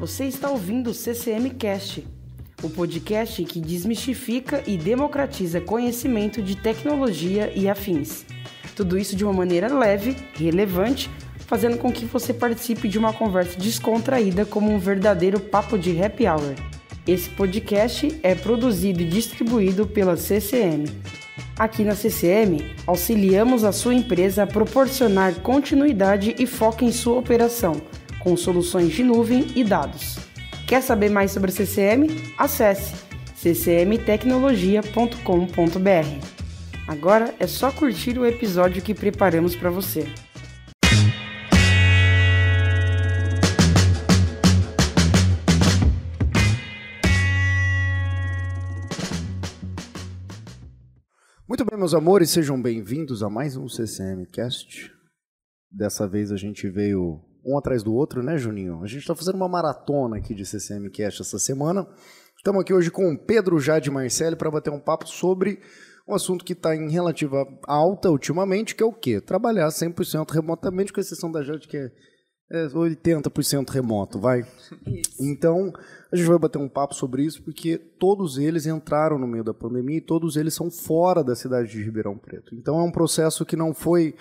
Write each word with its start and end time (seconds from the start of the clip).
Você 0.00 0.24
está 0.24 0.48
ouvindo 0.48 0.88
o 0.88 0.94
CCM 0.94 1.50
Cast, 1.58 2.06
o 2.62 2.70
podcast 2.70 3.44
que 3.44 3.60
desmistifica 3.60 4.64
e 4.66 4.78
democratiza 4.78 5.60
conhecimento 5.60 6.40
de 6.40 6.56
tecnologia 6.56 7.52
e 7.54 7.68
afins. 7.68 8.24
Tudo 8.74 8.96
isso 8.96 9.14
de 9.14 9.26
uma 9.26 9.34
maneira 9.34 9.68
leve, 9.68 10.16
relevante, 10.32 11.10
fazendo 11.40 11.76
com 11.76 11.92
que 11.92 12.06
você 12.06 12.32
participe 12.32 12.88
de 12.88 12.98
uma 12.98 13.12
conversa 13.12 13.60
descontraída 13.60 14.46
como 14.46 14.72
um 14.72 14.78
verdadeiro 14.78 15.38
papo 15.38 15.78
de 15.78 16.02
happy 16.02 16.26
hour. 16.26 16.54
Esse 17.06 17.28
podcast 17.28 18.18
é 18.22 18.34
produzido 18.34 19.02
e 19.02 19.06
distribuído 19.06 19.86
pela 19.86 20.16
CCM. 20.16 20.84
Aqui 21.58 21.84
na 21.84 21.94
CCM, 21.94 22.74
auxiliamos 22.86 23.64
a 23.64 23.72
sua 23.72 23.92
empresa 23.92 24.44
a 24.44 24.46
proporcionar 24.46 25.40
continuidade 25.40 26.34
e 26.38 26.46
foco 26.46 26.86
em 26.86 26.90
sua 26.90 27.18
operação, 27.18 27.82
com 28.20 28.36
soluções 28.36 28.92
de 28.92 29.02
nuvem 29.02 29.46
e 29.56 29.64
dados. 29.64 30.18
Quer 30.66 30.82
saber 30.82 31.08
mais 31.10 31.32
sobre 31.32 31.50
CCM? 31.50 32.06
Acesse 32.38 32.94
ccmtecnologia.com.br. 33.34 36.26
Agora 36.86 37.34
é 37.38 37.46
só 37.46 37.72
curtir 37.72 38.18
o 38.18 38.26
episódio 38.26 38.82
que 38.82 38.94
preparamos 38.94 39.56
para 39.56 39.70
você. 39.70 40.06
Muito 51.48 51.64
bem, 51.64 51.76
meus 51.76 51.94
amores, 51.94 52.30
sejam 52.30 52.62
bem-vindos 52.62 53.24
a 53.24 53.28
mais 53.28 53.56
um 53.56 53.68
CCM 53.68 54.24
Cast. 54.32 54.92
Dessa 55.70 56.06
vez 56.06 56.30
a 56.30 56.36
gente 56.36 56.68
veio 56.68 57.20
um 57.44 57.56
atrás 57.56 57.82
do 57.82 57.94
outro, 57.94 58.22
né, 58.22 58.36
Juninho? 58.38 58.82
A 58.82 58.86
gente 58.86 59.00
está 59.00 59.14
fazendo 59.14 59.36
uma 59.36 59.48
maratona 59.48 60.16
aqui 60.16 60.34
de 60.34 60.44
CCM 60.44 60.88
Cast 60.90 61.22
essa 61.22 61.38
semana. 61.38 61.86
Estamos 62.36 62.62
aqui 62.62 62.72
hoje 62.72 62.90
com 62.90 63.12
o 63.12 63.18
Pedro 63.18 63.58
Jade 63.60 63.90
Marcelli 63.90 64.36
para 64.36 64.50
bater 64.50 64.70
um 64.70 64.80
papo 64.80 65.06
sobre 65.06 65.60
um 66.10 66.14
assunto 66.14 66.44
que 66.44 66.54
está 66.54 66.74
em 66.74 66.90
relativa 66.90 67.46
alta 67.66 68.10
ultimamente, 68.10 68.74
que 68.74 68.82
é 68.82 68.86
o 68.86 68.92
quê? 68.92 69.20
Trabalhar 69.20 69.68
100% 69.68 70.30
remotamente, 70.30 70.92
com 70.92 71.00
exceção 71.00 71.30
da 71.30 71.42
Jade, 71.42 71.68
que 71.68 71.76
é, 71.76 71.90
é 72.50 72.66
80% 72.66 73.70
remoto, 73.70 74.18
vai? 74.18 74.40
Isso. 74.86 75.22
Então, 75.22 75.72
a 76.10 76.16
gente 76.16 76.26
vai 76.26 76.38
bater 76.38 76.58
um 76.58 76.68
papo 76.68 76.94
sobre 76.94 77.22
isso, 77.22 77.42
porque 77.44 77.78
todos 77.78 78.38
eles 78.38 78.66
entraram 78.66 79.18
no 79.18 79.26
meio 79.26 79.44
da 79.44 79.54
pandemia 79.54 79.98
e 79.98 80.04
todos 80.04 80.36
eles 80.36 80.52
são 80.52 80.70
fora 80.70 81.22
da 81.22 81.36
cidade 81.36 81.70
de 81.70 81.82
Ribeirão 81.82 82.18
Preto. 82.18 82.54
Então, 82.54 82.80
é 82.80 82.82
um 82.82 82.90
processo 82.90 83.46
que 83.46 83.54
não 83.54 83.72
foi, 83.72 84.16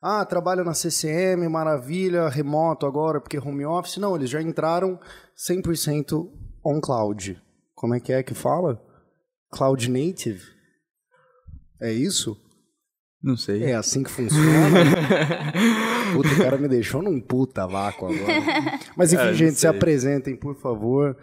ah, 0.00 0.24
trabalha 0.24 0.62
na 0.64 0.74
CCM, 0.74 1.48
maravilha, 1.48 2.28
remoto 2.28 2.86
agora, 2.86 3.20
porque 3.20 3.38
home 3.38 3.64
office. 3.64 3.96
Não, 3.96 4.14
eles 4.16 4.30
já 4.30 4.40
entraram 4.40 4.98
100% 5.36 6.28
on 6.64 6.80
cloud. 6.80 7.40
Como 7.74 7.94
é 7.94 8.00
que 8.00 8.12
é 8.12 8.22
que 8.22 8.34
fala? 8.34 8.80
Cloud 9.50 9.90
native? 9.90 10.42
É 11.80 11.92
isso? 11.92 12.36
Não 13.22 13.36
sei. 13.36 13.64
É 13.64 13.74
assim 13.74 14.02
que 14.04 14.10
funciona? 14.10 14.40
puta, 16.14 16.28
o 16.28 16.36
cara 16.38 16.56
me 16.58 16.68
deixou 16.68 17.02
num 17.02 17.20
puta 17.20 17.66
vácuo 17.66 18.06
agora. 18.06 18.78
Mas 18.96 19.12
enfim, 19.12 19.22
É, 19.28 19.34
gente, 19.34 19.54
se 19.54 19.60
sei. 19.60 19.70
apresentem, 19.70 20.36
por 20.36 20.54
favor. 20.60 21.16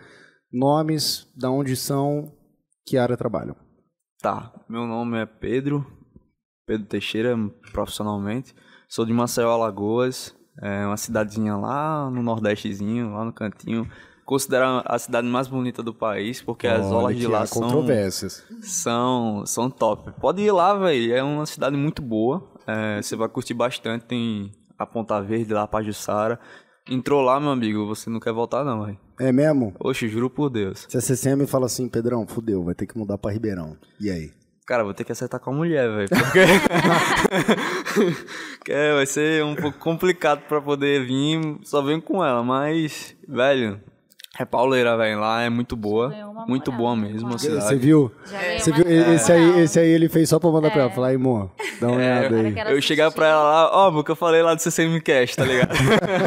Nomes, 0.52 1.28
da 1.38 1.50
onde 1.50 1.76
são, 1.76 2.34
que 2.86 2.98
área 2.98 3.16
trabalham. 3.18 3.56
Tá, 4.22 4.54
meu 4.70 4.86
nome 4.88 5.22
é 5.22 5.26
Pedro, 5.26 5.86
Pedro 6.66 6.88
Teixeira, 6.88 7.38
profissionalmente. 7.72 8.54
Sou 8.88 9.06
de 9.06 9.14
Maceió, 9.14 9.52
Alagoas, 9.52 10.36
é 10.62 10.86
uma 10.86 10.98
cidadezinha 10.98 11.56
lá 11.56 12.10
no 12.10 12.22
Nordestezinho, 12.24 13.14
lá 13.14 13.24
no 13.26 13.34
cantinho. 13.34 13.88
Considero 14.26 14.82
a 14.86 14.98
cidade 14.98 15.28
mais 15.28 15.48
bonita 15.48 15.84
do 15.84 15.94
país, 15.94 16.42
porque 16.42 16.66
as 16.66 16.86
Olha 16.88 16.96
aulas 16.96 17.16
de 17.16 17.22
que 17.22 17.28
lá 17.28 17.46
são, 17.46 17.62
controvérsias. 17.62 18.44
são, 18.62 19.44
são 19.46 19.70
top. 19.70 20.12
Pode 20.20 20.42
ir 20.42 20.52
lá, 20.52 20.74
velho, 20.74 21.14
é 21.14 21.22
uma 21.22 21.46
cidade 21.46 21.78
muito 21.78 22.02
boa. 22.02 22.44
é, 22.66 23.00
você 23.02 23.16
vai 23.16 23.30
curtir 23.30 23.54
bastante, 23.54 24.06
tem 24.06 24.52
a 24.80 24.86
Ponta 24.86 25.22
Verde 25.22 25.54
lá, 25.54 25.68
Pajuçara. 25.68 26.40
Entrou 26.90 27.22
lá, 27.22 27.40
meu 27.40 27.50
amigo, 27.52 27.86
você 27.86 28.10
não 28.10 28.20
quer 28.20 28.34
voltar 28.34 28.64
não, 28.64 28.86
velho. 28.86 28.98
É 29.20 29.32
mesmo? 29.32 29.74
Oxe, 29.80 30.08
juro 30.08 30.30
por 30.30 30.50
Deus. 30.50 30.86
Se 30.90 30.98
a 30.98 31.02
CCM 31.02 31.46
fala 31.46 31.68
assim, 31.68 31.88
Pedrão, 31.88 32.26
fudeu, 32.28 32.64
vai 32.64 32.74
ter 32.74 32.88
que 32.88 32.98
mudar 32.98 33.18
pra 33.20 33.32
Ribeirão. 33.32 33.78
E 34.00 34.10
aí? 34.10 34.32
Cara, 34.66 34.84
vou 34.84 34.96
ter 34.96 35.04
que 35.04 35.12
acertar 35.12 35.40
com 35.40 35.52
a 35.52 35.54
mulher, 35.54 35.88
velho. 35.90 36.10
Porque... 36.10 36.40
que 38.66 38.72
é, 38.72 38.96
vai 38.96 39.06
ser 39.06 39.44
um 39.44 39.56
pouco 39.56 39.78
complicado 39.78 40.42
pra 40.48 40.60
poder 40.60 41.06
vir, 41.06 41.60
só 41.64 41.84
venho 41.84 42.02
com 42.02 42.26
ela, 42.26 42.44
mas, 42.44 43.16
velho, 43.28 43.80
é 44.38 44.44
pauleira, 44.44 44.98
velho. 44.98 45.20
Lá 45.20 45.44
é 45.44 45.50
muito 45.50 45.76
boa. 45.76 46.14
Muito 46.48 46.72
boa 46.72 46.96
mesmo, 46.96 47.22
com 47.22 47.28
a 47.28 47.30
ela. 47.30 47.40
Você 47.40 47.52
cidade. 47.52 47.76
viu? 47.76 48.12
Você 48.26 48.72
viu? 48.72 48.86
Esse 49.14 49.32
aí, 49.32 49.60
esse 49.62 49.80
aí 49.80 49.88
ele 49.88 50.10
fez 50.10 50.30
só 50.30 50.40
pra 50.40 50.50
mandar 50.50 50.72
pra 50.72 50.82
ela. 50.82 50.92
Falar, 50.92 51.08
aí, 51.08 51.16
amor, 51.16 51.52
dá 51.80 51.88
uma 51.88 51.98
olhada 51.98 52.26
Agora 52.26 52.70
aí. 52.70 52.76
Eu 52.76 52.82
chegar 52.82 53.06
assistiu. 53.06 53.22
pra 53.22 53.30
ela 53.30 53.44
lá, 53.44 53.70
ó, 53.72 53.90
o 53.92 54.04
que 54.04 54.12
eu 54.12 54.16
falei 54.16 54.42
lá 54.42 54.54
do 54.54 54.62
CCM 54.62 55.00
Cast, 55.00 55.38
tá 55.38 55.46
ligado? 55.46 55.74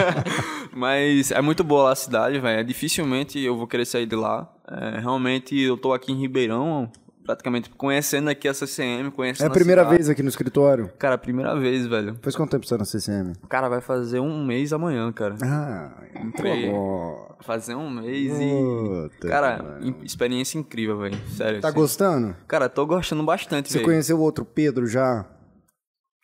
Mas 0.73 1.33
é 1.33 1.43
muito 1.43 1.63
boa 1.63 1.85
lá 1.85 1.93
a 1.93 1.97
cidade, 1.97 2.39
velho. 2.39 2.65
Dificilmente 2.65 3.39
eu 3.41 3.57
vou 3.57 3.67
querer 3.67 3.85
sair 3.85 4.07
de 4.07 4.17
lá. 4.17 4.49
É, 4.71 5.01
realmente 5.01 5.59
eu 5.59 5.77
tô 5.77 5.93
aqui 5.93 6.13
em 6.13 6.21
Ribeirão, 6.21 6.91
praticamente 7.29 7.69
conhecendo 7.69 8.31
aqui 8.31 8.49
a 8.49 8.55
CCM, 8.55 9.09
É 9.09 9.11
conhecendo 9.11 9.49
a 9.49 9.51
primeira 9.51 9.83
cidade. 9.83 9.97
vez 9.99 10.09
aqui 10.09 10.23
no 10.23 10.31
escritório? 10.31 10.91
Cara, 10.99 11.19
primeira 11.19 11.55
vez, 11.61 11.87
velho. 11.87 12.17
Faz 12.23 12.35
quanto 12.35 12.53
tempo 12.53 12.67
você 12.67 12.75
tá 12.75 12.79
na 12.79 12.85
CCM? 12.87 13.35
Cara, 13.51 13.69
vai 13.69 13.83
fazer 13.83 14.19
um 14.21 14.43
mês 14.47 14.73
amanhã, 14.73 15.13
cara. 15.13 15.35
Ah, 15.43 15.91
Entrei. 16.25 16.71
pô. 16.71 17.29
Fazer 17.43 17.75
um 17.75 17.91
mês 17.91 18.33
Puta, 18.33 19.27
e. 19.27 19.31
Cara, 19.31 19.63
mano. 19.63 19.97
experiência 20.03 20.59
incrível, 20.59 20.99
velho. 21.01 21.19
Sério. 21.37 21.61
Tá 21.61 21.69
assim. 21.69 21.77
gostando? 21.77 22.35
Cara, 22.49 22.67
tô 22.69 22.87
gostando 22.87 23.23
bastante, 23.23 23.69
Você 23.69 23.75
velho. 23.75 23.85
conheceu 23.85 24.17
o 24.17 24.21
outro 24.23 24.45
Pedro 24.47 24.87
já? 24.87 25.27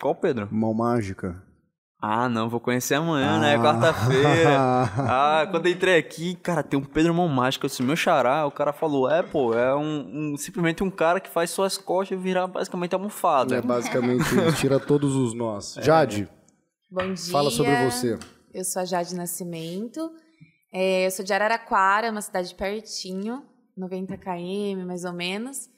Qual 0.00 0.14
Pedro? 0.14 0.48
Mão 0.50 0.72
Mágica? 0.72 1.36
Ah, 2.06 2.28
não, 2.28 2.50
vou 2.50 2.60
conhecer 2.60 2.94
amanhã, 2.96 3.40
né? 3.40 3.54
Ah. 3.54 3.58
Quarta-feira. 3.62 4.50
ah, 5.08 5.48
quando 5.50 5.66
eu 5.66 5.72
entrei 5.72 5.96
aqui, 5.96 6.34
cara, 6.34 6.62
tem 6.62 6.78
um 6.78 6.84
Pedro 6.84 7.14
Mão 7.14 7.26
Mágica, 7.28 7.66
assim, 7.66 7.82
meu 7.82 7.96
xará, 7.96 8.46
o 8.46 8.50
cara 8.50 8.72
falou, 8.74 9.10
é, 9.10 9.22
pô, 9.22 9.54
é 9.54 9.74
um, 9.74 10.32
um- 10.32 10.36
simplesmente 10.36 10.82
um 10.84 10.90
cara 10.90 11.18
que 11.18 11.30
faz 11.30 11.50
suas 11.50 11.78
costas 11.78 12.20
virar 12.20 12.46
basicamente 12.46 12.94
almofada. 12.94 13.56
É 13.56 13.62
basicamente 13.62 14.24
tira 14.60 14.78
todos 14.78 15.16
os 15.16 15.32
nós. 15.32 15.76
Jade, 15.80 16.28
Bom 16.90 17.14
dia. 17.14 17.32
fala 17.32 17.50
sobre 17.50 17.74
você. 17.84 18.18
Eu 18.52 18.64
sou 18.64 18.82
a 18.82 18.84
Jade 18.84 19.14
Nascimento. 19.14 20.10
É, 20.72 21.06
eu 21.06 21.10
sou 21.10 21.24
de 21.24 21.32
Araraquara, 21.32 22.10
uma 22.10 22.20
cidade 22.20 22.54
pertinho, 22.54 23.42
90 23.76 24.16
km 24.18 24.84
mais 24.86 25.04
ou 25.04 25.12
menos. 25.12 25.68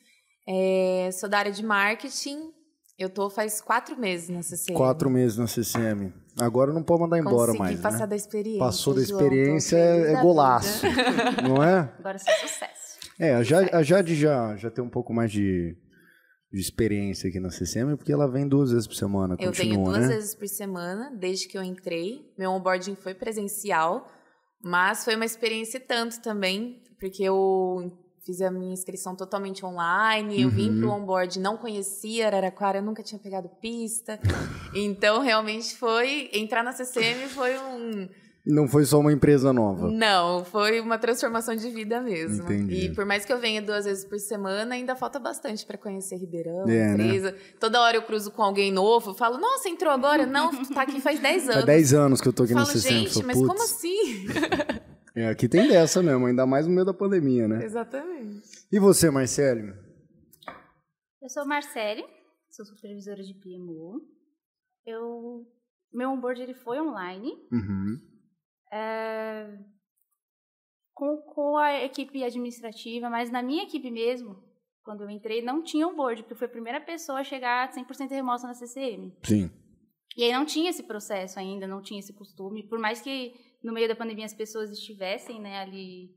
É, 0.49 1.09
sou 1.13 1.29
da 1.29 1.39
área 1.39 1.53
de 1.53 1.65
marketing. 1.65 2.56
Eu 2.99 3.11
tô 3.11 3.29
faz 3.29 3.61
quatro 3.61 3.99
meses 3.99 4.31
na 4.31 4.43
CCM. 4.43 4.75
Quatro 4.75 5.11
meses 5.11 5.37
na 5.37 5.47
CCM. 5.47 6.13
Agora 6.39 6.73
não 6.73 6.83
pode 6.83 7.03
mandar 7.03 7.19
embora 7.19 7.53
Consegui 7.53 7.59
mais, 7.59 7.81
passar 7.81 8.01
né? 8.01 8.07
da 8.07 8.17
experiência. 8.17 8.59
Passou 8.59 8.95
da 8.95 9.03
João, 9.03 9.21
experiência, 9.21 9.79
feliz 9.79 10.07
é 10.09 10.23
golaço. 10.23 10.87
Não 11.47 11.63
é? 11.63 11.93
Agora 11.99 12.17
isso 12.17 12.29
é 12.29 12.35
sucesso. 12.35 12.99
É, 13.19 13.35
a 13.35 13.43
Jade, 13.43 13.71
a 13.73 13.83
Jade 13.83 14.15
já, 14.15 14.57
já 14.57 14.71
tem 14.71 14.83
um 14.83 14.89
pouco 14.89 15.13
mais 15.13 15.31
de, 15.31 15.77
de 16.51 16.61
experiência 16.61 17.29
aqui 17.29 17.39
na 17.39 17.51
CCM, 17.51 17.97
porque 17.97 18.13
ela 18.13 18.31
vem 18.31 18.49
duas 18.49 18.71
vezes 18.71 18.87
por 18.87 18.95
semana, 18.95 19.37
Eu 19.39 19.49
continua, 19.49 19.75
venho 19.75 19.85
duas 19.85 20.09
né? 20.09 20.15
vezes 20.15 20.35
por 20.35 20.49
semana, 20.49 21.15
desde 21.19 21.49
que 21.49 21.57
eu 21.57 21.63
entrei. 21.63 22.33
Meu 22.39 22.51
onboarding 22.53 22.95
foi 22.95 23.15
presencial, 23.15 24.07
mas 24.63 25.05
foi 25.05 25.17
uma 25.17 25.25
experiência 25.25 25.81
tanto 25.81 26.21
também, 26.21 26.83
porque 26.99 27.23
eu 27.23 27.93
fiz 28.27 28.41
a 28.43 28.51
minha 28.51 28.73
inscrição 28.75 29.15
totalmente 29.15 29.65
online, 29.65 30.43
eu 30.43 30.51
vim 30.51 30.69
Uhum. 30.71 30.81
pro 30.81 30.91
onboard, 30.91 31.39
não 31.39 31.57
conhecia 31.57 32.27
Araraquara, 32.27 32.79
eu 32.79 32.83
nunca 32.83 33.03
tinha 33.03 33.19
pegado 33.21 33.49
pista. 33.63 34.19
Então, 34.75 35.23
realmente 35.23 35.75
foi... 35.77 36.29
Entrar 36.33 36.63
na 36.65 36.73
CCM 36.73 37.29
foi 37.29 37.57
um... 37.57 38.09
Não 38.45 38.69
foi 38.69 38.85
só 38.85 39.01
uma 39.01 39.13
empresa 39.13 39.53
nova. 39.53 39.91
Não, 39.91 40.45
foi 40.45 40.81
uma 40.81 40.99
transformação 40.99 41.57
de 41.57 41.69
vida 41.71 42.01
mesmo. 42.01 42.45
Entendi. 42.45 42.85
E 42.87 42.95
por 42.95 43.05
mais 43.05 43.25
que 43.25 43.33
eu 43.33 43.39
venha 43.41 43.61
duas 43.63 43.85
vezes 43.87 44.05
por 44.05 44.19
semana, 44.21 44.75
ainda 44.77 44.95
falta 44.95 45.19
bastante 45.19 45.67
para 45.67 45.77
conhecer 45.77 46.17
Ribeirão, 46.17 46.63
É, 46.69 46.95
né? 46.97 47.07
empresa. 47.07 47.35
Toda 47.59 47.81
hora 47.81 47.97
eu 47.97 48.03
cruzo 48.03 48.31
com 48.31 48.43
alguém 48.43 48.71
novo, 48.71 49.15
falo, 49.15 49.37
nossa, 49.39 49.69
entrou 49.69 49.93
agora? 49.93 50.27
Não, 50.27 50.51
tu 50.53 50.73
tá 50.73 50.83
aqui 50.83 51.01
faz 51.01 51.19
10 51.19 51.43
anos. 51.45 51.55
Faz 51.55 51.65
10 51.67 51.95
anos 51.95 52.21
que 52.21 52.29
eu 52.29 52.33
tô 52.33 52.43
aqui 52.45 52.53
falo, 52.53 52.67
CCM. 52.67 53.09
gente, 53.09 53.25
mas 53.25 53.37
"Putz". 53.37 53.49
como 53.49 53.63
assim? 53.63 54.27
É, 55.17 55.29
aqui 55.29 55.49
tem 55.49 55.67
dessa 55.67 56.03
mesmo, 56.03 56.27
ainda 56.27 56.45
mais 56.45 56.67
no 56.67 56.75
meio 56.75 56.85
da 56.85 56.93
pandemia, 56.93 57.49
né? 57.49 57.65
Exatamente. 57.65 58.67
E 58.71 58.79
você, 58.79 59.11
Marcelo? 59.11 59.73
Eu 61.23 61.31
sou 61.31 61.47
Marcele, 61.47 62.05
sou 62.51 62.67
supervisora 62.67 63.23
de 63.23 63.33
PMO. 63.33 64.01
Eu, 64.85 65.47
meu 65.91 66.11
onboard 66.11 66.43
ele 66.43 66.53
foi 66.53 66.79
online. 66.79 67.33
Uhum. 67.51 67.99
é, 68.71 69.59
com, 70.93 71.17
com 71.23 71.57
a 71.57 71.83
equipe 71.83 72.23
administrativa, 72.23 73.09
mas 73.09 73.31
na 73.31 73.43
minha 73.43 73.65
equipe 73.65 73.91
mesmo, 73.91 74.37
quando 74.85 75.03
eu 75.03 75.11
entrei, 75.11 75.41
não 75.41 75.63
tinha 75.63 75.89
onboard, 75.89 76.23
porque 76.23 76.35
eu 76.35 76.39
fui 76.39 76.47
a 76.47 76.51
primeira 76.51 76.81
pessoa 76.81 77.21
a 77.21 77.25
chegar 77.25 77.73
100% 77.73 78.11
remota 78.11 78.47
na 78.47 78.55
CCM. 78.55 79.17
Sim. 79.25 79.51
E 80.17 80.25
aí 80.25 80.33
não 80.33 80.45
tinha 80.45 80.71
esse 80.71 80.83
processo 80.83 81.39
ainda, 81.39 81.67
não 81.67 81.83
tinha 81.83 82.01
esse 82.01 82.13
costume. 82.13 82.69
Por 82.69 82.79
mais 82.79 83.01
que 83.01 83.35
no 83.67 83.73
meio 83.73 83.89
da 83.89 83.97
pandemia 83.97 84.25
as 84.25 84.33
pessoas 84.33 84.71
estivessem, 84.71 85.41
né, 85.41 85.59
ali 85.59 86.15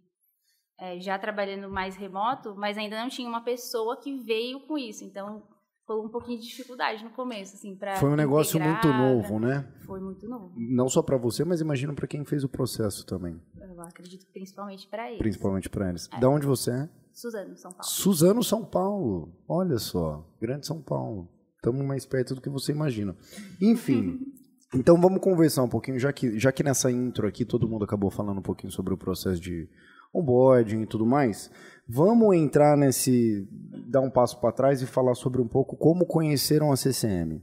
é, 0.80 1.00
já 1.00 1.18
trabalhando 1.18 1.68
mais 1.68 1.96
remoto, 1.96 2.56
mas 2.56 2.78
ainda 2.78 3.02
não 3.02 3.10
tinha 3.10 3.28
uma 3.28 3.44
pessoa 3.44 4.00
que 4.00 4.20
veio 4.20 4.60
com 4.68 4.78
isso. 4.78 5.04
Então, 5.04 5.44
foi 5.88 6.00
um 6.00 6.10
pouquinho 6.10 6.40
de 6.40 6.46
dificuldade 6.46 7.04
no 7.04 7.10
começo, 7.10 7.56
assim, 7.56 7.76
para 7.76 7.96
Foi 7.96 8.12
um 8.12 8.16
negócio 8.16 8.60
muito 8.60 8.88
novo, 8.88 9.40
né? 9.40 9.68
Foi 9.84 10.00
muito 10.00 10.30
novo. 10.30 10.54
Não 10.56 10.88
só 10.88 11.02
para 11.02 11.18
você, 11.18 11.44
mas 11.44 11.60
imagino 11.60 11.96
para 11.96 12.06
quem 12.06 12.24
fez 12.24 12.44
o 12.44 12.50
processo 12.50 13.04
também. 13.04 13.42
Eu 13.60 13.82
acredito 13.82 14.28
que 14.28 14.32
principalmente 14.32 14.88
para 14.88 15.08
eles. 15.08 15.18
Principalmente 15.18 15.68
para 15.68 15.90
eles. 15.90 16.08
Da 16.20 16.30
onde 16.30 16.46
você 16.46 16.70
é? 16.70 16.90
Suzano, 17.12 17.58
São 17.58 17.72
Paulo. 17.72 17.84
Suzano, 17.84 18.44
São 18.44 18.64
Paulo. 18.64 19.34
Olha 19.48 19.80
só, 19.80 20.24
grande 20.40 20.68
São 20.68 20.80
Paulo. 20.80 21.28
Estamos 21.56 21.84
mais 21.84 22.06
perto 22.06 22.36
do 22.36 22.42
que 22.42 22.50
você 22.50 22.72
imagina. 22.72 23.18
Enfim, 23.60 24.20
então 24.74 25.00
vamos 25.00 25.22
conversar 25.22 25.64
um 25.64 25.70
pouquinho, 25.70 25.98
já 25.98 26.14
que, 26.14 26.38
já 26.40 26.52
que 26.52 26.64
nessa 26.64 26.92
intro 26.92 27.28
aqui 27.28 27.44
todo 27.44 27.68
mundo 27.68 27.86
acabou 27.86 28.12
falando 28.12 28.38
um 28.40 28.44
pouquinho 28.44 28.72
sobre 28.72 28.94
o 28.94 28.98
processo 28.98 29.42
de 29.42 29.68
onboarding 30.14 30.82
e 30.82 30.86
tudo 30.86 31.06
mais. 31.06 31.50
Vamos 31.88 32.36
entrar 32.36 32.78
nesse, 32.78 33.48
dar 33.90 34.02
um 34.02 34.12
passo 34.12 34.40
para 34.40 34.52
trás 34.52 34.82
e 34.82 34.86
falar 34.86 35.16
sobre 35.16 35.42
um 35.42 35.48
pouco 35.48 35.76
como 35.76 36.06
conheceram 36.06 36.72
a 36.72 36.78
CCM. 36.78 37.42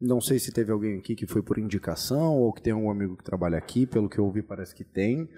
Não 0.00 0.20
sei 0.20 0.38
se 0.38 0.52
teve 0.52 0.72
alguém 0.72 0.98
aqui 0.98 1.14
que 1.14 1.26
foi 1.26 1.42
por 1.42 1.58
indicação 1.58 2.38
ou 2.38 2.52
que 2.52 2.62
tem 2.62 2.72
algum 2.72 2.90
amigo 2.90 3.16
que 3.16 3.24
trabalha 3.24 3.58
aqui, 3.58 3.86
pelo 3.86 4.08
que 4.08 4.18
eu 4.18 4.24
ouvi 4.24 4.42
parece 4.42 4.74
que 4.74 4.84
tem. 4.84 5.28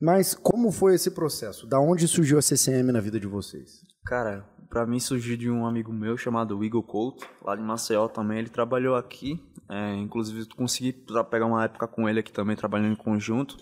Mas 0.00 0.34
como 0.34 0.70
foi 0.70 0.94
esse 0.94 1.10
processo? 1.10 1.66
Da 1.66 1.80
onde 1.80 2.06
surgiu 2.06 2.38
a 2.38 2.42
CCM 2.42 2.92
na 2.92 3.00
vida 3.00 3.18
de 3.18 3.26
vocês? 3.26 3.80
Cara, 4.04 4.46
para 4.74 4.84
mim 4.84 4.98
surgiu 4.98 5.36
de 5.36 5.48
um 5.48 5.64
amigo 5.64 5.92
meu 5.92 6.16
chamado 6.16 6.62
Igor 6.64 6.82
Couto, 6.82 7.24
lá 7.40 7.54
de 7.54 7.62
Maceió 7.62 8.08
também. 8.08 8.40
Ele 8.40 8.48
trabalhou 8.48 8.96
aqui, 8.96 9.40
é, 9.70 9.94
inclusive 9.94 10.48
consegui 10.48 10.92
pegar 11.30 11.46
uma 11.46 11.62
época 11.62 11.86
com 11.86 12.08
ele 12.08 12.18
aqui 12.18 12.32
também, 12.32 12.56
trabalhando 12.56 12.92
em 12.92 12.96
conjunto. 12.96 13.56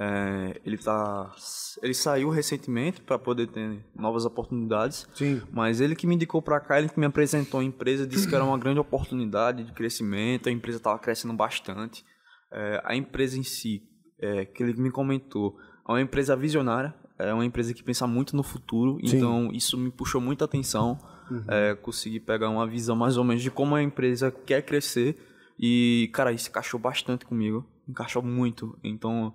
É, 0.00 0.60
ele 0.64 0.76
tá, 0.76 1.32
ele 1.80 1.94
saiu 1.94 2.28
recentemente 2.28 3.00
para 3.00 3.16
poder 3.20 3.46
ter 3.46 3.84
novas 3.94 4.24
oportunidades. 4.24 5.08
Sim. 5.14 5.40
Mas 5.52 5.80
ele 5.80 5.94
que 5.94 6.08
me 6.08 6.16
indicou 6.16 6.42
para 6.42 6.58
cá, 6.58 6.80
ele 6.80 6.88
que 6.88 6.98
me 6.98 7.06
apresentou 7.06 7.60
a 7.60 7.64
empresa, 7.64 8.04
disse 8.04 8.28
que 8.28 8.34
era 8.34 8.44
uma 8.44 8.58
grande 8.58 8.80
oportunidade 8.80 9.62
de 9.62 9.72
crescimento. 9.72 10.48
A 10.48 10.52
empresa 10.52 10.78
estava 10.78 10.98
crescendo 10.98 11.34
bastante. 11.34 12.04
É, 12.52 12.82
a 12.84 12.96
empresa 12.96 13.38
em 13.38 13.44
si, 13.44 13.84
é, 14.20 14.44
que 14.44 14.60
ele 14.60 14.72
me 14.72 14.90
comentou, 14.90 15.56
é 15.88 15.92
uma 15.92 16.00
empresa 16.00 16.34
visionária, 16.34 16.92
é 17.18 17.34
uma 17.34 17.44
empresa 17.44 17.74
que 17.74 17.82
pensa 17.82 18.06
muito 18.06 18.36
no 18.36 18.42
futuro, 18.42 18.98
Sim. 19.04 19.16
então 19.16 19.50
isso 19.52 19.76
me 19.76 19.90
puxou 19.90 20.20
muita 20.20 20.44
atenção. 20.44 20.98
Uhum. 21.30 21.44
É, 21.48 21.74
consegui 21.74 22.20
pegar 22.20 22.48
uma 22.48 22.66
visão 22.66 22.96
mais 22.96 23.16
ou 23.16 23.24
menos 23.24 23.42
de 23.42 23.50
como 23.50 23.74
a 23.74 23.82
empresa 23.82 24.30
quer 24.30 24.62
crescer 24.62 25.16
e, 25.58 26.08
cara, 26.12 26.32
isso 26.32 26.48
encaixou 26.48 26.78
bastante 26.78 27.26
comigo, 27.26 27.66
encaixou 27.88 28.22
muito. 28.22 28.78
Então, 28.82 29.34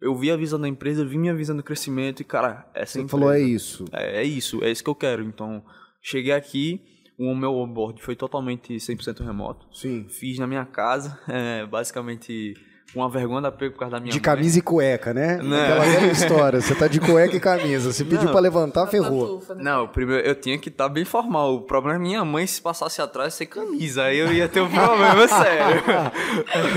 eu 0.00 0.14
vi 0.14 0.30
a 0.30 0.36
visão 0.36 0.60
da 0.60 0.68
empresa, 0.68 1.04
vi 1.04 1.16
minha 1.16 1.34
visão 1.34 1.56
do 1.56 1.62
crescimento 1.62 2.20
e, 2.20 2.24
cara, 2.24 2.70
essa 2.74 2.92
Você 2.92 3.00
empresa... 3.00 3.10
falou, 3.10 3.32
é 3.32 3.40
isso. 3.40 3.84
É, 3.92 4.20
é 4.20 4.24
isso, 4.24 4.62
é 4.62 4.70
isso 4.70 4.84
que 4.84 4.90
eu 4.90 4.94
quero. 4.94 5.24
Então, 5.24 5.64
cheguei 6.02 6.32
aqui, 6.32 6.82
o 7.18 7.34
meu 7.34 7.54
onboard 7.54 8.00
foi 8.02 8.14
totalmente 8.14 8.74
100% 8.74 9.24
remoto. 9.24 9.66
Sim. 9.72 10.06
Fiz 10.08 10.38
na 10.38 10.46
minha 10.46 10.66
casa, 10.66 11.18
é, 11.26 11.66
basicamente 11.66 12.54
uma 12.94 13.08
vergonha 13.10 13.42
da 13.42 13.52
pego 13.52 13.72
por 13.74 13.80
causa 13.80 13.92
da 13.96 14.00
minha 14.00 14.10
De 14.12 14.18
mãe. 14.18 14.22
camisa 14.22 14.58
e 14.58 14.62
cueca, 14.62 15.12
né? 15.12 15.36
Não. 15.42 15.56
Aquela 15.60 15.84
velha 15.84 16.06
história. 16.12 16.60
Você 16.60 16.74
tá 16.74 16.86
de 16.88 16.98
cueca 17.00 17.36
e 17.36 17.40
camisa. 17.40 17.92
Se 17.92 18.04
pedir 18.04 18.24
Não. 18.24 18.32
pra 18.32 18.40
levantar, 18.40 18.86
ferrou. 18.86 19.34
Pantufa, 19.38 19.54
né? 19.54 19.62
Não, 19.64 19.88
primeiro 19.88 20.26
eu 20.26 20.34
tinha 20.34 20.58
que 20.58 20.68
estar 20.68 20.88
bem 20.88 21.04
formal. 21.04 21.54
O 21.56 21.60
problema 21.62 21.96
é 21.96 22.00
minha 22.00 22.24
mãe 22.24 22.46
se 22.46 22.60
passasse 22.62 23.02
atrás 23.02 23.34
sem 23.34 23.46
camisa. 23.46 24.04
Aí 24.04 24.18
eu 24.18 24.32
ia 24.32 24.48
ter 24.48 24.60
um 24.60 24.70
problema 24.70 25.26
sério. 25.28 25.82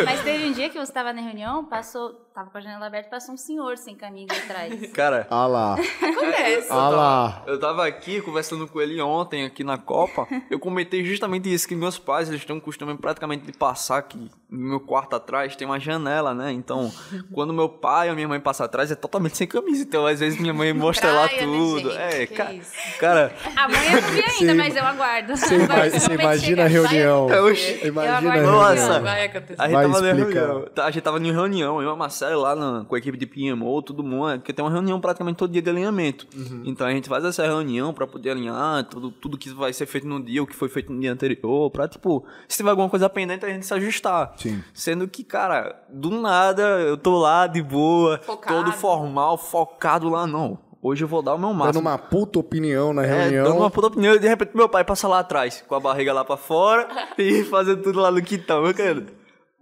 Mas 0.06 0.22
teve 0.24 0.46
um 0.48 0.52
dia 0.52 0.68
que 0.70 0.76
você 0.76 0.84
estava 0.92 1.14
na 1.14 1.22
reunião, 1.22 1.64
passou, 1.66 2.12
tava 2.40 2.52
com 2.52 2.58
a 2.58 2.62
janela 2.62 2.88
aberta, 2.88 3.10
passou 3.10 3.34
um 3.36 3.38
senhor 3.38 3.78
sem 3.78 3.96
camisa 3.96 4.34
atrás. 4.34 4.74
Cara, 4.94 5.28
Ah 5.30 5.46
lá. 5.46 5.74
Acontece. 5.74 6.68
Ah 6.70 6.90
lá. 6.90 7.44
eu 7.46 7.60
tava 7.60 7.86
aqui 7.86 8.22
conversando 8.22 8.66
com 8.68 8.80
ele 8.80 9.02
ontem, 9.02 9.44
aqui 9.46 9.62
na 9.64 9.78
Copa. 9.78 10.26
Eu 10.50 10.58
comentei 10.60 11.04
justamente 11.04 11.52
isso, 11.54 11.68
que 11.68 11.76
meus 11.76 12.00
pais, 12.00 12.30
eles 12.30 12.46
têm 12.46 12.56
um 12.56 12.60
costume 12.60 12.96
praticamente 12.98 13.46
de 13.46 13.52
passar 13.58 13.98
aqui 13.98 14.32
no 14.50 14.70
meu 14.70 14.80
quarto 14.80 15.16
atrás, 15.16 15.56
tem 15.56 15.68
uma 15.68 15.80
janela, 15.80 16.34
né? 16.34 16.52
Então, 16.52 16.92
quando 17.34 17.54
meu 17.54 17.68
pai 17.68 18.10
ou 18.10 18.16
minha 18.16 18.28
mãe 18.28 18.40
passam 18.40 18.66
atrás, 18.66 18.90
é 18.90 18.96
totalmente 18.96 19.36
sem 19.38 19.46
camisa. 19.46 19.84
Então, 19.84 20.06
às 20.06 20.20
vezes, 20.22 20.40
minha 20.40 20.54
mãe 20.54 20.72
mostra 20.74 21.12
lá 21.12 21.28
Praia, 21.28 21.46
né, 21.46 21.58
tudo. 21.58 21.92
gente? 21.92 21.98
é, 22.02 22.26
ca- 22.28 22.54
isso? 22.54 22.72
cara, 23.00 23.34
A 23.56 23.68
mãe 23.68 23.86
eu 23.94 24.02
não 24.02 24.10
vi 24.10 24.24
ainda, 24.24 24.56
mas 24.56 24.76
eu 24.76 24.84
aguardo. 24.86 25.36
Você 25.36 25.56
ima- 25.56 25.90
você 25.90 26.14
imagina 26.14 26.64
a 26.64 26.68
reunião. 26.68 27.28
Acontecer. 27.30 27.86
Imagina 27.86 28.14
a 28.14 28.18
aguardo. 28.18 28.42
reunião. 28.42 28.60
Nossa. 28.62 29.00
Vai 29.02 29.26
acontecer. 29.26 29.56
A 29.62 29.66
gente 29.66 29.74
Vai 29.76 29.86
tava 29.88 30.02
na 30.02 30.14
reunião. 30.14 30.66
A 30.78 30.92
gente 30.92 31.04
tava 31.04 31.20
em 31.20 31.32
reunião, 31.32 31.82
eu 31.82 31.92
e 31.94 31.98
Marcela 32.30 32.42
lá 32.42 32.56
na- 32.56 32.86
com 32.86 32.96
a 32.96 32.98
equipe 32.98 33.18
de 33.18 33.26
PMO, 33.26 33.82
todo 33.82 34.04
mundo, 34.04 34.34
porque 34.38 34.54
tem 34.54 34.64
uma 34.64 34.72
reunião 34.72 35.00
praticamente 35.00 35.38
todo 35.38 35.52
dia 35.52 35.62
de 35.62 35.70
alinhamento. 35.70 36.28
Uhum. 36.36 36.64
Então 36.66 36.86
a 36.86 36.92
gente 36.92 37.10
faz 37.10 37.24
essa 37.26 37.44
reunião 37.44 37.94
pra 37.94 38.06
poder 38.08 38.32
alinhar 38.32 38.84
tudo, 38.86 39.12
tudo 39.12 39.38
que 39.38 39.50
vai 39.50 39.74
ser 39.74 39.86
feito 39.86 40.08
no 40.08 40.22
dia, 40.24 40.42
o 40.44 40.48
que 40.48 40.56
foi 40.56 40.70
feito 40.70 40.92
no 40.92 41.00
dia 41.00 41.12
anterior, 41.12 41.70
pra, 41.72 41.88
tipo, 41.88 42.24
se 42.48 42.58
tiver 42.58 42.70
alguma 42.70 42.90
coisa 42.90 43.10
pendente, 43.10 43.46
a 43.46 43.50
gente 43.50 43.66
se 43.66 43.74
ajustar. 43.74 44.34
Sim. 44.38 44.64
Sendo 44.74 45.08
que, 45.08 45.24
cara, 45.24 45.82
do 45.90 46.10
nada 46.12 46.62
eu 46.82 46.98
tô 46.98 47.18
lá 47.18 47.48
de 47.48 47.62
boa, 47.62 48.20
Focado. 48.24 48.56
todo 48.64 48.72
formal, 48.74 49.38
focado 49.38 50.10
lá, 50.10 50.26
não. 50.28 50.58
Hoje 50.82 51.04
eu 51.04 51.10
vou 51.10 51.22
dar 51.22 51.34
o 51.36 51.38
meu 51.38 51.50
Dando 51.50 51.58
máximo. 51.60 51.82
uma 51.90 51.98
puta 51.98 52.40
opinião 52.40 52.94
na 52.94 53.04
É, 53.06 53.24
reunião. 53.24 53.44
dando 53.44 53.58
uma 53.58 53.70
puta 53.70 53.88
opinião 53.88 54.16
e 54.16 54.20
de 54.20 54.28
repente 54.30 54.52
meu 54.56 54.70
pai 54.70 54.82
passa 54.86 55.10
lá 55.10 55.20
atrás, 55.20 55.62
com 55.68 55.76
a 55.76 55.80
barriga 55.80 56.14
lá 56.14 56.24
pra 56.24 56.38
fora 56.38 56.88
e 57.20 57.44
fazendo 57.44 57.82
tudo 57.84 58.00
lá 58.00 58.10
no 58.10 58.22
quintal. 58.22 58.66
Eu 58.66 58.74
quero. 58.74 59.06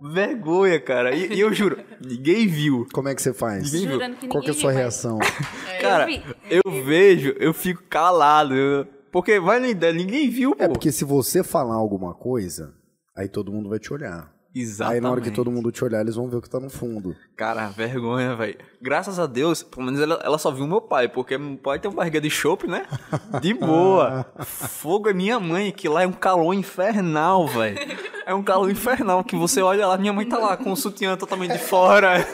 Vergonha, 0.01 0.79
cara. 0.79 1.15
E, 1.15 1.33
e 1.33 1.39
eu 1.39 1.51
juro, 1.53 1.77
ninguém 2.03 2.47
viu. 2.47 2.87
Como 2.93 3.07
é 3.09 3.15
que 3.15 3.21
você 3.21 3.33
faz? 3.33 3.71
Ninguém 3.71 3.87
viu. 3.87 4.15
Que 4.15 4.27
Qual 4.27 4.43
que 4.43 4.49
é 4.49 4.51
a 4.51 4.55
sua 4.55 4.71
viu, 4.71 4.79
reação? 4.79 5.17
Cara, 5.81 6.05
vi. 6.05 6.21
eu 6.49 6.83
vejo, 6.83 7.35
eu 7.39 7.53
fico 7.53 7.83
calado. 7.89 8.53
eu- 8.55 8.85
Porque 9.11 9.39
vai 9.39 9.59
na 9.59 9.67
ideia, 9.69 9.93
ninguém 9.93 10.29
viu, 10.29 10.55
pô. 10.55 10.63
É 10.63 10.67
porque 10.67 10.91
se 10.91 11.03
você 11.03 11.43
falar 11.43 11.75
alguma 11.75 12.13
coisa, 12.13 12.73
aí 13.15 13.27
todo 13.27 13.51
mundo 13.51 13.69
vai 13.69 13.79
te 13.79 13.91
olhar. 13.93 14.31
Exatamente. 14.53 14.95
Aí 14.95 15.01
na 15.01 15.11
hora 15.11 15.21
que 15.21 15.31
todo 15.31 15.51
mundo 15.51 15.71
te 15.71 15.83
olhar, 15.83 16.01
eles 16.01 16.15
vão 16.15 16.27
ver 16.27 16.37
o 16.37 16.41
que 16.41 16.49
tá 16.49 16.59
no 16.59 16.69
fundo. 16.69 17.15
Cara, 17.35 17.67
vergonha, 17.69 18.35
velho. 18.35 18.57
Graças 18.81 19.19
a 19.19 19.25
Deus, 19.25 19.63
pelo 19.63 19.85
menos 19.85 19.99
ela, 19.99 20.19
ela 20.23 20.37
só 20.37 20.51
viu 20.51 20.65
meu 20.65 20.81
pai, 20.81 21.07
porque 21.07 21.37
meu 21.37 21.57
pai 21.57 21.79
tem 21.79 21.89
uma 21.89 21.97
barriga 21.97 22.19
de 22.19 22.29
chope, 22.29 22.67
né? 22.67 22.85
De 23.41 23.53
boa. 23.55 24.25
Fogo 24.39 25.09
é 25.09 25.13
minha 25.13 25.39
mãe, 25.39 25.71
que 25.71 25.87
lá 25.87 26.03
é 26.03 26.07
um 26.07 26.11
calor 26.13 26.53
infernal, 26.53 27.47
velho. 27.47 27.77
É 28.25 28.33
um 28.33 28.43
calor 28.43 28.69
infernal, 28.69 29.23
que 29.23 29.35
você 29.35 29.61
olha 29.61 29.87
lá, 29.87 29.97
minha 29.97 30.13
mãe 30.13 30.27
tá 30.27 30.37
lá 30.37 30.57
com 30.57 30.71
o 30.71 30.75
sutiã 30.75 31.15
totalmente 31.15 31.53
de 31.53 31.59
fora. 31.59 32.25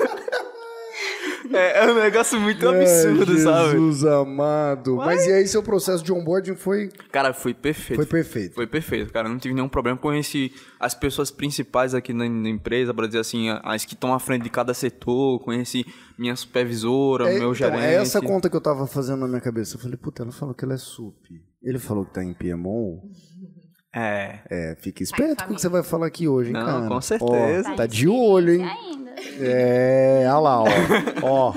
É, 1.53 1.83
é 1.85 1.91
um 1.91 1.95
negócio 1.95 2.39
muito 2.39 2.67
absurdo, 2.67 3.33
É, 3.33 3.37
sabe? 3.39 3.71
Jesus 3.71 4.05
amado. 4.05 4.95
Mas 4.95 5.25
e 5.27 5.31
aí 5.33 5.47
seu 5.47 5.61
processo 5.61 6.03
de 6.03 6.11
onboarding 6.11 6.55
foi, 6.55 6.89
Cara, 7.11 7.33
foi 7.33 7.53
perfeito. 7.53 7.97
foi 7.97 8.05
perfeito. 8.05 8.55
Foi 8.55 8.65
perfeito, 8.67 9.11
cara. 9.11 9.27
Não 9.27 9.37
tive 9.37 9.53
nenhum 9.53 9.67
problema. 9.69 9.97
Conheci 9.97 10.51
as 10.79 10.93
pessoas 10.95 11.29
principais 11.31 11.93
aqui 11.93 12.13
na, 12.13 12.27
na 12.29 12.49
empresa, 12.49 12.93
pra 12.93 13.07
dizer 13.07 13.19
assim, 13.19 13.47
as 13.63 13.83
que 13.85 13.93
estão 13.93 14.13
à 14.13 14.19
frente 14.19 14.43
de 14.43 14.49
cada 14.49 14.73
setor. 14.73 15.39
Conheci 15.39 15.85
minha 16.17 16.35
supervisora, 16.35 17.25
É, 17.25 17.33
meu 17.33 17.37
então, 17.37 17.53
gerente. 17.53 17.83
é 17.83 17.95
essa 17.95 18.21
conta 18.21 18.49
que 18.49 18.55
eu 18.55 18.61
tava 18.61 18.87
fazendo 18.87 19.19
na 19.19 19.27
minha 19.27 19.41
cabeça. 19.41 19.75
Eu 19.75 19.79
falei, 19.81 19.97
puta, 19.97 20.23
ela 20.23 20.31
falou 20.31 20.55
que 20.55 20.63
ela 20.63 20.73
é 20.73 20.77
sup. 20.77 21.15
Ele 21.61 21.79
falou 21.79 22.05
que 22.05 22.13
tá 22.13 22.23
em 22.23 22.33
PMO. 22.33 23.01
É. 23.95 24.39
É, 24.49 24.75
fica 24.79 25.03
esperto 25.03 25.45
com 25.45 25.53
o 25.53 25.55
que 25.55 25.61
você 25.61 25.69
vai 25.69 25.83
falar 25.83 26.07
aqui 26.07 26.27
hoje, 26.27 26.49
hein, 26.49 26.53
Não, 26.53 26.65
cara. 26.65 26.87
com 26.87 27.01
certeza. 27.01 27.71
Ó, 27.71 27.75
tá 27.75 27.85
de 27.85 28.07
olho, 28.07 28.53
hein? 28.53 28.63
Ainda. 28.65 29.13
É, 29.39 30.23
olha 30.27 30.39
lá, 30.39 30.63
ó. 30.63 30.65
ó. 31.23 31.53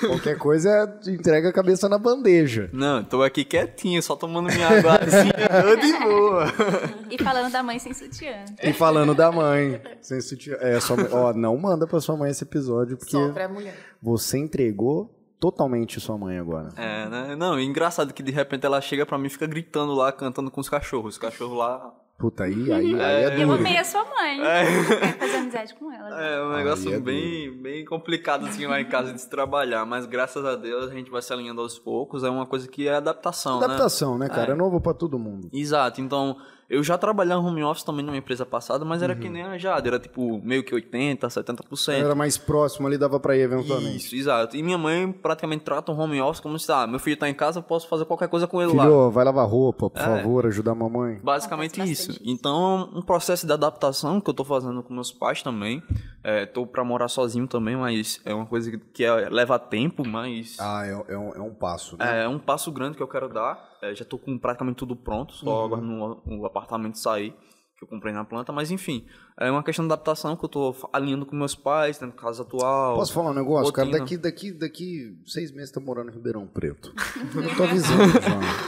Qualquer 0.00 0.36
coisa, 0.36 0.98
entrega 1.06 1.48
a 1.48 1.52
cabeça 1.52 1.88
na 1.88 1.96
bandeja. 1.96 2.68
Não, 2.72 3.02
tô 3.04 3.22
aqui 3.22 3.44
quietinho, 3.44 4.02
só 4.02 4.14
tomando 4.16 4.52
minha 4.52 4.66
águazinha, 4.68 5.32
tô 5.62 5.76
de 5.76 5.92
boa. 6.00 6.44
E 7.08 7.22
falando 7.22 7.52
da 7.52 7.62
mãe 7.62 7.78
sem 7.78 7.94
sutiã. 7.94 8.44
E 8.60 8.72
falando 8.72 9.14
da 9.14 9.30
mãe. 9.30 9.80
Sem 10.02 10.20
sutiã. 10.20 10.56
É, 10.60 10.78
sua 10.80 10.96
mãe- 10.96 11.08
ó, 11.12 11.32
não 11.32 11.56
manda 11.56 11.86
pra 11.86 12.00
sua 12.00 12.16
mãe 12.16 12.30
esse 12.32 12.42
episódio, 12.42 12.96
porque 12.96 13.12
Só 13.12 13.28
pra 13.28 13.48
mulher. 13.48 13.74
você 14.02 14.36
entregou 14.38 15.15
totalmente 15.40 16.00
sua 16.00 16.16
mãe 16.16 16.38
agora. 16.38 16.70
É, 16.76 17.08
né? 17.08 17.36
Não, 17.36 17.58
engraçado 17.60 18.12
que 18.12 18.22
de 18.22 18.32
repente 18.32 18.64
ela 18.66 18.80
chega 18.80 19.04
pra 19.06 19.18
mim 19.18 19.26
e 19.26 19.30
fica 19.30 19.46
gritando 19.46 19.94
lá, 19.94 20.12
cantando 20.12 20.50
com 20.50 20.60
os 20.60 20.68
cachorros. 20.68 21.14
Os 21.14 21.18
cachorros 21.18 21.56
lá. 21.56 21.94
Puta, 22.18 22.44
aí, 22.44 22.72
aí, 22.72 22.94
aí 22.98 23.24
é 23.24 23.26
eu 23.26 23.46
duro. 23.46 23.58
amei 23.58 23.76
a 23.76 23.84
sua 23.84 24.02
mãe. 24.02 24.40
Quero 24.40 25.18
fazer 25.18 25.36
amizade 25.36 25.74
com 25.74 25.92
ela. 25.92 26.22
É 26.22 26.42
um 26.42 26.52
negócio 26.56 26.94
é 26.94 26.98
bem, 26.98 27.52
bem 27.60 27.84
complicado 27.84 28.46
assim 28.46 28.66
lá 28.66 28.80
em 28.80 28.88
casa 28.88 29.12
de 29.12 29.20
se 29.20 29.28
trabalhar, 29.28 29.84
mas 29.84 30.06
graças 30.06 30.42
a 30.42 30.56
Deus 30.56 30.90
a 30.90 30.94
gente 30.94 31.10
vai 31.10 31.20
se 31.20 31.30
alinhando 31.30 31.60
aos 31.60 31.78
poucos. 31.78 32.24
É 32.24 32.30
uma 32.30 32.46
coisa 32.46 32.66
que 32.66 32.88
é 32.88 32.94
adaptação, 32.94 33.60
né? 33.60 33.66
Adaptação, 33.66 34.16
né, 34.16 34.30
cara? 34.30 34.52
É, 34.52 34.54
novo 34.54 34.80
pra 34.80 34.94
todo 34.94 35.18
mundo. 35.18 35.50
Exato, 35.52 36.00
então 36.00 36.38
eu 36.68 36.82
já 36.82 36.98
trabalhei 36.98 37.34
em 37.34 37.38
home 37.38 37.62
office 37.62 37.82
também 37.84 38.04
numa 38.04 38.16
empresa 38.16 38.44
passada, 38.44 38.84
mas 38.84 39.02
era 39.02 39.14
Uhum. 39.14 39.20
que 39.20 39.28
nem 39.28 39.42
a 39.42 39.56
Jade, 39.58 39.88
era 39.88 39.98
tipo 39.98 40.40
meio 40.42 40.62
que 40.64 40.74
80, 40.74 41.28
70%. 41.28 41.92
Era 42.04 42.14
mais 42.14 42.36
próximo 42.36 42.86
ali, 42.86 42.98
dava 42.98 43.18
pra 43.20 43.36
ir 43.36 43.40
eventualmente. 43.42 43.96
Isso, 43.96 44.14
exato. 44.16 44.56
E 44.56 44.62
minha 44.62 44.78
mãe 44.78 45.10
praticamente 45.12 45.64
trata 45.64 45.92
o 45.92 45.98
home 45.98 46.20
office 46.20 46.40
como 46.40 46.58
se, 46.58 46.70
ah, 46.72 46.86
meu 46.86 46.98
filho 46.98 47.16
tá 47.16 47.28
em 47.28 47.34
casa, 47.34 47.58
eu 47.58 47.62
posso 47.62 47.88
fazer 47.88 48.04
qualquer 48.04 48.28
coisa 48.28 48.46
com 48.46 48.60
ele 48.60 48.72
lá. 48.72 48.84
Filho, 48.84 49.10
vai 49.10 49.24
lavar 49.24 49.46
roupa, 49.48 49.86
É. 49.86 49.88
por 49.90 50.00
favor, 50.00 50.46
ajudar 50.46 50.72
a 50.72 50.74
mamãe. 50.74 51.18
Basicamente 51.22 51.80
isso. 51.82 52.08
bastante 52.08 52.30
Então, 52.30 52.90
um 52.94 53.02
processo 53.02 53.46
de 53.46 53.52
adaptação 53.52 54.20
que 54.20 54.28
eu 54.30 54.34
tô 54.34 54.44
fazendo 54.44 54.82
com 54.82 54.92
meus 54.94 55.12
pais 55.12 55.42
também. 55.42 55.82
É, 56.24 56.44
tô 56.44 56.66
pra 56.66 56.82
morar 56.82 57.06
sozinho 57.08 57.46
também, 57.46 57.76
mas 57.76 58.20
é 58.24 58.34
uma 58.34 58.46
coisa 58.46 58.70
que 58.92 59.04
é, 59.04 59.28
leva 59.28 59.58
tempo, 59.60 60.04
mas 60.06 60.56
Ah, 60.58 60.84
é, 60.84 61.12
é 61.14 61.16
um, 61.16 61.32
é 61.36 61.40
um 61.40 61.54
passo, 61.54 61.96
né? 61.96 62.24
é 62.24 62.28
um 62.28 62.38
passo 62.38 62.72
grande 62.72 62.96
que 62.96 63.02
eu 63.02 63.06
quero 63.06 63.28
dar. 63.28 63.75
É, 63.82 63.94
já 63.94 64.04
tô 64.04 64.18
com 64.18 64.38
praticamente 64.38 64.76
tudo 64.76 64.96
pronto, 64.96 65.32
só 65.34 65.46
Uhum. 65.60 65.64
agora 65.64 65.80
no, 65.82 66.22
no 66.24 66.46
apartamento 66.46 66.98
sair, 66.98 67.34
que 67.78 67.84
eu 67.84 67.88
comprei 67.88 68.10
na 68.12 68.24
planta. 68.24 68.52
Mas 68.52 68.70
enfim, 68.70 69.06
é 69.38 69.50
uma 69.50 69.62
questão 69.62 69.86
de 69.86 69.92
adaptação 69.92 70.34
que 70.34 70.42
eu 70.44 70.48
tô 70.48 70.74
alinhando 70.92 71.26
com 71.26 71.36
meus 71.36 71.54
pais, 71.54 71.98
tendo 71.98 72.12
casa 72.14 72.42
atual. 72.42 72.96
Posso 72.96 73.12
falar 73.12 73.30
um 73.30 73.34
negócio, 73.34 73.70
cara? 73.72 73.86
rotina. 73.86 74.00
Daqui, 74.02 74.16
daqui, 74.16 74.52
daqui 74.52 75.18
seis 75.26 75.52
meses 75.52 75.70
tá 75.70 75.78
morando 75.78 76.10
em 76.10 76.14
Ribeirão 76.14 76.46
Preto. 76.46 76.94
Eu 77.36 77.54
tô 77.54 77.64
avisando. 77.64 78.02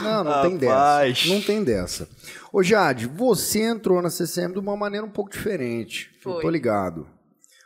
Não, 0.02 0.24
não 0.24 0.42
tem 0.42 0.58
dessa. 0.58 0.74
Rapaz. 0.74 1.26
Não 1.26 1.40
tem 1.40 1.64
dessa. 1.64 2.08
Ô, 2.52 2.62
Jade, 2.62 3.06
você 3.06 3.62
entrou 3.62 4.02
na 4.02 4.10
CCM 4.10 4.52
de 4.52 4.58
uma 4.58 4.76
maneira 4.76 5.06
um 5.06 5.10
pouco 5.10 5.30
diferente. 5.30 6.10
Eu 6.16 6.32
Foi. 6.34 6.42
tô 6.42 6.50
ligado. 6.50 7.06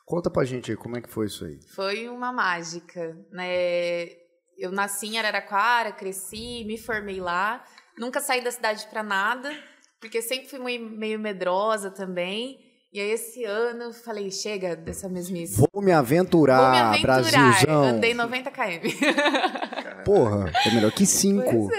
Conta 0.07 0.31
pra 0.31 0.45
gente 0.45 0.71
aí, 0.71 0.77
como 0.77 0.97
é 0.97 1.01
que 1.01 1.09
foi 1.09 1.27
isso 1.27 1.45
aí? 1.45 1.59
Foi 1.75 2.09
uma 2.09 2.33
mágica, 2.33 3.17
né? 3.33 4.22
Eu 4.59 4.71
nasci 4.71 5.07
em 5.07 5.19
Araraquara, 5.19 5.93
cresci, 5.93 6.65
me 6.65 6.79
formei 6.79 7.21
lá. 7.21 7.65
Nunca 7.99 8.21
saí 8.21 8.43
da 8.43 8.51
cidade 8.51 8.87
pra 8.89 9.03
nada, 9.03 9.53
porque 10.01 10.23
sempre 10.23 10.49
fui 10.49 10.79
meio 10.79 11.19
medrosa 11.19 11.91
também. 11.91 12.59
E 12.93 13.01
aí 13.01 13.11
esse 13.11 13.43
ano 13.45 13.85
eu 13.85 13.93
falei, 13.93 14.31
chega 14.31 14.77
dessa 14.77 15.09
mesmice. 15.09 15.59
Vou 15.73 15.83
me 15.83 15.93
aventurar, 15.93 16.61
Vou 16.61 16.71
me 16.71 16.79
aventurar. 16.79 17.23
Brasilzão. 17.23 17.85
Andei 17.85 18.13
90 18.13 18.51
km. 18.51 20.05
Porra, 20.05 20.53
é 20.67 20.75
melhor 20.75 20.93
que 20.93 21.07
cinco. 21.07 21.71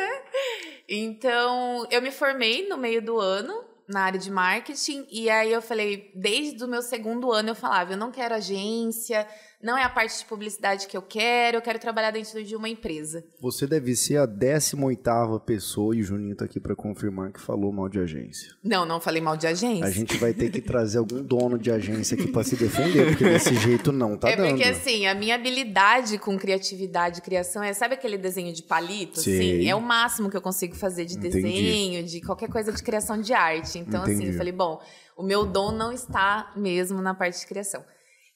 Então, 0.89 1.85
eu 1.91 2.01
me 2.01 2.11
formei 2.11 2.67
no 2.67 2.77
meio 2.77 3.01
do 3.01 3.19
ano 3.19 3.63
na 3.87 4.01
área 4.01 4.19
de 4.19 4.31
marketing 4.31 5.05
e 5.11 5.29
aí 5.29 5.51
eu 5.51 5.61
falei, 5.61 6.11
desde 6.15 6.63
o 6.63 6.67
meu 6.67 6.81
segundo 6.81 7.31
ano 7.31 7.49
eu 7.49 7.55
falava, 7.55 7.93
eu 7.93 7.97
não 7.97 8.11
quero 8.11 8.33
agência, 8.33 9.27
não 9.63 9.77
é 9.77 9.83
a 9.83 9.89
parte 9.89 10.19
de 10.19 10.25
publicidade 10.25 10.87
que 10.87 10.97
eu 10.97 11.01
quero, 11.01 11.55
eu 11.57 11.61
quero 11.61 11.79
trabalhar 11.79 12.11
dentro 12.11 12.43
de 12.43 12.53
uma 12.53 12.67
empresa. 12.67 13.23
Você 13.39 13.65
deve 13.65 13.95
ser 13.95 14.17
a 14.17 14.27
18ª 14.27 15.39
pessoa, 15.39 15.95
e 15.95 16.01
o 16.01 16.03
Juninho 16.03 16.35
tá 16.35 16.43
aqui 16.43 16.59
pra 16.59 16.75
confirmar, 16.75 17.31
que 17.31 17.39
falou 17.39 17.71
mal 17.71 17.87
de 17.87 17.97
agência. 17.97 18.53
Não, 18.61 18.85
não 18.85 18.99
falei 18.99 19.21
mal 19.21 19.37
de 19.37 19.47
agência. 19.47 19.85
A 19.85 19.89
gente 19.89 20.17
vai 20.17 20.33
ter 20.33 20.51
que 20.51 20.61
trazer 20.61 20.97
algum 20.97 21.23
dono 21.23 21.57
de 21.57 21.71
agência 21.71 22.15
aqui 22.15 22.27
pra 22.27 22.43
se 22.43 22.57
defender, 22.57 23.07
porque 23.07 23.23
desse 23.23 23.55
jeito 23.55 23.93
não 23.93 24.17
tá 24.17 24.29
é 24.29 24.35
dando. 24.35 24.49
porque 24.49 24.65
assim, 24.65 25.07
a 25.07 25.15
minha 25.15 25.35
habilidade 25.35 26.17
com 26.17 26.37
criatividade 26.37 27.19
e 27.19 27.21
criação 27.21 27.63
é, 27.63 27.73
sabe 27.73 27.93
aquele 27.93 28.17
desenho 28.17 28.53
de 28.53 28.63
palito? 28.63 29.21
Sei. 29.21 29.59
Assim, 29.59 29.69
é 29.69 29.73
o 29.75 29.81
máximo 29.81 30.29
que 30.29 30.35
eu 30.35 30.41
consigo 30.41 30.75
fazer 30.75 31.05
de 31.05 31.17
Entendi. 31.17 31.41
desenho, 31.41 32.03
de 32.03 32.19
qualquer 32.19 32.49
coisa 32.49 32.71
de 32.73 32.83
criação 32.83 33.21
de 33.21 33.31
arte. 33.31 33.79
Então, 33.79 34.03
assim, 34.03 34.15
Entendi. 34.15 34.31
eu 34.31 34.37
falei, 34.37 34.51
bom, 34.51 34.81
o 35.15 35.23
meu 35.23 35.45
dom 35.45 35.71
não 35.71 35.93
está 35.93 36.51
mesmo 36.57 37.01
na 37.01 37.13
parte 37.13 37.39
de 37.39 37.47
criação. 37.47 37.81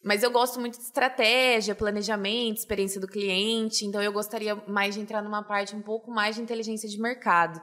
Mas 0.07 0.23
eu 0.23 0.31
gosto 0.31 0.57
muito 0.57 0.77
de 0.77 0.85
estratégia, 0.85 1.75
planejamento, 1.75 2.59
experiência 2.59 2.99
do 2.99 3.09
cliente, 3.09 3.85
então 3.85 4.01
eu 4.01 4.13
gostaria 4.13 4.55
mais 4.65 4.95
de 4.95 5.01
entrar 5.01 5.21
numa 5.21 5.43
parte 5.43 5.75
um 5.75 5.81
pouco 5.81 6.09
mais 6.09 6.37
de 6.37 6.41
inteligência 6.41 6.87
de 6.87 6.97
mercado. 6.97 7.61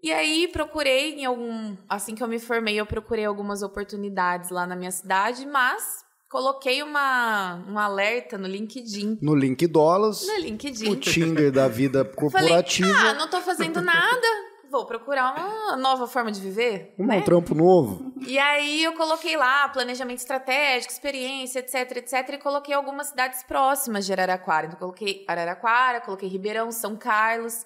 E 0.00 0.12
aí 0.12 0.46
procurei 0.46 1.14
em 1.14 1.24
algum, 1.24 1.76
assim 1.88 2.14
que 2.14 2.22
eu 2.22 2.28
me 2.28 2.38
formei, 2.38 2.76
eu 2.76 2.86
procurei 2.86 3.24
algumas 3.24 3.62
oportunidades 3.62 4.50
lá 4.50 4.64
na 4.64 4.76
minha 4.76 4.92
cidade, 4.92 5.44
mas 5.44 6.04
coloquei 6.30 6.84
uma 6.84 7.60
um 7.68 7.76
alerta 7.76 8.38
no 8.38 8.46
LinkedIn. 8.46 9.18
No 9.20 9.34
Link 9.34 9.66
Dólares, 9.66 10.24
No 10.24 10.34
o 10.34 10.38
LinkedIn. 10.38 10.94
Tinder 11.00 11.50
da 11.50 11.66
vida 11.66 12.04
Falei, 12.04 12.14
corporativa, 12.14 12.96
ah, 12.96 13.14
não 13.14 13.28
tô 13.28 13.40
fazendo 13.40 13.82
nada, 13.82 14.26
vou 14.70 14.86
procurar 14.86 15.34
uma 15.34 15.76
nova 15.76 16.06
forma 16.06 16.30
de 16.30 16.40
viver, 16.40 16.94
um 16.98 17.06
né? 17.06 17.20
trampo 17.20 17.54
novo. 17.54 18.12
E 18.26 18.38
aí 18.38 18.84
eu 18.84 18.92
coloquei 18.94 19.36
lá 19.36 19.68
planejamento 19.68 20.18
estratégico, 20.18 20.92
experiência, 20.92 21.60
etc, 21.60 21.96
etc, 21.96 22.34
e 22.34 22.38
coloquei 22.38 22.74
algumas 22.74 23.08
cidades 23.08 23.42
próximas 23.42 24.06
de 24.06 24.12
Araraquara. 24.12 24.66
Então 24.66 24.78
coloquei 24.78 25.24
Araraquara, 25.28 26.00
coloquei 26.00 26.28
Ribeirão, 26.28 26.70
São 26.70 26.96
Carlos. 26.96 27.64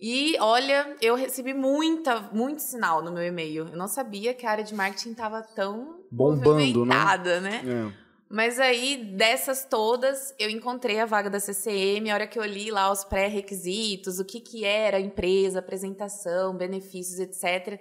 E 0.00 0.36
olha, 0.40 0.96
eu 1.02 1.14
recebi 1.14 1.52
muita, 1.52 2.20
muito 2.32 2.62
sinal 2.62 3.02
no 3.02 3.12
meu 3.12 3.22
e-mail. 3.22 3.68
Eu 3.68 3.76
não 3.76 3.86
sabia 3.86 4.32
que 4.32 4.46
a 4.46 4.50
área 4.50 4.64
de 4.64 4.74
marketing 4.74 5.10
estava 5.10 5.42
tão 5.42 6.00
Bombando, 6.10 6.86
né? 6.86 6.96
né? 7.40 7.62
É. 7.66 8.09
Mas 8.32 8.60
aí, 8.60 8.96
dessas 9.16 9.64
todas, 9.64 10.32
eu 10.38 10.48
encontrei 10.48 11.00
a 11.00 11.04
vaga 11.04 11.28
da 11.28 11.40
CCM. 11.40 12.08
A 12.08 12.14
hora 12.14 12.26
que 12.28 12.38
eu 12.38 12.44
li 12.44 12.70
lá 12.70 12.92
os 12.92 13.02
pré-requisitos, 13.02 14.20
o 14.20 14.24
que, 14.24 14.38
que 14.38 14.64
era 14.64 14.98
a 14.98 15.00
empresa, 15.00 15.58
apresentação, 15.58 16.56
benefícios, 16.56 17.18
etc. 17.18 17.80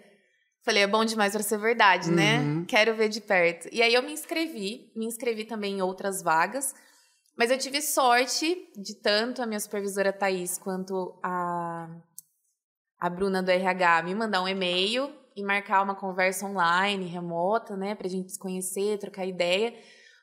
Falei, 0.63 0.81
é 0.81 0.87
bom 0.87 1.05
demais 1.05 1.33
para 1.33 1.43
ser 1.43 1.59
verdade, 1.59 2.09
né? 2.09 2.39
Uhum. 2.39 2.65
Quero 2.65 2.95
ver 2.95 3.09
de 3.09 3.21
perto. 3.21 3.69
E 3.71 3.79
aí 3.83 3.93
eu 3.93 4.01
me 4.01 4.11
inscrevi, 4.11 4.91
me 4.95 5.05
inscrevi 5.05 5.45
também 5.45 5.77
em 5.77 5.81
outras 5.83 6.23
vagas. 6.23 6.73
Mas 7.37 7.51
eu 7.51 7.57
tive 7.59 7.79
sorte 7.79 8.71
de 8.75 8.95
tanto 8.95 9.43
a 9.43 9.45
minha 9.45 9.59
supervisora 9.59 10.11
Thaís 10.11 10.57
quanto 10.57 11.15
a, 11.21 11.87
a 12.99 13.07
Bruna 13.07 13.43
do 13.43 13.51
RH 13.51 14.01
me 14.01 14.15
mandar 14.15 14.41
um 14.41 14.47
e-mail 14.47 15.13
e 15.35 15.43
marcar 15.43 15.83
uma 15.83 15.93
conversa 15.93 16.43
online, 16.47 17.05
remota, 17.05 17.77
né? 17.77 17.93
Pra 17.93 18.09
gente 18.09 18.31
se 18.31 18.39
conhecer, 18.39 18.97
trocar 18.97 19.27
ideia. 19.27 19.75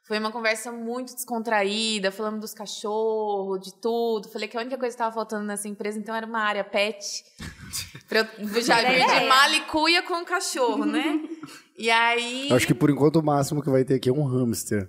Foi 0.06 0.20
uma 0.20 0.30
conversa 0.30 0.70
muito 0.70 1.14
descontraída, 1.14 2.12
falando 2.12 2.38
dos 2.38 2.54
cachorros, 2.54 3.60
de 3.60 3.74
tudo. 3.74 4.28
Falei 4.28 4.46
que 4.46 4.56
a 4.56 4.60
única 4.60 4.78
coisa 4.78 4.94
que 4.96 5.02
estava 5.02 5.12
faltando 5.12 5.44
nessa 5.44 5.66
empresa, 5.66 5.98
então, 5.98 6.14
era 6.14 6.24
uma 6.24 6.38
área 6.38 6.62
pet. 6.62 7.24
pra 8.08 8.20
eu 8.38 8.62
já 8.62 8.80
vir 8.82 9.04
de 9.04 9.26
malicuia 9.26 10.02
com 10.02 10.22
o 10.22 10.24
cachorro, 10.24 10.84
né? 10.84 11.20
E 11.78 11.90
aí... 11.90 12.50
Acho 12.50 12.66
que 12.66 12.72
por 12.72 12.88
enquanto 12.88 13.16
o 13.16 13.22
máximo 13.22 13.62
que 13.62 13.68
vai 13.68 13.84
ter 13.84 13.96
aqui 13.96 14.08
é 14.08 14.12
um 14.12 14.24
hamster. 14.24 14.88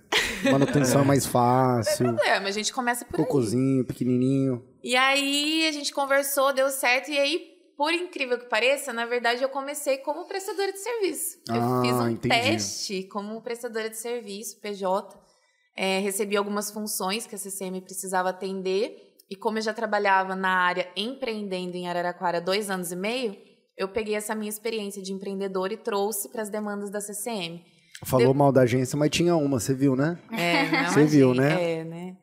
Manutenção 0.50 1.02
é 1.02 1.04
mais 1.06 1.26
fácil. 1.26 2.16
É, 2.22 2.40
mas 2.40 2.56
a 2.56 2.60
gente 2.60 2.72
começa 2.72 3.04
por 3.04 3.20
aí. 3.20 3.26
Cocôzinho, 3.26 3.84
pequenininho. 3.84 4.64
E 4.82 4.96
aí 4.96 5.68
a 5.68 5.72
gente 5.74 5.94
conversou, 5.94 6.54
deu 6.54 6.70
certo, 6.70 7.12
e 7.12 7.20
aí, 7.20 7.57
por 7.78 7.94
incrível 7.94 8.40
que 8.40 8.50
pareça, 8.50 8.92
na 8.92 9.06
verdade 9.06 9.44
eu 9.44 9.50
comecei 9.50 10.00
como 10.00 10.28
prestadora 10.28 10.74
de 10.74 10.80
serviço. 10.80 11.38
Ah, 11.48 11.56
eu 11.56 11.82
fiz 11.82 12.02
um 12.02 12.10
entendi. 12.10 12.36
teste 12.36 13.04
como 13.04 13.40
prestadora 13.42 13.88
de 13.88 13.98
serviço, 13.98 14.60
PJ. 14.60 15.16
É, 15.76 16.00
recebi 16.00 16.36
algumas 16.36 16.72
funções 16.72 17.28
que 17.28 17.36
a 17.36 17.38
CCM 17.38 17.80
precisava 17.82 18.30
atender. 18.30 18.98
E 19.30 19.36
como 19.36 19.60
eu 19.60 19.62
já 19.62 19.74
trabalhava 19.74 20.36
na 20.36 20.50
área 20.50 20.90
empreendendo 20.96 21.76
em 21.76 21.88
Araraquara 21.88 22.38
há 22.38 22.42
dois 22.42 22.70
anos 22.72 22.92
e 22.92 22.96
meio, 22.96 23.38
eu 23.78 23.88
peguei 23.88 24.16
essa 24.16 24.34
minha 24.34 24.50
experiência 24.50 25.02
de 25.04 25.14
empreendedor 25.14 25.72
e 25.72 25.78
trouxe 25.78 26.30
para 26.30 26.42
as 26.42 26.50
demandas 26.50 26.90
da 26.90 27.00
CCM. 27.00 27.64
Falou 28.04 28.34
mal 28.34 28.52
da 28.52 28.62
agência, 28.62 28.98
mas 28.98 29.10
tinha 29.12 29.36
uma, 29.36 29.60
você 29.60 29.74
viu, 29.74 29.96
né? 29.96 30.18
É, 30.32 30.86
Você 30.88 31.06
viu, 31.06 31.34
né? 31.34 31.80
É, 31.80 31.84
né? 31.84 32.18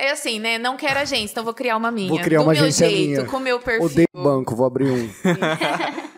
É 0.00 0.12
assim, 0.12 0.38
né? 0.38 0.56
Não 0.56 0.76
quero 0.76 0.98
agência, 0.98 1.32
então 1.32 1.44
vou 1.44 1.52
criar 1.52 1.76
uma 1.76 1.90
minha. 1.90 2.08
Vou 2.08 2.20
criar 2.20 2.38
do 2.38 2.44
uma 2.44 2.52
meu 2.52 2.62
agência 2.62 2.88
jeito, 2.88 3.10
minha. 3.10 3.24
com 3.26 3.36
o 3.36 3.40
meu 3.40 3.60
perfil. 3.60 3.84
Odeio 3.84 4.08
banco, 4.14 4.56
vou 4.56 4.66
abrir 4.66 4.90
um. 4.90 5.10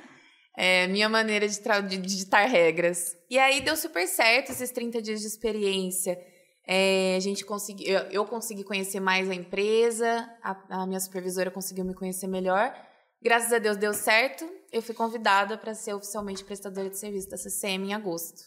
É 0.54 0.86
minha 0.86 1.08
maneira 1.08 1.48
de, 1.48 1.58
de 1.88 1.96
digitar 1.96 2.46
regras. 2.48 3.16
E 3.30 3.38
aí 3.38 3.62
deu 3.62 3.74
super 3.74 4.06
certo 4.06 4.52
esses 4.52 4.70
30 4.70 5.00
dias 5.00 5.20
de 5.20 5.26
experiência. 5.26 6.18
É, 6.66 7.16
a 7.16 7.20
gente 7.20 7.44
consegui, 7.44 7.88
eu, 7.88 8.00
eu 8.10 8.24
consegui 8.26 8.62
conhecer 8.62 9.00
mais 9.00 9.28
a 9.30 9.34
empresa, 9.34 10.28
a, 10.42 10.82
a 10.82 10.86
minha 10.86 11.00
supervisora 11.00 11.50
conseguiu 11.50 11.84
me 11.84 11.94
conhecer 11.94 12.26
melhor. 12.26 12.72
Graças 13.20 13.52
a 13.52 13.58
Deus 13.58 13.76
deu 13.76 13.94
certo. 13.94 14.48
Eu 14.70 14.82
fui 14.82 14.94
convidada 14.94 15.56
para 15.56 15.74
ser 15.74 15.94
oficialmente 15.94 16.44
prestadora 16.44 16.90
de 16.90 16.98
serviço 16.98 17.30
da 17.30 17.36
CCM 17.36 17.88
em 17.88 17.94
agosto. 17.94 18.42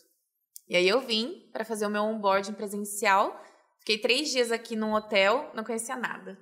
E 0.69 0.75
aí 0.75 0.87
eu 0.87 1.01
vim 1.01 1.49
para 1.51 1.65
fazer 1.65 1.85
o 1.85 1.89
meu 1.89 2.03
onboarding 2.03 2.53
presencial. 2.53 3.43
Fiquei 3.85 3.99
três 3.99 4.31
dias 4.31 4.51
aqui 4.51 4.75
num 4.75 4.93
hotel, 4.95 5.51
não 5.53 5.63
conhecia 5.63 5.95
nada. 5.95 6.35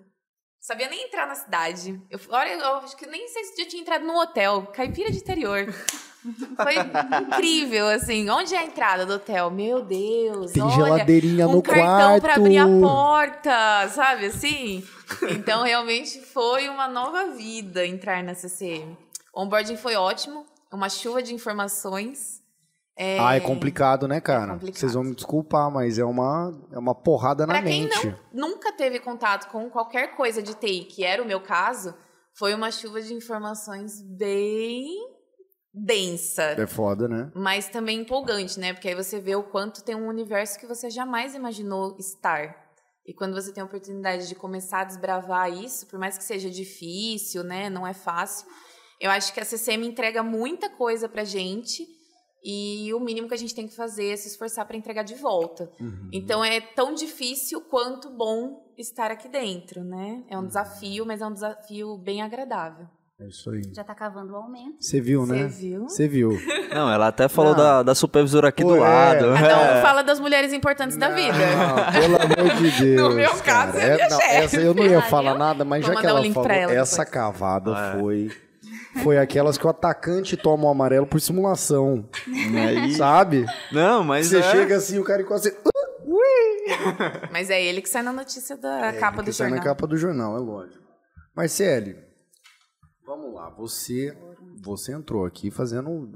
Sabia 0.62 0.88
nem 0.88 1.04
entrar 1.08 1.28
na 1.28 1.36
cidade. 1.36 2.02
Eu, 2.10 2.18
olha, 2.30 2.54
eu 2.54 2.76
acho 2.78 2.96
que 2.96 3.06
nem 3.06 3.28
sei 3.28 3.44
se 3.44 3.62
eu 3.62 3.68
tinha 3.68 3.82
entrado 3.82 4.06
num 4.06 4.18
hotel. 4.18 4.68
Caipira 4.68 5.12
de 5.12 5.18
interior. 5.18 5.66
Foi 6.56 6.74
incrível, 7.22 7.88
assim. 7.88 8.30
Onde 8.30 8.56
é 8.56 8.60
a 8.60 8.64
entrada 8.64 9.06
do 9.06 9.16
hotel? 9.16 9.52
Meu 9.52 9.82
Deus, 9.82 10.54
Tem 10.54 10.64
olha. 10.64 10.74
geladeirinha 10.74 11.46
um 11.50 11.56
no 11.56 11.62
cartão 11.62 11.86
quarto. 11.86 12.22
pra 12.22 12.36
abrir 12.36 12.58
a 12.60 12.66
porta, 12.66 13.90
sabe 13.90 14.28
assim? 14.28 14.88
Então, 15.32 15.64
realmente 15.64 16.22
foi 16.22 16.70
uma 16.70 16.88
nova 16.88 17.32
vida 17.32 17.86
entrar 17.86 18.24
na 18.24 18.34
CCM. 18.34 18.96
O 19.34 19.42
onboarding 19.42 19.76
foi 19.76 19.98
ótimo. 19.98 20.46
Uma 20.72 20.88
chuva 20.88 21.22
de 21.22 21.34
informações. 21.34 22.42
É, 22.96 23.20
Ah, 23.20 23.36
é 23.36 23.40
complicado, 23.40 24.08
né, 24.08 24.22
cara? 24.22 24.54
complicado. 24.54 24.78
Vocês 24.80 24.94
vão 24.94 25.04
me 25.04 25.16
desculpar, 25.16 25.72
mas 25.72 25.98
é 25.98 26.06
uma, 26.06 26.52
é 26.72 26.78
uma 26.78 26.94
porrada 26.94 27.46
na 27.48 27.62
quem 27.62 27.84
mente. 27.84 28.16
não, 28.32 28.50
nunca 28.50 28.72
teve 28.72 29.00
contato 29.00 29.50
com 29.52 29.70
qualquer 29.70 30.16
coisa 30.16 30.42
de 30.44 30.54
TI, 30.54 30.86
que 30.86 31.04
era 31.04 31.22
o 31.22 31.26
meu 31.26 31.42
caso, 31.42 31.96
foi 32.38 32.54
uma 32.54 32.70
chuva 32.72 33.02
de 33.02 33.14
informações 33.14 34.00
bem 34.16 34.88
densa. 35.74 36.44
É 36.44 36.68
foda, 36.68 37.08
né? 37.08 37.32
Mas 37.34 37.68
também 37.68 38.02
empolgante, 38.02 38.60
né? 38.60 38.74
Porque 38.74 38.90
aí 38.90 38.96
você 38.96 39.20
vê 39.20 39.36
o 39.36 39.44
quanto 39.44 39.84
tem 39.84 39.96
um 39.96 40.08
universo 40.08 40.60
que 40.60 40.68
você 40.68 40.90
jamais 40.90 41.34
imaginou 41.34 41.96
estar. 41.98 42.56
E 43.06 43.14
quando 43.14 43.34
você 43.34 43.52
tem 43.52 43.62
a 43.62 43.66
oportunidade 43.66 44.28
de 44.28 44.36
começar 44.36 44.82
a 44.82 44.84
desbravar 44.86 45.52
isso, 45.52 45.88
por 45.88 46.00
mais 46.00 46.18
que 46.18 46.24
seja 46.24 46.50
difícil, 46.50 47.44
né? 47.44 47.70
Não 47.70 47.88
é 47.88 47.94
fácil. 47.94 48.48
Eu 49.02 49.10
acho 49.10 49.34
que 49.34 49.40
a 49.40 49.46
CCM 49.46 49.84
entrega 49.86 50.22
muita 50.24 50.70
coisa 50.70 51.10
pra 51.10 51.24
gente. 51.24 51.86
E 52.44 52.94
o 52.94 53.00
mínimo 53.00 53.28
que 53.28 53.34
a 53.34 53.38
gente 53.38 53.56
tem 53.56 53.68
que 53.68 53.76
fazer 53.76 54.10
é 54.12 54.16
se 54.18 54.28
esforçar 54.28 54.66
para 54.66 54.76
entregar 54.78 55.04
de 55.04 55.16
volta. 55.16 55.70
Uhum. 55.80 56.10
Então 56.12 56.44
é 56.44 56.60
tão 56.60 56.94
difícil 56.94 57.62
quanto 57.62 58.10
bom 58.10 58.64
estar 58.78 59.12
aqui 59.12 59.30
dentro, 59.30 59.84
né? 59.84 60.24
É 60.30 60.38
um 60.38 60.46
desafio, 60.46 61.06
mas 61.06 61.22
é 61.22 61.26
um 61.26 61.34
desafio 61.34 61.98
bem 61.98 62.22
agradável. 62.22 62.86
É 63.22 63.28
isso 63.28 63.50
aí. 63.52 63.62
Já 63.74 63.84
tá 63.84 63.94
cavando 63.94 64.34
o 64.34 64.36
aumento. 64.36 64.76
Você 64.82 65.00
viu, 65.00 65.26
né? 65.26 65.48
Você 65.48 65.62
viu? 65.70 65.84
Você 65.88 66.08
viu. 66.08 66.30
Não, 66.74 66.92
ela 66.92 67.08
até 67.08 67.30
falou 67.30 67.52
Não. 67.52 67.58
da, 67.60 67.84
da 67.84 67.96
supervisora 67.96 68.50
aqui 68.50 68.64
Pô, 68.64 68.70
do 68.70 68.76
é. 68.78 68.80
lado. 68.80 69.26
Cada 69.40 69.58
um 69.60 69.78
É. 69.78 69.82
fala 69.82 70.02
das 70.02 70.20
mulheres 70.20 70.52
importantes 70.52 70.98
da 70.98 71.10
vida. 71.10 71.32
Não, 71.38 71.92
pelo 72.02 72.16
amor 72.16 72.56
de 72.58 72.72
Deus. 72.72 73.02
No 73.10 73.16
meu 73.16 73.30
caso, 73.38 73.44
cara. 73.74 73.80
é 73.84 73.96
minha 73.96 74.10
não, 74.10 74.18
chefe. 74.20 74.36
essa 74.36 74.56
eu 74.62 74.74
não 74.74 74.84
ia 74.84 74.98
Ah, 74.98 75.02
falar 75.04 75.36
nada, 75.38 75.64
mas 75.64 75.86
Vou 75.86 75.94
já 75.94 76.02
que 76.02 76.08
ela 76.08 76.20
link 76.20 76.34
falou, 76.34 76.48
pra 76.48 76.56
ela 76.58 76.74
essa 76.74 76.98
depois. 77.06 77.10
cavada 77.14 77.72
É. 77.72 78.00
foi 78.00 78.32
foi 79.02 79.18
aquelas 79.18 79.58
que 79.58 79.66
o 79.66 79.70
atacante 79.70 80.38
toma 80.38 80.66
o 80.66 80.70
amarelo 80.70 81.08
por 81.08 81.20
simulação, 81.20 82.08
Aí- 82.28 82.94
sabe? 82.96 83.46
Não, 83.72 84.04
mas 84.04 84.28
Você 84.28 84.38
é. 84.40 84.52
chega 84.52 84.76
assim, 84.78 85.00
o 85.00 85.04
cara 85.04 85.22
encosta 85.22 85.50
assim, 85.50 85.58
Mas 87.32 87.50
é 87.50 87.62
ele 87.64 87.82
que 87.82 87.90
sai 87.90 88.04
na 88.04 88.14
notícia 88.14 88.56
da 88.58 88.94
capa 88.94 89.18
É, 89.22 89.24
que 89.24 89.30
do 89.32 89.34
sai 89.34 89.48
jornal. 89.50 89.58
na 89.58 89.64
capa 89.72 89.88
do 89.88 89.98
jornal, 89.98 90.36
é 90.38 90.40
lógico. 90.40 90.84
Marcele, 91.36 91.98
vamos 93.06 93.34
lá. 93.34 93.50
Você, 93.58 94.16
você 94.64 94.94
entrou 94.94 95.26
aqui 95.26 95.50
fazendo 95.50 96.08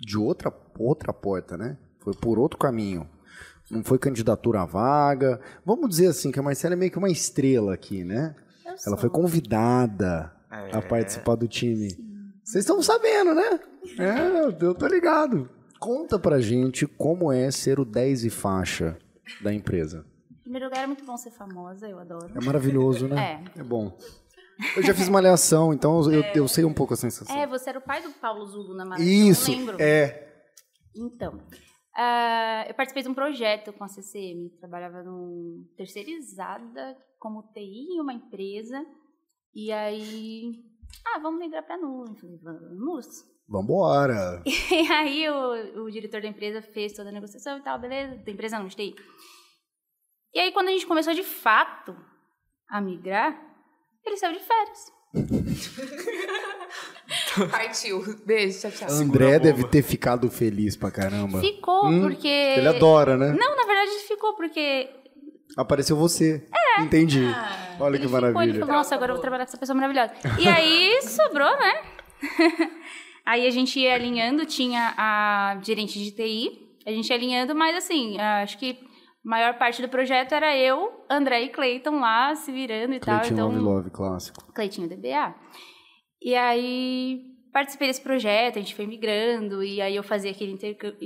de 0.00 0.16
outra, 0.16 0.52
outra 0.78 1.12
porta, 1.12 1.56
né? 1.56 1.76
Foi 2.00 2.14
por 2.14 2.38
outro 2.38 2.58
caminho. 2.58 3.08
Não 3.70 3.82
foi 3.84 3.98
candidatura 3.98 4.62
à 4.62 4.64
vaga. 4.64 5.40
Vamos 5.66 5.90
dizer 5.90 6.06
assim, 6.06 6.30
que 6.30 6.38
a 6.38 6.42
Marcela 6.42 6.74
é 6.74 6.76
meio 6.76 6.90
que 6.90 6.96
uma 6.98 7.10
estrela 7.10 7.74
aqui, 7.74 8.04
né? 8.04 8.34
Eu 8.64 8.70
Ela 8.70 8.78
sou. 8.78 8.96
foi 8.98 9.10
convidada 9.10 10.32
É. 10.50 10.76
a 10.76 10.82
participar 10.82 11.34
do 11.34 11.46
time. 11.46 11.88
Vocês 12.42 12.64
estão 12.64 12.82
sabendo, 12.82 13.34
né? 13.34 13.60
É, 13.98 14.64
eu 14.64 14.74
tô 14.74 14.86
ligado. 14.86 15.48
Conta 15.78 16.18
pra 16.18 16.40
gente 16.40 16.86
como 16.86 17.30
é 17.32 17.50
ser 17.50 17.78
o 17.78 17.84
10 17.84 18.24
e 18.24 18.30
faixa 18.30 18.98
da 19.42 19.52
empresa. 19.52 20.04
Em 20.30 20.42
primeiro 20.42 20.66
lugar, 20.66 20.84
é 20.84 20.86
muito 20.86 21.04
bom 21.04 21.16
ser 21.16 21.30
famosa, 21.30 21.88
eu 21.88 21.98
adoro. 21.98 22.32
É 22.34 22.44
maravilhoso, 22.44 23.06
né? 23.06 23.42
É. 23.56 23.60
É 23.60 23.62
bom. 23.62 23.96
Eu 24.76 24.82
já 24.82 24.92
fiz 24.92 25.08
malhação, 25.08 25.72
então 25.72 26.10
eu, 26.10 26.22
eu 26.34 26.48
sei 26.48 26.64
um 26.64 26.74
pouco 26.74 26.94
a 26.94 26.96
sensação. 26.96 27.36
É, 27.36 27.46
você 27.46 27.70
era 27.70 27.78
o 27.78 27.82
pai 27.82 28.02
do 28.02 28.10
Paulo 28.12 28.44
Zulo 28.46 28.74
na 28.74 28.84
Maratona, 28.84 29.08
Isso, 29.08 29.52
eu 29.52 29.56
lembro. 29.58 29.76
é. 29.80 30.26
Então, 30.96 31.38
ah, 31.96 32.64
eu 32.66 32.74
participei 32.74 33.02
de 33.02 33.08
um 33.08 33.14
projeto 33.14 33.72
com 33.72 33.84
a 33.84 33.88
CCM, 33.88 34.48
trabalhava 34.58 35.02
num 35.02 35.64
terceirizada 35.76 36.96
como 37.20 37.42
TI 37.52 37.94
em 37.94 38.00
uma 38.00 38.12
empresa, 38.12 38.84
e 39.54 39.72
aí, 39.72 40.52
ah, 41.06 41.18
vamos 41.18 41.40
migrar 41.40 41.64
para 41.64 41.78
nuvem. 41.78 42.38
Falei, 42.42 42.60
vamos. 42.76 43.06
Vambora. 43.48 44.42
E 44.46 44.92
aí 44.92 45.28
o, 45.28 45.84
o 45.84 45.90
diretor 45.90 46.20
da 46.20 46.28
empresa 46.28 46.60
fez 46.60 46.92
toda 46.92 47.08
a 47.08 47.12
negociação 47.12 47.58
e 47.58 47.62
tal, 47.62 47.78
beleza, 47.78 48.16
da 48.16 48.30
empresa 48.30 48.58
não, 48.58 48.66
de 48.66 48.76
TI. 48.76 48.94
E 50.34 50.40
aí 50.40 50.52
quando 50.52 50.68
a 50.68 50.72
gente 50.72 50.86
começou 50.86 51.14
de 51.14 51.22
fato 51.22 51.96
a 52.68 52.80
migrar, 52.80 53.40
ele 54.04 54.16
saiu 54.16 54.34
de 54.34 54.44
férias. 54.44 54.92
Partiu. 57.50 58.02
Beijo, 58.26 58.60
tchau, 58.60 58.70
tchau. 58.70 58.88
André 58.90 59.36
a 59.36 59.38
deve 59.38 59.66
ter 59.68 59.82
ficado 59.82 60.30
feliz 60.30 60.76
pra 60.76 60.90
caramba. 60.90 61.40
Ficou 61.40 61.86
Hum, 61.86 62.02
porque... 62.02 62.28
Ele 62.28 62.68
adora, 62.68 63.16
né? 63.16 63.28
Não, 63.28 63.56
na 63.56 63.64
verdade 63.64 63.90
ele 63.92 64.00
ficou 64.00 64.36
porque 64.36 64.90
Apareceu 65.56 65.96
você. 65.96 66.46
Entendi. 66.82 67.24
Olha 67.80 67.96
Ele 67.96 67.98
que 67.98 68.04
ficou, 68.06 68.18
ele 68.20 68.32
maravilha. 68.32 68.60
falou, 68.60 68.74
nossa, 68.76 68.94
agora 68.94 69.12
eu 69.12 69.16
vou 69.16 69.22
trabalhar 69.22 69.44
com 69.44 69.50
essa 69.50 69.58
pessoa 69.58 69.76
maravilhosa. 69.76 70.12
E 70.38 70.48
aí 70.48 71.00
sobrou, 71.06 71.50
né? 71.58 71.82
aí 73.24 73.46
a 73.46 73.50
gente 73.50 73.78
ia 73.78 73.94
alinhando, 73.94 74.44
tinha 74.46 74.94
a 74.96 75.58
gerente 75.62 75.98
de 75.98 76.10
TI, 76.10 76.76
a 76.86 76.90
gente 76.90 77.08
ia 77.08 77.16
alinhando, 77.16 77.54
mas 77.54 77.76
assim, 77.76 78.18
acho 78.20 78.58
que 78.58 78.78
a 79.24 79.28
maior 79.28 79.54
parte 79.58 79.80
do 79.82 79.88
projeto 79.88 80.32
era 80.32 80.56
eu, 80.56 81.04
André 81.08 81.42
e 81.42 81.48
Cleiton 81.50 82.00
lá 82.00 82.34
se 82.34 82.50
virando 82.50 82.94
e 82.94 83.00
tal. 83.00 83.18
Cleitinho 83.20 83.34
Então, 83.34 83.48
Love 83.50 83.60
Love, 83.60 83.90
clássico. 83.90 84.52
Cleitinho 84.52 84.88
DBA. 84.88 85.34
E 86.20 86.34
aí 86.34 87.20
participei 87.52 87.88
desse 87.88 88.00
projeto, 88.00 88.58
a 88.58 88.60
gente 88.60 88.74
foi 88.74 88.86
migrando, 88.86 89.62
e 89.62 89.80
aí 89.80 89.96
eu 89.96 90.02
fazia 90.02 90.30
aquele, 90.30 90.54
aquele, 90.54 90.96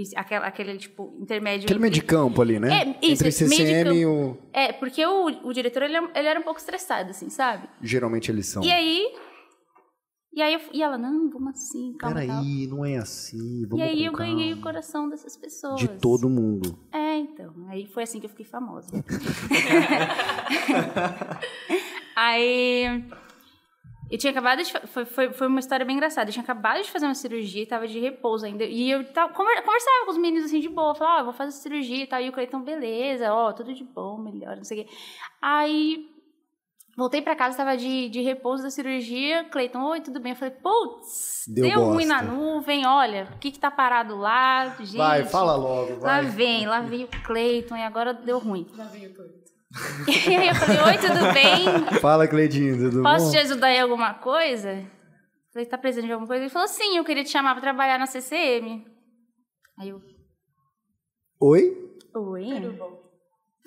aquele 0.45 0.79
tipo, 0.79 1.17
intermédio. 1.21 1.67
Aquele 1.67 1.81
meio 1.81 1.93
de 1.93 2.03
campo 2.03 2.43
ali, 2.43 2.59
né? 2.59 2.83
É, 2.83 2.99
isso, 3.07 3.25
Entre 3.25 3.33
CCM 3.33 3.95
e 3.95 4.07
o... 4.07 4.37
É, 4.53 4.73
porque 4.73 5.05
o, 5.05 5.49
o 5.49 5.53
diretor, 5.53 5.83
ele, 5.83 5.97
ele 5.97 6.29
era 6.29 6.39
um 6.39 6.43
pouco 6.43 6.61
estressado, 6.61 7.11
assim, 7.11 7.31
sabe? 7.31 7.69
Geralmente 7.81 8.31
eles 8.31 8.47
são. 8.47 8.63
E 8.63 8.71
aí. 8.71 9.07
E 10.35 10.41
aí 10.41 10.55
eu- 10.55 10.61
e 10.73 10.83
ela, 10.83 10.97
não, 10.97 11.29
vamos 11.29 11.51
assim, 11.51 11.95
calma. 11.99 12.21
Peraí, 12.21 12.67
não 12.67 12.87
é 12.87 12.97
assim. 12.97 13.67
Vamos 13.67 13.85
E 13.85 13.89
aí 13.89 14.05
eu 14.07 14.13
ganhei 14.13 14.55
o 14.55 14.63
coração 14.63 15.07
dessas 15.09 15.37
pessoas. 15.37 15.79
De 15.79 15.89
todo 15.89 16.27
mundo. 16.27 16.79
É, 16.91 17.19
então. 17.19 17.53
Aí 17.69 17.87
foi 17.87 18.05
assim 18.05 18.19
que 18.19 18.25
eu 18.25 18.31
fiquei 18.31 18.47
famosa. 18.47 18.89
aí. 22.17 23.05
Eu 24.13 24.19
tinha 24.19 24.31
acabado 24.31 24.63
de. 24.63 24.71
Foi, 24.89 25.05
foi, 25.07 25.33
foi 25.33 25.47
uma 25.47 25.59
história 25.59 25.87
bem 25.87 25.97
engraçada. 25.97 26.29
Eu 26.29 26.33
tinha 26.33 26.43
acabado 26.43 26.83
de 26.83 26.91
fazer 26.91 27.07
uma 27.07 27.15
cirurgia 27.15 27.63
e 27.63 27.67
tava 27.67 27.89
de 27.89 27.99
repouso 27.99 28.45
ainda. 28.45 28.63
E 28.65 28.91
eu 28.91 29.03
tava, 29.13 29.33
conver- 29.33 29.63
conversava 29.63 30.05
com 30.05 30.11
os 30.11 30.19
meninos 30.19 30.45
assim 30.47 30.61
de 30.61 30.69
boa. 30.69 30.95
Falava, 30.95 31.17
ó, 31.17 31.21
eu 31.21 31.25
vou 31.25 31.33
fazer 31.33 31.53
cirurgia 31.53 32.05
e 32.05 32.07
tal. 32.07 32.21
E 32.21 32.29
o 32.29 32.33
Cleiton, 32.33 32.61
beleza, 32.61 33.33
ó, 33.33 33.53
tudo 33.53 33.73
de 33.73 33.83
bom, 33.85 34.19
melhor, 34.19 34.57
não 34.57 34.65
sei 34.65 34.83
o 34.83 34.85
quê. 34.85 34.91
Aí. 35.41 36.09
Voltei 36.95 37.23
pra 37.23 37.35
casa, 37.35 37.57
tava 37.57 37.75
de, 37.75 38.11
de 38.11 38.21
repouso 38.21 38.63
da 38.63 38.69
cirurgia. 38.71 39.45
Cleiton, 39.45 39.83
oi, 39.83 40.03
tudo 40.03 40.21
bem? 40.21 40.33
Eu 40.33 40.37
falei, 40.37 40.53
putz, 40.63 41.45
Deu 41.49 41.65
deu, 41.67 41.85
ruim 41.85 42.05
na 42.05 42.21
nuvem, 42.21 42.87
olha, 42.87 43.31
o 43.35 43.39
que 43.39 43.51
que 43.51 43.59
tá 43.59 43.71
parado 43.71 44.15
lá? 44.19 44.77
Gente, 44.79 44.99
Vai, 44.99 45.25
fala 45.25 45.57
logo, 45.57 45.93
Lá 45.95 46.21
vai. 46.21 46.27
vem, 46.27 46.67
lá 46.67 46.81
veio 46.81 47.07
o 47.07 47.23
Cleiton 47.25 47.77
e 47.79 47.83
agora 47.83 48.13
deu 48.13 48.39
ruim. 48.39 48.67
Lá 48.77 48.85
veio 48.85 49.11
o 49.11 49.15
Cleiton. 49.15 49.42
E 50.07 50.37
aí 50.37 50.49
eu 50.49 50.55
falei, 50.55 50.81
oi, 50.81 50.99
tudo 50.99 51.33
bem? 51.33 52.01
Fala, 52.01 52.29
Cleidinho, 52.29 52.77
tudo 52.79 53.03
Posso 53.03 53.27
bom? 53.27 53.31
te 53.31 53.39
ajudar 53.39 53.71
em 53.71 53.81
alguma 53.81 54.15
coisa? 54.15 54.85
Falei, 55.53 55.67
tá 55.69 55.77
precisando 55.79 56.07
de 56.07 56.13
alguma 56.13 56.27
coisa? 56.29 56.43
Ele 56.45 56.51
falou, 56.51 56.69
sim, 56.69 56.97
eu 56.97 57.05
queria 57.05 57.25
te 57.25 57.31
chamar 57.31 57.53
pra 57.53 57.61
trabalhar 57.61 57.99
na 57.99 58.07
CCM. 58.07 58.85
Aí 59.79 59.89
eu, 59.91 60.01
Oi? 61.41 61.77
oi? 62.15 62.79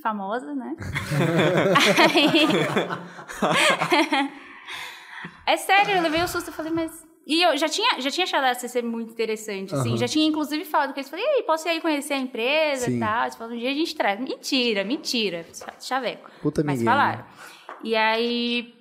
Famosa, 0.01 0.53
né? 0.53 0.75
Aí- 2.13 2.47
é 5.47 5.57
sério, 5.57 5.95
eu 5.95 6.01
levei 6.01 6.21
o 6.23 6.27
susto, 6.27 6.49
eu 6.49 6.53
falei, 6.53 6.71
mas... 6.71 7.04
E 7.27 7.41
eu 7.41 7.57
já 7.57 7.67
tinha, 7.67 7.99
já 7.99 8.11
tinha 8.11 8.23
achado 8.23 8.43
a 8.43 8.53
CCM 8.53 8.83
muito 8.87 9.11
interessante, 9.11 9.73
assim. 9.73 9.97
Já 9.97 10.07
tinha, 10.07 10.27
inclusive, 10.27 10.63
falado 10.63 10.93
com 10.93 10.99
eles. 10.99 11.09
Falei, 11.09 11.25
e 11.25 11.27
aí, 11.27 11.43
posso 11.43 11.67
ir 11.67 11.71
aí 11.71 11.81
conhecer 11.81 12.13
a 12.13 12.19
empresa 12.19 12.85
Sim. 12.85 12.97
e 12.97 12.99
tal? 12.99 13.23
Eles 13.23 13.35
falaram, 13.35 13.55
um 13.55 13.59
dia 13.59 13.71
a 13.71 13.73
gente 13.73 13.95
traz. 13.95 14.19
Mentira, 14.19 14.83
mentira. 14.83 15.45
Chaveco. 15.81 16.29
Puta 16.41 16.63
Mas 16.63 16.79
Miguel, 16.79 16.93
falaram. 16.93 17.19
né? 17.19 17.25
E 17.83 17.95
aí, 17.95 18.75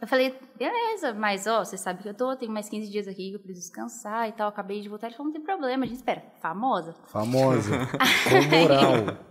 eu 0.00 0.08
falei, 0.08 0.34
beleza, 0.58 1.12
mas 1.12 1.46
ó, 1.46 1.62
você 1.62 1.76
sabe 1.76 2.02
que 2.02 2.08
eu 2.08 2.14
tô, 2.14 2.34
tenho 2.34 2.50
mais 2.50 2.68
15 2.70 2.90
dias 2.90 3.06
aqui 3.06 3.28
que 3.28 3.36
eu 3.36 3.40
preciso 3.40 3.66
descansar 3.66 4.26
e 4.28 4.32
tal, 4.32 4.48
acabei 4.48 4.80
de 4.80 4.88
voltar. 4.88 5.08
Ele 5.08 5.16
falou, 5.16 5.30
não 5.30 5.38
tem 5.38 5.44
problema, 5.44 5.84
a 5.84 5.86
gente 5.86 5.98
espera. 5.98 6.22
Famosa. 6.40 6.94
Famosa. 7.08 7.70
Com 8.30 8.56
moral. 8.56 9.29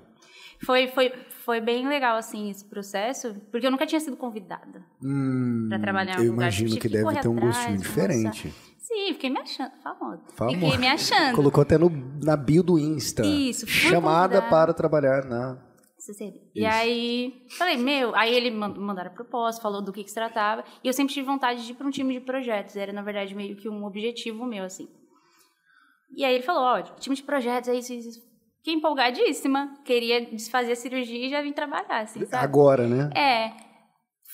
Foi, 0.65 0.87
foi, 0.87 1.09
foi 1.45 1.61
bem 1.61 1.87
legal, 1.87 2.17
assim, 2.17 2.49
esse 2.49 2.65
processo, 2.65 3.33
porque 3.51 3.65
eu 3.65 3.71
nunca 3.71 3.85
tinha 3.85 3.99
sido 3.99 4.17
convidada. 4.17 4.83
Hum, 5.01 5.67
Pra 5.69 5.79
trabalhar 5.79 6.19
em 6.19 6.25
eu 6.25 6.33
imagino 6.33 6.71
que 6.71 6.79
que 6.81 6.89
deve 6.89 7.19
ter 7.21 7.27
um 7.27 7.37
atrás, 7.37 7.55
gostinho 7.55 7.77
diferente. 7.77 8.53
Sim, 8.77 9.13
fiquei 9.13 9.29
me 9.29 9.39
achando, 9.39 9.71
famosa. 9.83 10.21
Famosa. 10.35 10.57
Fiquei 10.59 10.77
me 10.77 10.87
achando. 10.87 11.35
Colocou 11.35 11.61
até 11.61 11.77
no, 11.77 11.89
na 12.23 12.35
bio 12.35 12.63
do 12.63 12.77
Insta. 12.79 13.23
Isso, 13.25 13.67
Chamada 13.67 14.27
convidada. 14.41 14.49
para 14.49 14.73
trabalhar 14.73 15.25
na... 15.25 15.63
E 16.55 16.65
aí, 16.65 17.45
falei, 17.57 17.77
meu, 17.77 18.15
aí 18.15 18.33
ele 18.33 18.49
man- 18.49 18.73
mandaram 18.73 19.11
a 19.11 19.13
proposta, 19.13 19.61
falou 19.61 19.81
do 19.81 19.91
que, 19.93 20.03
que 20.03 20.09
se 20.09 20.15
tratava, 20.15 20.63
e 20.83 20.87
eu 20.87 20.93
sempre 20.93 21.13
tive 21.13 21.25
vontade 21.27 21.63
de 21.65 21.71
ir 21.71 21.75
para 21.75 21.85
um 21.85 21.91
time 21.91 22.13
de 22.15 22.21
projetos, 22.25 22.75
era 22.75 22.91
na 22.91 23.01
verdade 23.03 23.35
meio 23.35 23.55
que 23.55 23.69
um 23.69 23.85
objetivo 23.85 24.45
meu, 24.45 24.63
assim. 24.63 24.87
E 26.15 26.25
aí 26.25 26.33
ele 26.35 26.43
falou, 26.43 26.63
ó, 26.63 26.81
time 26.81 27.15
de 27.15 27.21
projetos, 27.23 27.69
é 27.69 27.75
isso, 27.75 27.93
isso, 27.93 28.09
isso. 28.09 28.28
Fiquei 28.59 28.73
empolgadíssima, 28.75 29.73
queria 29.83 30.25
desfazer 30.25 30.73
a 30.73 30.75
cirurgia 30.75 31.25
e 31.25 31.29
já 31.29 31.41
vim 31.41 31.51
trabalhar, 31.51 32.01
assim, 32.01 32.25
sabe? 32.25 32.43
Agora, 32.43 32.87
né? 32.87 33.09
É. 33.15 33.51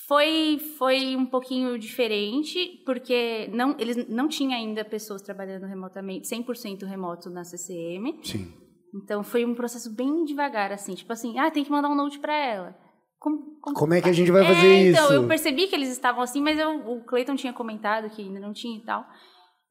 Foi, 0.08 0.60
foi 0.78 1.16
um 1.16 1.26
pouquinho 1.26 1.80
diferente, 1.80 2.82
porque 2.86 3.50
não, 3.52 3.76
eles 3.80 4.08
não 4.08 4.28
tinham 4.28 4.54
ainda 4.54 4.86
pessoas 4.86 5.22
trabalhando 5.22 5.66
remotamente, 5.66 6.28
100% 6.28 6.84
remoto 6.86 7.30
na 7.30 7.44
CCM. 7.44 8.20
Sim. 8.24 8.54
Então 8.94 9.24
foi 9.24 9.44
um 9.46 9.56
processo 9.56 9.94
bem 9.96 10.24
devagar, 10.24 10.72
assim, 10.72 10.94
tipo 10.94 11.12
assim, 11.12 11.40
ah, 11.40 11.50
tem 11.50 11.64
que 11.64 11.72
mandar 11.72 11.90
um 11.90 11.96
note 11.96 12.20
pra 12.20 12.36
ela. 12.36 12.76
Como, 13.20 13.58
como- 13.60 13.76
Como 13.76 13.94
é 13.96 14.02
que 14.02 14.10
a 14.10 14.14
gente 14.14 14.32
vai 14.32 14.44
É, 14.44 14.46
fazer 14.54 14.74
isso? 14.90 15.00
Então, 15.02 15.14
eu 15.14 15.28
percebi 15.28 15.66
que 15.68 15.76
eles 15.76 15.90
estavam 15.90 16.22
assim, 16.22 16.40
mas 16.42 16.60
eu, 16.60 16.70
o 16.88 17.04
Cleiton 17.04 17.36
tinha 17.36 17.52
comentado 17.54 18.10
que 18.10 18.22
ainda 18.22 18.40
não 18.40 18.54
tinha 18.54 18.78
e 18.78 18.82
tal. 18.84 19.04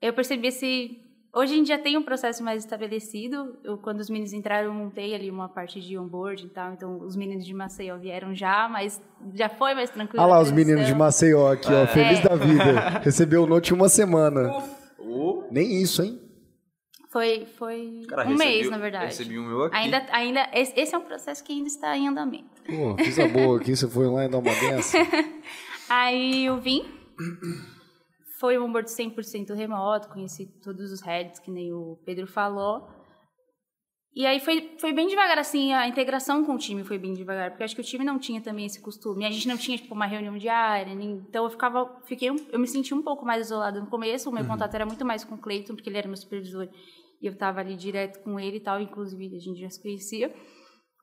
Eu 0.03 0.13
percebi 0.13 0.49
esse. 0.49 1.01
Hoje 1.35 1.59
em 1.59 1.63
dia 1.65 1.79
tem 1.79 1.97
um 1.99 2.03
processo 2.03 2.45
mais 2.45 2.63
estabelecido. 2.65 3.57
Eu, 3.65 3.77
quando 3.77 3.99
os 4.01 4.09
meninos 4.09 4.33
entraram, 4.33 4.69
eu 4.69 4.73
montei 4.75 5.15
ali 5.15 5.31
uma 5.31 5.49
parte 5.49 5.81
de 5.81 5.99
onboard 5.99 6.47
e 6.47 6.49
tal. 6.49 6.73
Então, 6.73 7.01
os 7.01 7.17
meninos 7.17 7.45
de 7.45 7.53
Maceió 7.53 7.99
vieram 7.99 8.33
já, 8.35 8.69
mas 8.69 9.03
já 9.35 9.49
foi 9.49 9.75
mais 9.75 9.91
tranquilo. 9.91 10.23
Olha 10.23 10.31
lá 10.35 10.39
a 10.39 10.43
os 10.43 10.53
meninos 10.53 10.87
de 10.87 10.95
transição. 10.95 10.99
Maceió 10.99 11.53
aqui, 11.53 11.73
ó. 11.73 11.87
Feliz 11.89 12.21
É. 12.21 12.29
da 12.29 12.37
vida. 12.37 12.89
Recebeu 13.03 13.43
o 13.43 13.47
note 13.47 13.75
uma 13.75 13.89
semana. 13.89 14.49
Nem 15.51 15.83
isso, 15.83 16.03
hein? 16.03 16.21
Foi, 17.13 17.47
foi 17.59 18.01
Cara, 18.09 18.23
um 18.29 18.33
recebi- 18.33 18.49
mês, 18.51 18.71
na 18.71 18.79
verdade. 18.79 19.05
Recebi 19.07 19.39
o 19.39 19.43
meu 19.45 19.63
aqui. 19.65 19.77
Ainda, 19.77 20.07
ainda, 20.11 20.49
esse 20.53 20.73
esse 20.79 20.95
é 20.95 20.99
um 20.99 21.03
processo 21.05 21.45
que 21.45 21.53
ainda 21.53 21.69
está 21.69 21.97
em 21.97 22.09
andamento. 22.09 22.63
Pô, 22.67 22.97
coisa 22.97 23.29
boa 23.29 23.59
aqui, 23.61 23.77
você 23.77 23.89
foi 23.89 24.07
lá 24.09 24.25
e 24.25 24.29
dá 24.29 24.39
uma 24.39 24.51
dessa. 24.61 24.99
Aí 25.89 26.47
eu 26.47 26.59
vim, 26.61 26.85
foi 28.45 28.59
um 28.59 28.65
onboard 28.67 28.91
100% 28.91 29.55
remoto, 29.55 30.11
conheci 30.11 30.47
todos 30.63 30.93
os 30.93 31.01
heads, 31.01 31.39
que 31.41 31.51
nem 31.51 31.73
o 31.73 31.99
Pedro 32.05 32.27
falou. 32.27 32.87
E 34.15 34.27
aí 34.27 34.39
foi, 34.39 34.77
foi 34.79 34.93
bem 34.93 35.09
devagar, 35.09 35.39
assim, 35.39 35.73
a 35.73 35.89
integração 35.89 36.45
com 36.45 36.55
o 36.55 36.59
time 36.59 36.85
foi 36.85 36.99
bem 36.99 37.15
devagar, 37.15 37.51
porque 37.51 37.65
acho 37.65 37.75
que 37.75 37.81
o 37.81 37.85
time 37.85 38.05
não 38.05 38.19
tinha 38.19 38.43
também 38.43 38.67
esse 38.67 38.83
costume. 38.83 39.25
A 39.25 39.31
gente 39.31 39.49
não 39.49 39.57
tinha, 39.57 39.79
tipo, 39.79 39.95
uma 39.95 40.05
reunião 40.05 40.37
diária, 40.37 40.95
nem- 40.95 41.25
então 41.27 41.45
eu 41.45 41.51
ficava, 41.51 42.01
fiquei, 42.05 42.29
eu 42.29 42.59
me 42.59 42.69
senti 42.69 42.93
um 42.93 43.03
pouco 43.03 43.25
mais 43.25 43.47
isolada 43.47 43.81
no 43.81 43.87
começo, 43.87 44.29
o 44.29 44.33
meu 44.33 44.43
contato 44.47 44.75
era 44.75 44.85
muito 44.85 45.05
mais 45.07 45.25
com 45.25 45.37
o 45.37 45.39
Cleiton, 45.39 45.75
porque 45.75 45.89
ele 45.89 45.97
era 45.97 46.07
meu 46.07 46.17
supervisor, 46.19 46.69
e 47.23 47.27
eu 47.27 47.33
estava 47.33 47.61
ali 47.61 47.75
direto 47.77 48.23
com 48.23 48.39
ele 48.39 48.59
e 48.59 48.61
tal, 48.61 48.79
inclusive 48.79 49.35
a 49.35 49.41
gente 49.41 49.59
já 49.59 49.71
se 49.71 49.81
conhecia. 49.81 50.33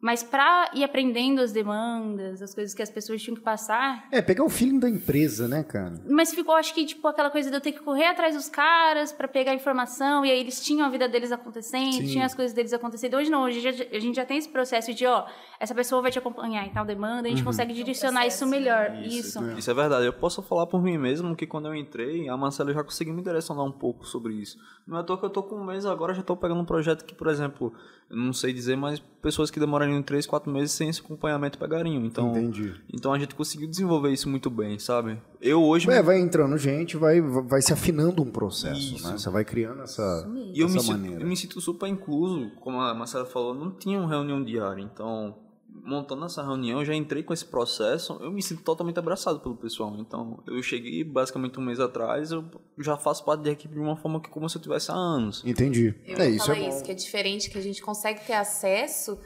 Mas 0.02 0.24
para 0.24 0.72
ir 0.74 0.84
aprendendo 0.84 1.42
as 1.42 1.52
demandas, 1.52 2.42
as 2.42 2.56
coisas 2.56 2.74
que 2.74 2.82
as 2.82 2.90
pessoas 2.90 3.22
tinham 3.22 3.36
que 3.36 3.42
passar, 3.44 4.08
É, 4.12 4.22
pegar 4.22 4.44
o 4.44 4.50
feeling 4.50 4.80
da 4.80 4.90
empresa, 4.90 5.48
né, 5.48 5.64
cara? 5.64 5.94
mas 6.10 6.34
ficou, 6.34 6.56
acho 6.56 6.74
que, 6.74 6.86
tipo, 6.86 7.08
aquela 7.08 7.30
coisa 7.30 7.50
de 7.52 7.56
eu 7.56 7.62
ter 7.62 7.72
que 7.72 7.80
correr 7.82 8.06
atrás 8.08 8.36
dos 8.36 8.50
caras 8.50 9.12
pra 9.12 9.28
pegar 9.28 9.54
informação, 9.54 10.26
e 10.26 10.32
aí 10.32 10.40
eles 10.40 10.60
tinham 10.64 10.86
a 10.88 10.90
vida 10.90 11.08
deles 11.08 11.32
acontecendo, 11.32 11.94
Sim. 11.94 12.08
tinham 12.08 12.26
as 12.26 12.34
coisas 12.34 12.54
deles 12.54 12.74
acontecendo. 12.74 13.16
Hoje 13.16 13.30
não, 13.30 13.44
hoje 13.44 13.60
já- 13.60 13.70
a 13.70 14.00
gente 14.00 14.16
já 14.16 14.26
tem 14.26 14.38
esse 14.38 14.50
processo 14.50 14.92
de, 14.94 15.06
ó, 15.06 15.26
essa 15.60 15.76
pessoa 15.76 16.02
vai 16.02 16.10
te 16.12 16.18
acompanhar 16.18 16.66
em 16.66 16.72
tal 16.72 16.84
demanda, 16.86 17.28
a 17.28 17.30
gente 17.32 17.44
consegue 17.44 17.72
direcionar 17.74 18.26
isso 18.26 18.46
melhor. 18.48 18.96
Isso. 19.06 19.40
Isso 19.52 19.70
é 19.70 19.74
verdade. 19.74 20.06
Eu 20.08 20.14
posso 20.14 20.42
falar 20.42 20.66
por 20.66 20.82
mim 20.82 20.98
mesmo 20.98 21.36
que 21.36 21.46
quando 21.46 21.68
eu 21.68 21.76
entrei, 21.76 22.28
a 22.28 22.36
Marcela 22.36 22.74
já 22.74 22.84
conseguiu 22.84 23.14
me 23.14 23.22
direcionar 23.22 23.64
um 23.64 23.72
pouco 23.72 24.04
sobre 24.06 24.34
isso. 24.34 24.58
Não 24.88 24.98
é 24.98 25.02
à 25.02 25.04
toa 25.04 25.20
que 25.20 25.26
eu 25.26 25.30
tô 25.30 25.44
com 25.44 25.56
um 25.58 25.64
mês 25.66 25.86
agora, 25.86 26.14
já 26.14 26.24
tô 26.24 26.36
pegando 26.36 26.60
um 26.62 26.66
projeto 26.66 27.06
que, 27.06 27.14
por 27.14 27.28
exemplo, 27.28 27.72
eu 28.10 28.18
não 28.18 28.34
sei 28.34 28.52
dizer, 28.52 28.76
mas 28.76 29.00
pessoas 29.22 29.52
que 29.52 29.60
demorariam 29.92 30.02
3, 30.02 30.26
4 30.26 30.52
meses 30.52 30.72
sem 30.72 30.90
esse 30.90 31.02
acompanhamento 31.02 31.58
pegariam. 31.58 32.04
Então, 32.06 32.32
Entendi. 32.32 32.74
então 32.92 33.14
a 33.14 33.20
gente 33.20 33.36
conseguiu 33.36 33.68
desenvolver 33.68 34.12
isso 34.12 34.30
muito 34.30 34.50
bem, 34.50 34.80
sabe? 34.80 35.20
Eu 35.42 35.62
hoje. 35.64 35.90
É, 35.90 36.02
vai 36.02 36.20
entrando 36.20 36.58
gente, 36.58 36.98
vai, 36.98 37.20
vai 37.22 37.62
se 37.62 37.74
afinando 37.74 38.22
um 38.24 38.32
processo, 38.32 38.96
Isso. 38.96 39.08
né? 39.08 39.18
Você 39.18 39.30
vai 39.30 39.44
criando 39.44 39.82
essa, 39.82 40.28
E 40.54 40.60
eu 40.60 40.70
me, 40.70 40.76
essa 40.78 40.86
sinto, 40.86 40.92
maneira. 40.92 41.22
eu 41.22 41.28
me 41.28 41.36
sinto 41.38 41.60
super 41.60 41.88
incluso, 41.88 42.52
como 42.62 42.80
a 42.80 42.94
Marcela 42.94 43.26
falou, 43.26 43.54
não 43.54 43.72
tinha 43.72 44.00
uma 44.00 44.10
reunião 44.10 44.44
diária, 44.44 44.82
então 44.82 45.36
montando 45.84 46.26
essa 46.26 46.44
reunião, 46.44 46.80
eu 46.80 46.86
já 46.86 46.94
entrei 46.94 47.24
com 47.24 47.34
esse 47.34 47.46
processo, 47.46 48.18
eu 48.22 48.32
me 48.32 48.42
sinto 48.44 48.62
totalmente 48.62 49.00
abraçado 49.00 49.40
pelo 49.40 49.56
pessoal. 49.56 49.96
Então, 49.98 50.40
eu 50.46 50.62
cheguei 50.62 51.04
basicamente 51.04 51.60
um 51.60 51.64
mês 51.64 51.80
atrás, 51.80 52.32
eu 52.32 52.46
já 52.78 52.98
faço 52.98 53.24
parte 53.24 53.42
da 53.44 53.52
equipe 53.52 53.74
de 53.74 53.80
uma 53.80 53.96
forma 53.96 54.20
que 54.22 54.30
como 54.30 54.48
se 54.50 54.58
eu 54.58 54.62
tivesse 54.62 54.92
há 54.92 54.94
anos. 54.94 55.42
Entendi. 55.46 55.96
Eu 56.06 56.18
é 56.18 56.30
isso, 56.30 56.46
falar 56.46 56.60
é 56.60 56.62
bom. 56.64 56.70
isso, 56.70 56.84
que 56.84 56.92
é 56.92 56.94
diferente, 56.94 57.50
que 57.50 57.58
a 57.58 57.62
gente 57.62 57.82
consegue 57.82 58.20
ter 58.26 58.34
acesso 58.34 59.18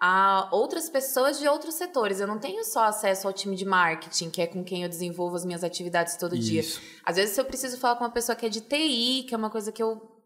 a 0.00 0.48
outras 0.52 0.88
pessoas 0.88 1.38
de 1.38 1.48
outros 1.48 1.74
setores. 1.74 2.20
Eu 2.20 2.26
não 2.26 2.38
tenho 2.38 2.64
só 2.64 2.84
acesso 2.84 3.26
ao 3.26 3.32
time 3.32 3.56
de 3.56 3.64
marketing, 3.64 4.30
que 4.30 4.40
é 4.40 4.46
com 4.46 4.62
quem 4.62 4.82
eu 4.82 4.88
desenvolvo 4.88 5.36
as 5.36 5.44
minhas 5.44 5.64
atividades 5.64 6.16
todo 6.16 6.38
dia. 6.38 6.60
Isso. 6.60 6.80
Às 7.04 7.16
vezes, 7.16 7.34
se 7.34 7.40
eu 7.40 7.44
preciso 7.44 7.78
falar 7.78 7.96
com 7.96 8.04
uma 8.04 8.10
pessoa 8.10 8.36
que 8.36 8.46
é 8.46 8.48
de 8.48 8.60
TI, 8.60 9.24
que 9.28 9.34
é 9.34 9.36
uma 9.36 9.50
coisa 9.50 9.72
que 9.72 9.82
eu 9.82 10.18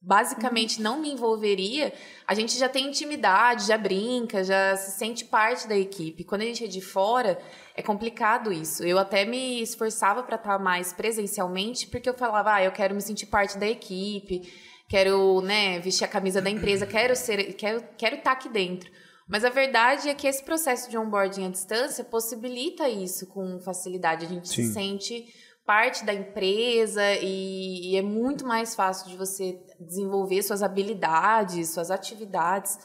basicamente 0.00 0.80
não 0.80 1.00
me 1.00 1.10
envolveria, 1.10 1.92
a 2.26 2.34
gente 2.34 2.56
já 2.56 2.68
tem 2.68 2.86
intimidade, 2.86 3.66
já 3.66 3.76
brinca, 3.76 4.44
já 4.44 4.76
se 4.76 4.96
sente 4.96 5.24
parte 5.24 5.66
da 5.66 5.76
equipe. 5.76 6.22
Quando 6.22 6.42
a 6.42 6.44
gente 6.44 6.64
é 6.64 6.68
de 6.68 6.80
fora, 6.80 7.38
é 7.74 7.82
complicado 7.82 8.52
isso. 8.52 8.84
Eu 8.84 8.98
até 8.98 9.24
me 9.24 9.60
esforçava 9.60 10.22
para 10.22 10.36
estar 10.36 10.58
mais 10.58 10.92
presencialmente, 10.92 11.88
porque 11.88 12.08
eu 12.08 12.14
falava, 12.14 12.54
ah, 12.54 12.62
eu 12.62 12.72
quero 12.72 12.94
me 12.94 13.00
sentir 13.00 13.26
parte 13.26 13.58
da 13.58 13.66
equipe, 13.66 14.42
quero, 14.88 15.40
né, 15.40 15.78
vestir 15.80 16.04
a 16.04 16.08
camisa 16.08 16.40
da 16.40 16.50
empresa, 16.50 16.86
quero 16.86 17.14
ser, 17.16 17.54
quero, 17.54 17.82
quero 17.96 18.16
estar 18.16 18.32
aqui 18.32 18.48
dentro. 18.48 18.90
Mas 19.28 19.44
a 19.44 19.50
verdade 19.50 20.08
é 20.08 20.14
que 20.14 20.26
esse 20.26 20.44
processo 20.44 20.88
de 20.88 20.96
onboarding 20.96 21.46
à 21.46 21.50
distância 21.50 22.04
possibilita 22.04 22.88
isso 22.88 23.26
com 23.26 23.58
facilidade. 23.60 24.24
A 24.24 24.28
gente 24.28 24.48
Sim. 24.48 24.66
se 24.66 24.72
sente 24.72 25.24
parte 25.66 26.04
da 26.06 26.14
empresa 26.14 27.02
e, 27.20 27.92
e 27.92 27.96
é 27.96 28.02
muito 28.02 28.46
mais 28.46 28.76
fácil 28.76 29.10
de 29.10 29.16
você 29.16 29.58
desenvolver 29.80 30.42
suas 30.42 30.62
habilidades, 30.62 31.70
suas 31.70 31.90
atividades, 31.90 32.78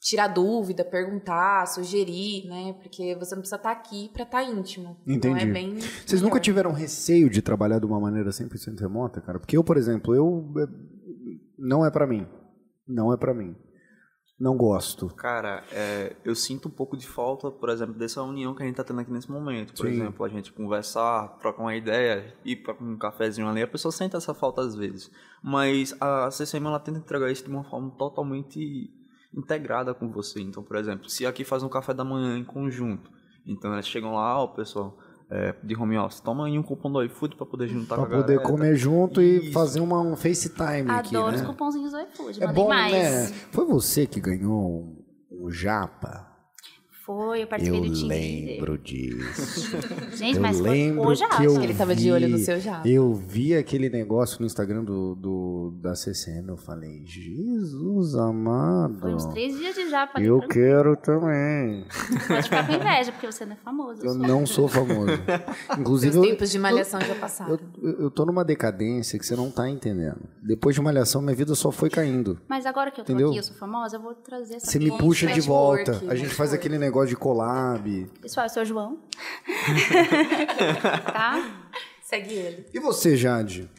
tirar 0.00 0.28
dúvida, 0.28 0.84
perguntar, 0.84 1.66
sugerir, 1.66 2.46
né? 2.46 2.74
Porque 2.80 3.16
você 3.16 3.34
não 3.34 3.42
precisa 3.42 3.56
estar 3.56 3.72
aqui 3.72 4.08
para 4.12 4.22
estar 4.22 4.44
íntimo. 4.44 4.96
Então 5.04 5.32
Entendi. 5.32 5.50
é 5.50 5.52
bem 5.52 5.78
Vocês 6.06 6.22
nunca 6.22 6.34
melhor. 6.34 6.44
tiveram 6.44 6.72
receio 6.72 7.28
de 7.28 7.42
trabalhar 7.42 7.80
de 7.80 7.86
uma 7.86 7.98
maneira 7.98 8.30
100% 8.30 8.78
remota, 8.78 9.20
cara? 9.20 9.40
Porque 9.40 9.56
eu, 9.56 9.64
por 9.64 9.76
exemplo, 9.76 10.14
eu 10.14 10.52
é, 10.56 10.68
não 11.60 11.84
é 11.84 11.90
pra 11.90 12.06
mim. 12.06 12.26
Não 12.88 13.12
é 13.12 13.16
pra 13.16 13.34
mim. 13.34 13.54
Não 14.38 14.56
gosto. 14.56 15.08
Cara, 15.08 15.62
é, 15.70 16.16
eu 16.24 16.34
sinto 16.34 16.68
um 16.68 16.70
pouco 16.70 16.96
de 16.96 17.06
falta, 17.06 17.50
por 17.50 17.68
exemplo, 17.68 17.94
dessa 17.94 18.22
união 18.22 18.54
que 18.54 18.62
a 18.62 18.66
gente 18.66 18.76
tá 18.76 18.82
tendo 18.82 19.00
aqui 19.00 19.12
nesse 19.12 19.30
momento. 19.30 19.74
Por 19.74 19.86
Sim. 19.86 19.92
exemplo, 19.92 20.24
a 20.24 20.28
gente 20.30 20.50
conversar, 20.50 21.36
trocar 21.38 21.60
uma 21.60 21.76
ideia, 21.76 22.34
ir 22.42 22.56
para 22.56 22.74
um 22.82 22.96
cafezinho 22.96 23.46
ali, 23.46 23.60
a 23.60 23.68
pessoa 23.68 23.92
sente 23.92 24.16
essa 24.16 24.32
falta 24.32 24.62
às 24.62 24.74
vezes. 24.74 25.10
Mas 25.44 25.94
a 26.00 26.30
CCM 26.30 26.66
ela 26.66 26.80
tenta 26.80 26.98
entregar 26.98 27.30
isso 27.30 27.44
de 27.44 27.50
uma 27.50 27.64
forma 27.64 27.90
totalmente 27.98 28.90
integrada 29.36 29.92
com 29.92 30.10
você. 30.10 30.40
Então, 30.40 30.62
por 30.62 30.76
exemplo, 30.76 31.10
se 31.10 31.26
aqui 31.26 31.44
faz 31.44 31.62
um 31.62 31.68
café 31.68 31.92
da 31.92 32.02
manhã 32.02 32.38
em 32.38 32.44
conjunto, 32.44 33.10
então 33.46 33.74
eles 33.74 33.86
chegam 33.86 34.14
lá, 34.14 34.42
ó, 34.42 34.46
pessoal, 34.46 34.96
é, 35.30 35.54
de 35.62 35.76
home 35.76 35.96
office, 35.96 36.20
toma 36.20 36.46
aí 36.46 36.58
um 36.58 36.62
cupom 36.62 36.90
do 36.90 37.02
iFood 37.04 37.36
para 37.36 37.46
poder 37.46 37.68
juntar 37.68 37.94
Pra 37.96 38.04
com 38.06 38.12
a 38.14 38.16
poder 38.16 38.34
galera, 38.38 38.50
comer 38.52 38.76
junto 38.76 39.22
e 39.22 39.36
Isso. 39.44 39.52
fazer 39.52 39.80
uma, 39.80 40.00
um 40.00 40.16
FaceTime 40.16 40.90
aqui, 40.90 41.14
Adoro 41.16 41.34
os 41.36 41.40
né? 41.42 41.46
cupomzinhos 41.46 41.92
do 41.92 42.00
iFood, 42.00 42.42
É 42.42 42.52
bom, 42.52 42.68
mais. 42.68 42.92
né? 42.92 43.26
Foi 43.52 43.64
você 43.64 44.06
que 44.06 44.20
ganhou 44.20 44.96
um 45.30 45.50
japa? 45.50 46.29
Foi, 47.12 47.42
eu 47.42 47.46
participei 47.48 47.80
Eu 47.80 47.92
do 47.92 48.06
lembro 48.06 48.78
disso. 48.78 49.76
Gente, 50.16 50.36
eu 50.36 50.42
mas 50.42 50.60
lembro 50.60 51.02
foi 51.02 51.12
o 51.12 51.16
Japa. 51.16 51.36
que 51.38 51.44
eu 51.44 51.60
Ele 51.60 51.74
tava 51.74 51.96
de 51.96 52.12
olho 52.12 52.28
no 52.28 52.38
seu 52.38 52.60
japa. 52.60 52.88
Eu 52.88 53.12
vi 53.12 53.52
aquele 53.56 53.90
negócio 53.90 54.38
no 54.38 54.46
Instagram 54.46 54.84
do, 54.84 55.16
do- 55.16 55.74
da 55.80 55.96
CCM, 55.96 56.46
eu 56.48 56.56
falei, 56.56 57.02
Jesus 57.04 58.14
amado. 58.14 59.00
Foi 59.00 59.12
uns 59.12 59.24
três 59.26 59.58
dias 59.58 59.74
de 59.74 59.90
japa 59.90 60.18
ali. 60.18 60.26
Eu 60.28 60.40
quero 60.40 60.96
também. 60.96 61.84
Pode 62.28 62.42
ficar 62.44 62.66
com 62.66 62.72
inveja, 62.74 63.10
porque 63.12 63.26
você 63.26 63.44
não 63.44 63.54
é 63.54 63.56
famoso. 63.56 64.04
Eu 64.04 64.12
sou. 64.12 64.18
não 64.22 64.46
sou 64.46 64.68
famoso. 64.68 65.10
Inclusive, 65.78 66.16
eu, 66.16 66.22
tempos 66.22 66.50
de 66.50 66.58
malhação 66.60 67.00
já 67.00 67.14
passaram. 67.16 67.58
eu, 67.82 67.90
eu 68.02 68.10
tô 68.10 68.24
numa 68.24 68.44
decadência 68.44 69.18
que 69.18 69.26
você 69.26 69.34
não 69.34 69.50
tá 69.50 69.68
entendendo. 69.68 70.20
Depois 70.40 70.76
de 70.76 70.80
malhação, 70.80 71.20
minha 71.20 71.34
vida 71.34 71.56
só 71.56 71.72
foi 71.72 71.90
caindo. 71.90 72.38
Mas 72.48 72.66
agora 72.66 72.90
que 72.92 73.00
eu 73.00 73.04
tô 73.04 73.12
Entendeu? 73.12 73.30
aqui, 73.30 73.38
eu 73.38 73.42
sou 73.42 73.56
famosa, 73.56 73.96
eu 73.96 74.00
vou 74.00 74.14
trazer 74.14 74.54
essa 74.56 74.66
Você 74.66 74.78
me 74.78 74.96
puxa 74.96 75.26
de 75.26 75.40
volta. 75.40 76.00
A 76.08 76.14
gente 76.14 76.32
faz 76.34 76.52
aquele 76.52 76.78
negócio 76.78 76.99
de 77.06 77.16
collab. 77.16 78.06
Pessoal, 78.22 78.46
eu 78.46 78.50
sou 78.50 78.62
o 78.62 78.66
João. 78.66 78.98
tá? 81.12 81.68
Segue 82.02 82.34
ele. 82.34 82.66
E 82.72 82.80
você, 82.80 83.16
Jade? 83.16 83.70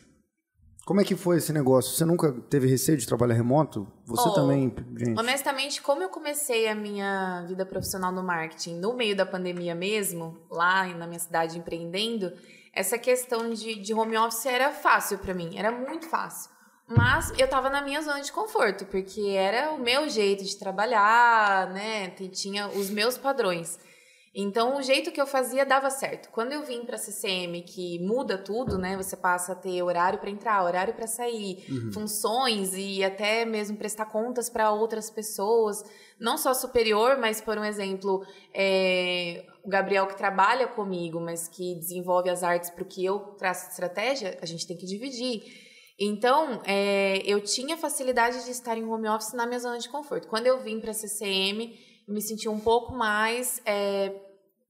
Como 0.85 0.99
é 0.99 1.03
que 1.03 1.15
foi 1.15 1.37
esse 1.37 1.53
negócio? 1.53 1.95
Você 1.95 2.03
nunca 2.03 2.31
teve 2.49 2.67
receio 2.67 2.97
de 2.97 3.07
trabalhar 3.07 3.35
remoto? 3.35 3.87
Você 4.05 4.27
Oh, 4.27 4.33
também, 4.33 4.73
gente. 4.97 5.17
Honestamente, 5.17 5.81
como 5.81 6.01
eu 6.03 6.09
comecei 6.09 6.67
a 6.67 6.75
minha 6.75 7.45
vida 7.47 7.65
profissional 7.65 8.11
no 8.11 8.23
marketing 8.23 8.75
no 8.79 8.93
meio 8.93 9.15
da 9.15 9.25
pandemia 9.25 9.75
mesmo, 9.75 10.37
lá 10.49 10.85
na 10.87 11.07
minha 11.07 11.19
cidade 11.19 11.57
empreendendo, 11.57 12.33
essa 12.73 12.97
questão 12.97 13.51
de, 13.51 13.75
de 13.75 13.93
home 13.93 14.17
office 14.17 14.45
era 14.45 14.71
fácil 14.71 15.19
pra 15.19 15.33
mim, 15.33 15.57
era 15.57 15.71
muito 15.71 16.07
fácil. 16.07 16.50
Mas 16.95 17.31
eu 17.37 17.47
tava 17.47 17.69
na 17.69 17.81
minha 17.81 18.01
zona 18.01 18.21
de 18.21 18.31
conforto, 18.31 18.85
porque 18.85 19.21
era 19.29 19.71
o 19.71 19.79
meu 19.79 20.09
jeito 20.09 20.43
de 20.43 20.57
trabalhar, 20.57 21.69
né? 21.71 22.09
Tinha 22.31 22.67
os 22.67 22.89
meus 22.89 23.17
padrões. 23.17 23.79
Então, 24.33 24.77
o 24.77 24.81
jeito 24.81 25.11
que 25.11 25.19
eu 25.19 25.27
fazia 25.27 25.65
dava 25.65 25.89
certo. 25.89 26.29
Quando 26.31 26.53
eu 26.53 26.63
vim 26.63 26.85
para 26.85 26.97
CCM, 26.97 27.61
que 27.63 27.99
muda 27.99 28.37
tudo, 28.37 28.77
né? 28.77 28.95
Você 28.95 29.17
passa 29.17 29.51
a 29.51 29.55
ter 29.55 29.81
horário 29.83 30.19
para 30.19 30.29
entrar, 30.29 30.63
horário 30.63 30.93
para 30.93 31.05
sair, 31.05 31.65
funções 31.93 32.73
e 32.73 33.03
até 33.03 33.43
mesmo 33.43 33.75
prestar 33.75 34.05
contas 34.05 34.49
para 34.49 34.71
outras 34.71 35.09
pessoas, 35.09 35.83
não 36.17 36.37
só 36.37 36.53
superior, 36.53 37.17
mas 37.17 37.41
por 37.41 37.57
um 37.57 37.65
exemplo, 37.65 38.25
é, 38.53 39.45
o 39.65 39.69
Gabriel 39.69 40.07
que 40.07 40.17
trabalha 40.17 40.65
comigo, 40.65 41.19
mas 41.19 41.49
que 41.49 41.75
desenvolve 41.75 42.29
as 42.29 42.41
artes 42.41 42.69
para 42.69 42.83
o 42.83 42.87
que 42.87 43.03
eu 43.03 43.19
traço 43.37 43.65
de 43.65 43.71
estratégia, 43.71 44.37
a 44.41 44.45
gente 44.45 44.65
tem 44.65 44.77
que 44.77 44.85
dividir. 44.85 45.70
Então, 45.99 46.61
é, 46.65 47.21
eu 47.25 47.41
tinha 47.41 47.77
facilidade 47.77 48.43
de 48.43 48.51
estar 48.51 48.77
em 48.77 48.83
home 48.83 49.07
office 49.07 49.33
na 49.33 49.45
minha 49.45 49.59
zona 49.59 49.77
de 49.77 49.87
conforto. 49.89 50.27
Quando 50.27 50.47
eu 50.47 50.59
vim 50.59 50.79
para 50.79 50.91
a 50.91 50.93
CCM, 50.93 51.77
eu 52.07 52.13
me 52.13 52.21
senti 52.21 52.49
um 52.49 52.59
pouco 52.59 52.93
mais 52.93 53.61
é, 53.65 54.11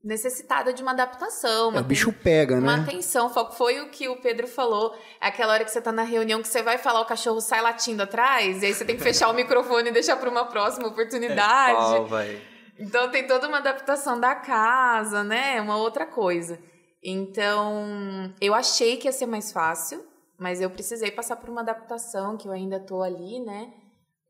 necessitada 0.03 0.73
de 0.73 0.81
uma 0.81 0.91
adaptação. 0.91 1.67
É, 1.69 1.73
Uma 1.73 1.81
o 1.81 1.83
bicho 1.83 2.11
pega, 2.11 2.55
uma 2.55 2.77
né? 2.77 2.83
atenção, 2.83 3.29
foco. 3.29 3.53
Foi 3.53 3.79
o 3.81 3.89
que 3.89 4.09
o 4.09 4.17
Pedro 4.17 4.47
falou. 4.47 4.93
É 5.21 5.27
aquela 5.27 5.53
hora 5.53 5.63
que 5.63 5.71
você 5.71 5.81
tá 5.81 5.91
na 5.91 6.03
reunião 6.03 6.41
que 6.41 6.47
você 6.47 6.61
vai 6.61 6.77
falar, 6.77 7.01
o 7.01 7.05
cachorro 7.05 7.39
sai 7.39 7.61
latindo 7.61 8.03
atrás, 8.03 8.61
e 8.61 8.65
aí 8.65 8.73
você 8.73 8.83
tem 8.83 8.97
que 8.97 9.03
fechar 9.03 9.29
o 9.29 9.33
microfone 9.33 9.89
e 9.89 9.91
deixar 9.93 10.17
para 10.17 10.29
uma 10.29 10.45
próxima 10.45 10.87
oportunidade. 10.87 11.77
Pau, 11.77 12.05
velho. 12.07 12.41
Então 12.79 13.11
tem 13.11 13.27
toda 13.27 13.47
uma 13.47 13.59
adaptação 13.59 14.19
da 14.19 14.33
casa, 14.33 15.23
né? 15.23 15.61
Uma 15.61 15.77
outra 15.77 16.05
coisa. 16.05 16.59
Então, 17.03 18.33
eu 18.39 18.53
achei 18.53 18.97
que 18.97 19.07
ia 19.07 19.11
ser 19.11 19.25
mais 19.25 19.51
fácil, 19.51 20.03
Mas 20.41 20.59
eu 20.59 20.71
precisei 20.71 21.11
passar 21.11 21.35
por 21.35 21.51
uma 21.51 21.61
adaptação, 21.61 22.35
que 22.35 22.47
eu 22.47 22.51
ainda 22.51 22.79
tô 22.79 23.03
ali, 23.03 23.39
né? 23.45 23.71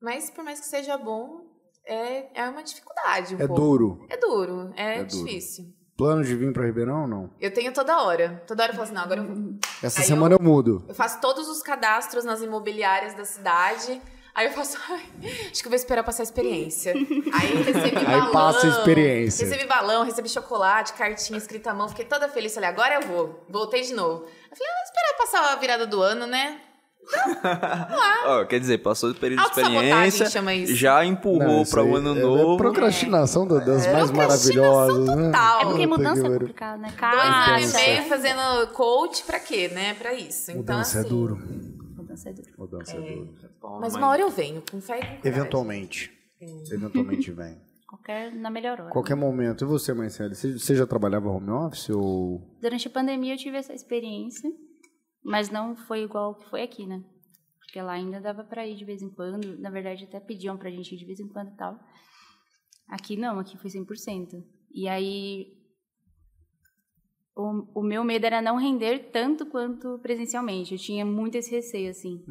Mas 0.02 0.30
por 0.30 0.43
mais 0.43 0.60
que 0.60 0.65
seja 0.65 0.97
bom, 0.97 1.39
é, 1.88 2.41
é 2.41 2.50
uma 2.50 2.62
dificuldade 2.62 3.34
um 3.34 3.39
É 3.39 3.47
pouco. 3.47 3.62
duro. 3.62 4.06
É 4.10 4.17
duro, 4.17 4.74
é, 4.76 4.97
É 5.00 5.04
duro. 5.06 5.24
difícil. 5.26 5.65
Plano 5.97 6.21
de 6.24 6.36
vir 6.36 6.52
pra 6.52 6.65
Ribeirão 6.65 7.04
ou 7.04 7.08
não? 7.08 7.30
Eu 7.39 7.54
tenho 7.54 7.71
toda 7.74 8.02
hora. 8.04 8.43
Toda 8.45 8.63
hora 8.63 8.71
eu 8.71 8.76
falo 8.76 8.84
assim, 8.86 8.93
não, 8.93 9.04
agora 9.04 9.21
eu 9.21 9.28
vou. 9.28 9.54
Essa 9.82 10.02
Aí 10.02 10.06
semana 10.08 10.36
eu... 10.36 10.39
mudo. 10.43 10.84
Eu 10.89 10.95
faço 10.95 11.21
todos 11.21 11.47
os 11.47 11.62
cadastros 11.63 12.26
nas 12.26 12.41
imobiliárias 12.41 13.13
da 13.13 13.24
cidade. 13.24 14.02
Aí 14.34 14.47
eu 14.47 14.52
faço, 14.54 14.78
ai, 14.89 15.04
acho 15.52 15.62
que 15.62 15.67
eu 15.67 15.71
vou 15.71 15.76
esperar 15.76 16.04
passar 16.04 16.24
a 16.24 16.26
experiência. 16.26 16.93
Aí 16.93 17.56
recebi 17.63 17.97
Aí 17.97 18.06
balão. 18.06 18.32
passa 18.32 18.65
a 18.67 18.69
experiência. 18.69 19.45
Recebi 19.45 19.65
balão, 19.67 20.04
recebi 20.04 20.28
chocolate, 20.28 20.93
cartinha 20.93 21.38
escrita 21.38 21.71
à 21.71 21.74
mão. 21.74 21.88
Fiquei 21.88 22.06
toda 22.06 22.28
feliz. 22.28 22.54
Falei, 22.54 22.69
agora 22.69 22.95
eu 22.95 23.02
vou. 23.08 23.45
Voltei 23.50 23.82
de 23.84 23.93
novo. 23.93 24.26
Eu 24.52 24.58
falei, 24.58 24.74
ah, 24.74 24.84
esperar 24.84 25.18
passar 25.18 25.54
a 25.54 25.56
virada 25.56 25.88
do 25.88 26.02
ano, 26.02 26.28
né? 26.28 26.60
Ó, 28.26 28.46
quer 28.46 28.60
dizer, 28.60 28.78
passou 28.78 29.10
o 29.10 29.16
período 29.16 29.42
de 29.42 29.48
experiência, 29.50 30.30
chama 30.30 30.54
isso. 30.54 30.76
já 30.76 31.04
empurrou 31.04 31.66
para 31.66 31.84
o 31.84 31.96
ano 31.96 32.16
é- 32.16 32.22
novo. 32.22 32.54
É 32.54 32.58
procrastinação 32.58 33.48
da- 33.48 33.58
das 33.60 33.88
mais 33.88 34.12
Procrastinação 34.12 34.66
maravilhosas, 34.76 35.16
né? 35.16 35.26
total. 35.32 35.62
É 35.62 35.66
porque 35.66 35.88
Puta 35.88 35.98
mudança 35.98 36.14
que 36.14 36.20
é 36.20 36.24
pariu. 36.24 36.40
complicado, 36.40 36.80
né? 36.80 36.94
Dois 37.00 37.50
anos 37.66 37.74
e 37.74 37.78
meio 37.78 38.04
fazendo 38.04 38.68
coach 38.74 39.24
pra 39.24 39.40
quê, 39.40 39.68
né? 39.70 39.94
Pra 39.96 40.14
isso. 40.14 40.52
Então, 40.52 40.76
Mudança 40.76 40.98
é 40.98 41.02
assim, 41.02 41.10
duro. 41.10 41.36
Mudança 41.98 42.30
é 42.30 42.34
duro. 42.34 42.50
Mudança 42.58 42.92
é 42.92 43.00
duro. 43.00 43.36
Mas 43.80 43.96
uma 43.96 44.08
hora 44.08 44.22
eu 44.22 44.30
venho, 44.30 44.64
com 44.70 44.80
fé 44.80 44.98
e 44.98 45.00
com 45.02 45.06
coragem. 45.08 45.22
Eventualmente. 45.24 46.12
Eventualmente 46.72 47.32
vem. 47.32 47.58
Qualquer, 47.92 48.34
na 48.34 48.50
melhor 48.50 48.80
hora. 48.80 48.90
Qualquer 48.90 49.16
momento. 49.16 49.66
E 49.66 49.68
você, 49.68 49.94
Marcelo? 49.94 50.34
Você, 50.34 50.58
você 50.58 50.76
já 50.78 50.88
trabalhava 50.88 51.30
home 51.30 51.50
office 51.50 51.90
ou... 51.90 52.40
Durante 52.62 52.88
a 52.88 52.90
pandemia 52.90 53.34
eu 53.34 53.38
tive 53.38 53.58
essa 53.58 53.74
experiência, 53.74 54.50
mas 55.22 55.50
não 55.50 55.76
foi 55.76 56.04
igual 56.04 56.36
que 56.36 56.50
foi 56.50 56.62
aqui, 56.62 56.88
né? 56.88 57.04
Porque 57.60 57.82
lá 57.82 57.92
ainda 57.92 58.22
dava 58.22 58.46
pra 58.46 58.66
ir 58.66 58.78
de 58.78 58.86
vez 58.86 59.02
em 59.02 59.10
quando. 59.10 59.60
Na 59.60 59.70
verdade, 59.70 60.06
até 60.06 60.22
pediam 60.22 60.58
pra 60.58 60.72
gente 60.72 60.96
ir 60.96 60.98
de 61.00 61.06
vez 61.06 61.20
em 61.20 61.28
quando 61.28 61.52
e 61.52 61.58
tal. 61.58 61.78
Aqui 62.88 63.18
não, 63.18 63.38
aqui 63.38 63.58
foi 63.58 63.70
100%. 63.70 64.42
E 64.74 64.88
aí, 64.88 65.48
o, 67.36 67.80
o 67.80 67.82
meu 67.84 68.04
medo 68.04 68.26
era 68.26 68.41
não 68.41 68.58
render 68.58 69.10
tanto 69.12 69.46
quanto 69.46 69.98
presencialmente. 70.04 70.74
Eu 70.74 70.78
tinha 70.80 71.06
muito 71.06 71.36
esse 71.38 71.50
receio, 71.50 71.89
assim. 71.89 72.22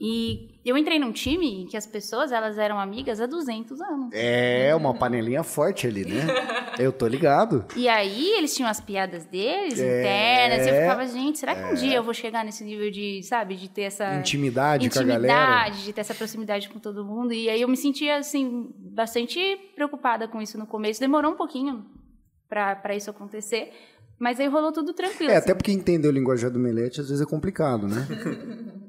E 0.00 0.58
eu 0.64 0.76
entrei 0.78 0.98
num 0.98 1.12
time 1.12 1.62
em 1.62 1.66
que 1.66 1.76
as 1.76 1.86
pessoas, 1.86 2.32
elas 2.32 2.56
eram 2.58 2.78
amigas 2.80 3.20
há 3.20 3.26
200 3.26 3.80
anos. 3.80 4.08
É, 4.12 4.74
uma 4.74 4.94
panelinha 4.94 5.42
forte 5.42 5.86
ali, 5.86 6.04
né? 6.06 6.16
Eu 6.78 6.92
tô 6.92 7.06
ligado. 7.06 7.64
E 7.74 7.88
aí 7.88 8.32
eles 8.36 8.54
tinham 8.54 8.68
as 8.68 8.78
piadas 8.82 9.24
deles, 9.24 9.80
É. 9.80 10.00
internas, 10.00 10.66
e 10.66 10.68
eu 10.68 10.74
ficava, 10.76 11.06
gente, 11.06 11.38
será 11.38 11.54
que 11.54 11.64
um 11.72 11.74
dia 11.74 11.94
eu 11.96 12.02
vou 12.04 12.12
chegar 12.12 12.44
nesse 12.44 12.62
nível 12.64 12.90
de, 12.90 13.22
sabe, 13.22 13.56
de 13.56 13.70
ter 13.70 13.82
essa 13.84 14.14
Intimidade, 14.16 14.90
com 14.90 14.98
a 14.98 15.02
galera. 15.02 15.32
intimidade, 15.32 15.84
de 15.84 15.92
ter 15.94 16.02
essa 16.02 16.14
proximidade 16.14 16.68
com 16.68 16.78
todo 16.78 17.02
mundo? 17.02 17.32
E 17.32 17.48
aí 17.48 17.62
eu 17.62 17.68
me 17.68 17.78
sentia, 17.78 18.18
assim, 18.18 18.70
bastante 18.76 19.40
preocupada 19.74 20.28
com 20.28 20.42
isso 20.42 20.58
no 20.58 20.66
começo. 20.66 21.00
Demorou 21.00 21.32
um 21.32 21.36
pouquinho 21.36 21.82
pra 22.46 22.94
isso 22.94 23.08
acontecer, 23.10 23.72
mas 24.18 24.38
aí 24.40 24.46
rolou 24.48 24.72
tudo 24.72 24.92
tranquilo. 24.92 25.30
É, 25.30 25.36
assim. 25.36 25.44
até 25.44 25.54
porque 25.54 25.70
entender 25.72 26.08
o 26.08 26.12
linguajar 26.12 26.50
do 26.50 26.58
Melete 26.58 27.00
às 27.00 27.08
vezes 27.08 27.22
é 27.22 27.26
complicado, 27.28 27.86
né? 27.86 28.06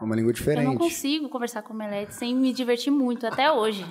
É 0.00 0.04
uma 0.04 0.16
língua 0.16 0.30
Eu 0.30 0.34
diferente. 0.34 0.64
não 0.66 0.76
consigo 0.76 1.28
conversar 1.28 1.62
com 1.62 1.72
o 1.72 1.76
Melete 1.76 2.14
sem 2.14 2.34
me 2.34 2.52
divertir 2.52 2.90
muito, 2.90 3.26
até 3.26 3.50
hoje. 3.52 3.86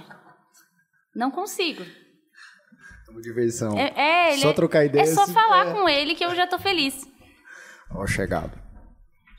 Não 1.16 1.32
consigo. 1.32 1.82
É 1.82 3.12
uma 3.12 3.22
diversão. 3.22 3.78
É, 3.80 3.94
é, 3.96 4.34
ele 4.34 4.42
Só 4.42 4.50
é- 4.50 4.54
trocar 4.54 4.84
ideia. 4.84 5.02
É 5.04 5.06
só 5.06 5.24
assim, 5.24 5.34
falar 5.34 5.68
é. 5.68 5.74
com 5.74 5.88
ele 5.88 6.13
que 6.13 6.24
eu 6.24 6.36
já 6.36 6.46
tô 6.46 6.60
feliz. 6.60 7.08
Ó, 7.89 8.06
chegado. 8.06 8.52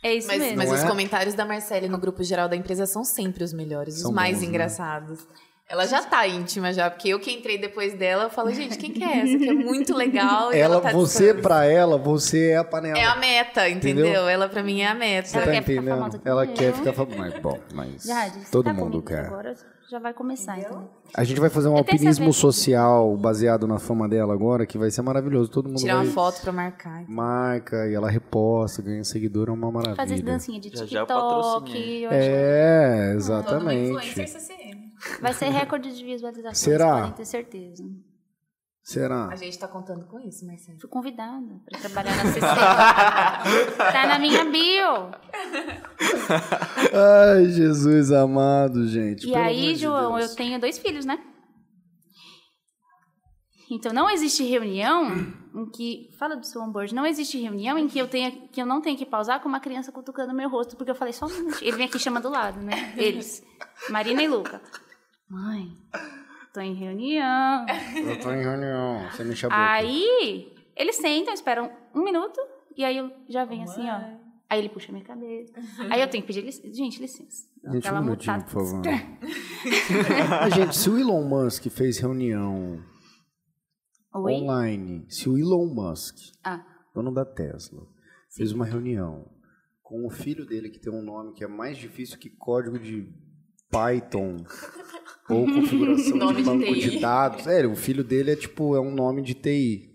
É 0.02 0.14
isso 0.14 0.26
Mas, 0.26 0.38
mesmo. 0.40 0.56
mas 0.56 0.68
Não 0.68 0.74
os 0.76 0.82
é? 0.82 0.86
comentários 0.88 1.34
da 1.34 1.44
Marcele 1.44 1.88
no 1.88 1.98
grupo 1.98 2.24
geral 2.24 2.48
da 2.48 2.56
empresa 2.56 2.86
são 2.86 3.04
sempre 3.04 3.44
os 3.44 3.52
melhores, 3.52 4.00
São 4.00 4.10
os 4.10 4.14
mais 4.16 4.38
bons, 4.38 4.40
né? 4.42 4.48
Ela 5.68 5.86
já 5.86 6.02
tá 6.02 6.26
íntima 6.28 6.72
já, 6.74 6.90
porque 6.90 7.08
eu 7.08 7.18
que 7.18 7.32
entrei 7.32 7.56
depois 7.56 7.94
dela, 7.94 8.24
eu 8.24 8.30
falo, 8.30 8.52
gente, 8.52 8.76
quem 8.76 8.92
que 8.92 9.02
é 9.02 9.20
essa? 9.20 9.38
Que 9.38 9.48
é 9.48 9.52
muito 9.54 9.94
legal. 9.96 10.52
e 10.52 10.58
Ela, 10.58 10.78
tá 10.80 10.92
você, 10.92 11.32
pra 11.32 11.64
ela, 11.64 11.96
você 11.96 12.50
é 12.50 12.56
a 12.58 12.64
panela. 12.64 12.98
É 12.98 13.04
a 13.04 13.16
meta, 13.16 13.68
entendeu? 13.68 14.04
Entendeu? 14.04 14.28
Ela 14.28 14.46
pra 14.48 14.62
mim 14.62 14.80
é 14.82 14.88
a 14.88 14.94
meta. 14.94 15.26
Você 15.28 15.36
Ela 15.38 15.46
tá 15.46 15.52
quer 15.52 15.62
ficar 15.62 15.72
entendendo? 15.72 15.98
famosa 15.98 16.18
com 16.18 16.28
Ela 16.28 16.46
quer 16.46 16.72
ficar 16.74 16.92
famosa. 16.92 17.16
Mas, 17.18 17.38
bom, 17.40 17.58
mas 17.72 18.02
Já, 18.04 18.30
todo 18.52 18.64
tá 18.66 18.74
mundo 18.74 19.00
quer. 19.02 19.26
Agora 19.26 19.54
já 19.90 19.98
vai 19.98 20.12
começar, 20.12 20.58
então. 20.58 20.88
A 21.14 21.24
gente 21.24 21.40
vai 21.40 21.48
fazer 21.48 21.68
um 21.68 21.76
alpinismo 21.76 22.32
social 22.32 23.16
baseado 23.16 23.66
na 23.66 23.78
fama 23.78 24.08
dela 24.08 24.34
agora, 24.34 24.66
que 24.66 24.76
vai 24.76 24.90
ser 24.90 25.00
maravilhoso. 25.02 25.50
Todo 25.50 25.68
mundo 25.68 25.78
Tirar 25.78 25.96
vai 25.96 26.04
uma 26.06 26.12
foto 26.12 26.40
pra 26.42 26.52
marcar. 26.52 27.04
marca 27.08 27.86
e 27.88 27.94
ela 27.94 28.10
reposta, 28.10 28.82
ganha 28.82 29.04
seguidor, 29.04 29.48
é 29.48 29.52
uma 29.52 29.70
maravilha. 29.70 29.96
Fazer 29.96 30.20
dancinha 30.22 30.58
de 30.60 30.70
Já 30.70 30.84
já 30.84 31.00
TikTok. 31.06 32.02
eu 32.02 32.08
acho 32.10 32.18
É, 32.18 33.06
Todo 33.08 33.16
exatamente. 33.16 33.90
influencer 33.90 34.28
CCM. 34.28 34.56
que 34.58 34.63
vai 35.20 35.32
ser 35.32 35.48
recorde 35.48 35.94
de 35.94 36.04
visualizações. 36.04 36.58
Será? 36.58 36.94
Podem 36.94 37.12
ter 37.12 37.24
certeza. 37.24 37.84
Será? 38.84 39.28
A 39.28 39.36
gente 39.36 39.58
tá 39.58 39.66
contando 39.66 40.04
com 40.04 40.20
isso, 40.20 40.46
Marcelo. 40.46 40.78
Fui 40.78 40.90
convidada 40.90 41.58
pra 41.64 41.80
trabalhar 41.80 42.14
na 42.16 42.32
CC. 42.32 42.40
tá 43.78 44.06
na 44.06 44.18
minha 44.18 44.44
bio. 44.44 45.10
Ai, 46.92 47.46
Jesus 47.46 48.12
amado, 48.12 48.86
gente. 48.86 49.26
E 49.26 49.32
pelo 49.32 49.42
aí, 49.42 49.72
de 49.72 49.80
João, 49.80 50.16
Deus. 50.16 50.30
eu 50.30 50.36
tenho 50.36 50.60
dois 50.60 50.76
filhos, 50.76 51.06
né? 51.06 51.18
Então 53.70 53.90
não 53.90 54.10
existe 54.10 54.44
reunião 54.44 55.10
em 55.54 55.70
que. 55.70 56.10
Fala 56.18 56.36
do 56.36 56.44
seu 56.44 56.60
onboard. 56.60 56.94
Não 56.94 57.06
existe 57.06 57.40
reunião 57.40 57.78
em 57.78 57.88
que 57.88 57.98
eu, 57.98 58.06
tenha, 58.06 58.30
que 58.30 58.60
eu 58.60 58.66
não 58.66 58.82
tenha 58.82 58.98
que 58.98 59.06
pausar 59.06 59.40
com 59.40 59.48
uma 59.48 59.60
criança 59.60 59.90
cutucando 59.90 60.34
meu 60.34 60.50
rosto, 60.50 60.76
porque 60.76 60.90
eu 60.90 60.94
falei 60.94 61.14
só 61.14 61.24
um 61.24 61.30
minuto. 61.30 61.58
Ele 61.62 61.76
vem 61.76 61.86
aqui 61.86 61.98
chama 61.98 62.20
do 62.20 62.28
lado, 62.28 62.60
né? 62.60 62.92
Eles. 62.98 63.42
Marina 63.88 64.22
e 64.22 64.28
Luca. 64.28 64.60
Mãe, 65.34 65.76
tô 66.52 66.60
em 66.60 66.74
reunião. 66.74 67.66
Eu 67.96 68.20
tô 68.20 68.30
em 68.30 68.40
reunião, 68.40 69.10
você 69.10 69.24
me 69.24 69.34
boca. 69.34 69.48
Aí, 69.50 70.54
eles 70.76 70.94
sentam, 70.94 71.34
esperam 71.34 71.72
um 71.92 72.04
minuto, 72.04 72.40
e 72.76 72.84
aí 72.84 72.98
eu 72.98 73.10
já 73.28 73.44
venho 73.44 73.64
assim, 73.64 73.82
ó. 73.82 74.00
Aí 74.48 74.60
ele 74.60 74.68
puxa 74.68 74.92
minha 74.92 75.04
cabeça. 75.04 75.52
Aí 75.90 76.00
eu 76.00 76.08
tenho 76.08 76.22
que 76.22 76.28
pedir 76.28 76.42
licença. 76.42 76.72
Gente, 76.72 77.00
licença. 77.00 77.48
Gente, 77.68 77.90
um 77.90 78.00
minutinho, 78.00 78.44
por 78.44 78.50
favor. 78.50 78.82
Gente, 80.54 80.76
se 80.76 80.88
o 80.88 80.96
Elon 80.96 81.24
Musk 81.24 81.66
fez 81.66 81.98
reunião 81.98 82.80
Oi? 84.14 84.34
online, 84.34 85.04
se 85.08 85.28
o 85.28 85.36
Elon 85.36 85.66
Musk, 85.74 86.14
Ah, 86.44 86.64
dono 86.94 87.12
da 87.12 87.24
Tesla, 87.24 87.84
fez 88.36 88.52
uma 88.52 88.64
reunião 88.64 89.28
com 89.82 90.06
o 90.06 90.10
filho 90.10 90.46
dele 90.46 90.70
que 90.70 90.78
tem 90.78 90.92
um 90.92 91.02
nome 91.02 91.32
que 91.32 91.42
é 91.42 91.48
mais 91.48 91.76
difícil 91.76 92.20
que 92.20 92.30
código 92.30 92.78
de 92.78 93.12
Python 93.74 94.36
ou 95.28 95.44
configuração 95.46 96.16
Nome 96.16 96.36
de 96.36 96.42
de 96.42 96.48
banco 96.50 96.64
TI. 96.74 96.90
de 96.90 97.00
dados. 97.00 97.46
É, 97.46 97.66
o 97.66 97.74
filho 97.74 98.04
dele 98.04 98.30
é 98.32 98.36
tipo, 98.36 98.76
é 98.76 98.80
um 98.80 98.90
nome 98.94 99.22
de 99.22 99.34
TI, 99.34 99.90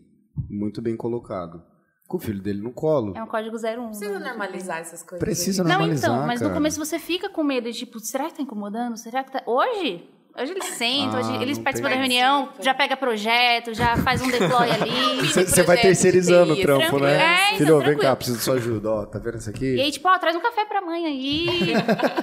muito 0.49 0.81
bem 0.81 0.95
colocado. 0.97 1.63
Com 2.07 2.17
o 2.17 2.19
filho 2.19 2.41
dele 2.41 2.59
no 2.59 2.71
colo. 2.71 3.13
é 3.15 3.21
um 3.23 3.27
código 3.27 3.55
01. 3.55 3.85
Precisa 3.89 4.19
né? 4.19 4.29
normalizar 4.29 4.79
essas 4.79 5.03
coisas. 5.03 5.19
Precisa 5.19 5.61
aí. 5.61 5.67
Não, 5.69 5.77
normalizar, 5.77 6.09
então, 6.11 6.25
mas 6.25 6.41
no 6.41 6.47
cara. 6.47 6.59
começo 6.59 6.83
você 6.83 6.97
fica 6.97 7.29
com 7.29 7.43
medo 7.43 7.71
de, 7.71 7.77
tipo, 7.77 7.99
será 7.99 8.25
que 8.25 8.33
tá 8.37 8.41
incomodando? 8.41 8.97
Será 8.97 9.23
que 9.23 9.31
tá. 9.31 9.43
Hoje? 9.45 10.03
Hoje 10.35 10.51
eles 10.53 10.65
sentam, 10.65 11.17
Ah, 11.17 11.19
hoje 11.19 11.41
eles 11.43 11.57
não 11.57 11.63
participam 11.63 11.89
da 11.89 11.95
reunião, 11.97 12.49
já 12.61 12.73
pega 12.73 12.95
projeto, 12.97 13.73
já 13.73 13.97
faz 13.97 14.21
um 14.21 14.27
deploy 14.31 14.69
ali. 14.71 15.27
Você 15.27 15.61
vai 15.63 15.75
de 15.75 15.81
terceirizando 15.83 16.53
o 16.53 16.61
trampo, 16.61 16.79
tranquilo. 16.81 17.05
né? 17.05 17.17
É, 17.17 17.45
então, 17.47 17.57
Filho, 17.57 17.75
vem 17.77 17.83
tranquilo. 17.85 18.01
cá, 18.09 18.15
preciso 18.15 18.37
da 18.37 18.43
sua 18.43 18.53
ajuda. 18.55 18.89
Ó, 18.89 19.05
tá 19.05 19.19
vendo 19.19 19.37
isso 19.37 19.49
aqui? 19.49 19.75
E 19.75 19.81
aí, 19.81 19.91
tipo, 19.91 20.07
ó, 20.07 20.17
traz 20.17 20.35
um 20.35 20.39
café 20.41 20.65
pra 20.65 20.81
mãe 20.81 21.05
aí. 21.05 21.47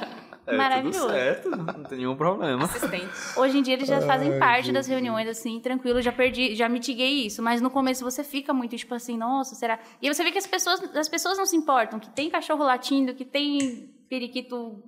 É, 0.47 0.57
Maravilhoso. 0.57 1.01
Tudo 1.01 1.11
certo, 1.13 1.51
não 1.51 1.83
tem 1.85 1.99
nenhum 1.99 2.15
problema. 2.17 2.65
Assistente. 2.65 3.09
Hoje 3.37 3.59
em 3.59 3.63
dia 3.63 3.75
eles 3.75 3.89
já 3.89 4.01
fazem 4.03 4.33
Ai, 4.35 4.39
parte 4.39 4.71
das 4.73 4.87
reuniões, 4.87 5.27
assim, 5.29 5.59
tranquilo, 5.61 6.01
já 6.01 6.13
perdi, 6.13 6.55
já 6.55 6.69
mitiguei 6.69 7.27
isso. 7.27 7.43
Mas 7.43 7.61
no 7.61 7.69
começo 7.71 8.05
você 8.05 8.23
fica 8.23 8.53
muito, 8.55 8.77
tipo 8.77 8.95
assim, 8.95 9.17
nossa, 9.19 9.55
será? 9.57 9.79
E 10.01 10.07
aí 10.09 10.15
você 10.15 10.23
vê 10.23 10.31
que 10.31 10.39
as 10.39 10.47
pessoas, 10.47 10.81
as 10.97 11.09
pessoas 11.09 11.37
não 11.37 11.47
se 11.47 11.57
importam, 11.57 11.99
que 11.99 12.09
tem 12.11 12.31
cachorro 12.31 12.63
latindo, 12.65 13.13
que 13.15 13.25
tem 13.25 13.91
periquito 14.09 14.83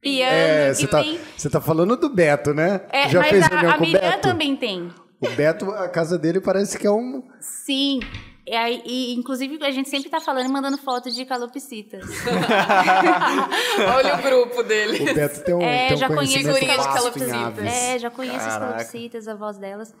piando, 0.00 0.32
É, 0.32 0.68
que 0.70 0.74
você 0.74 0.86
tá, 0.86 1.02
tem. 1.02 1.20
você 1.36 1.50
tá 1.50 1.60
falando 1.60 1.96
do 1.96 2.08
Beto, 2.08 2.52
né? 2.54 2.80
É, 2.90 3.08
Já 3.08 3.20
mas 3.20 3.30
fez 3.30 3.44
a, 3.44 3.46
a 3.46 3.72
com 3.78 3.84
o 3.84 3.86
Miriam 3.86 4.00
Beto? 4.00 4.22
também 4.22 4.56
tem. 4.56 4.92
O 5.20 5.28
Beto, 5.30 5.70
a 5.72 5.88
casa 5.88 6.16
dele 6.18 6.40
parece 6.40 6.78
que 6.78 6.86
é 6.86 6.90
um. 6.90 7.22
Sim. 7.40 8.00
E, 8.48 8.56
aí, 8.56 8.82
e, 8.86 9.14
inclusive, 9.14 9.62
a 9.62 9.70
gente 9.70 9.90
sempre 9.90 10.08
tá 10.08 10.20
falando 10.20 10.46
e 10.46 10.48
mandando 10.48 10.78
fotos 10.78 11.14
de 11.14 11.26
calopsitas. 11.26 12.02
Olha 13.94 14.14
o 14.14 14.22
grupo 14.22 14.62
dele. 14.62 15.10
O 15.10 15.14
Beto 15.14 15.44
tem 15.44 15.54
um, 15.54 15.60
É, 15.60 15.88
tem 15.88 15.96
um 15.96 16.00
já 16.00 16.08
conheço 16.08 16.52
de 16.54 16.66
calopsitas. 16.66 17.58
É, 17.66 17.98
já 17.98 18.10
conheço 18.10 18.38
as 18.38 18.54
Caraca. 18.54 18.72
calopsitas, 18.72 19.28
a 19.28 19.34
voz 19.34 19.58
delas. 19.58 19.94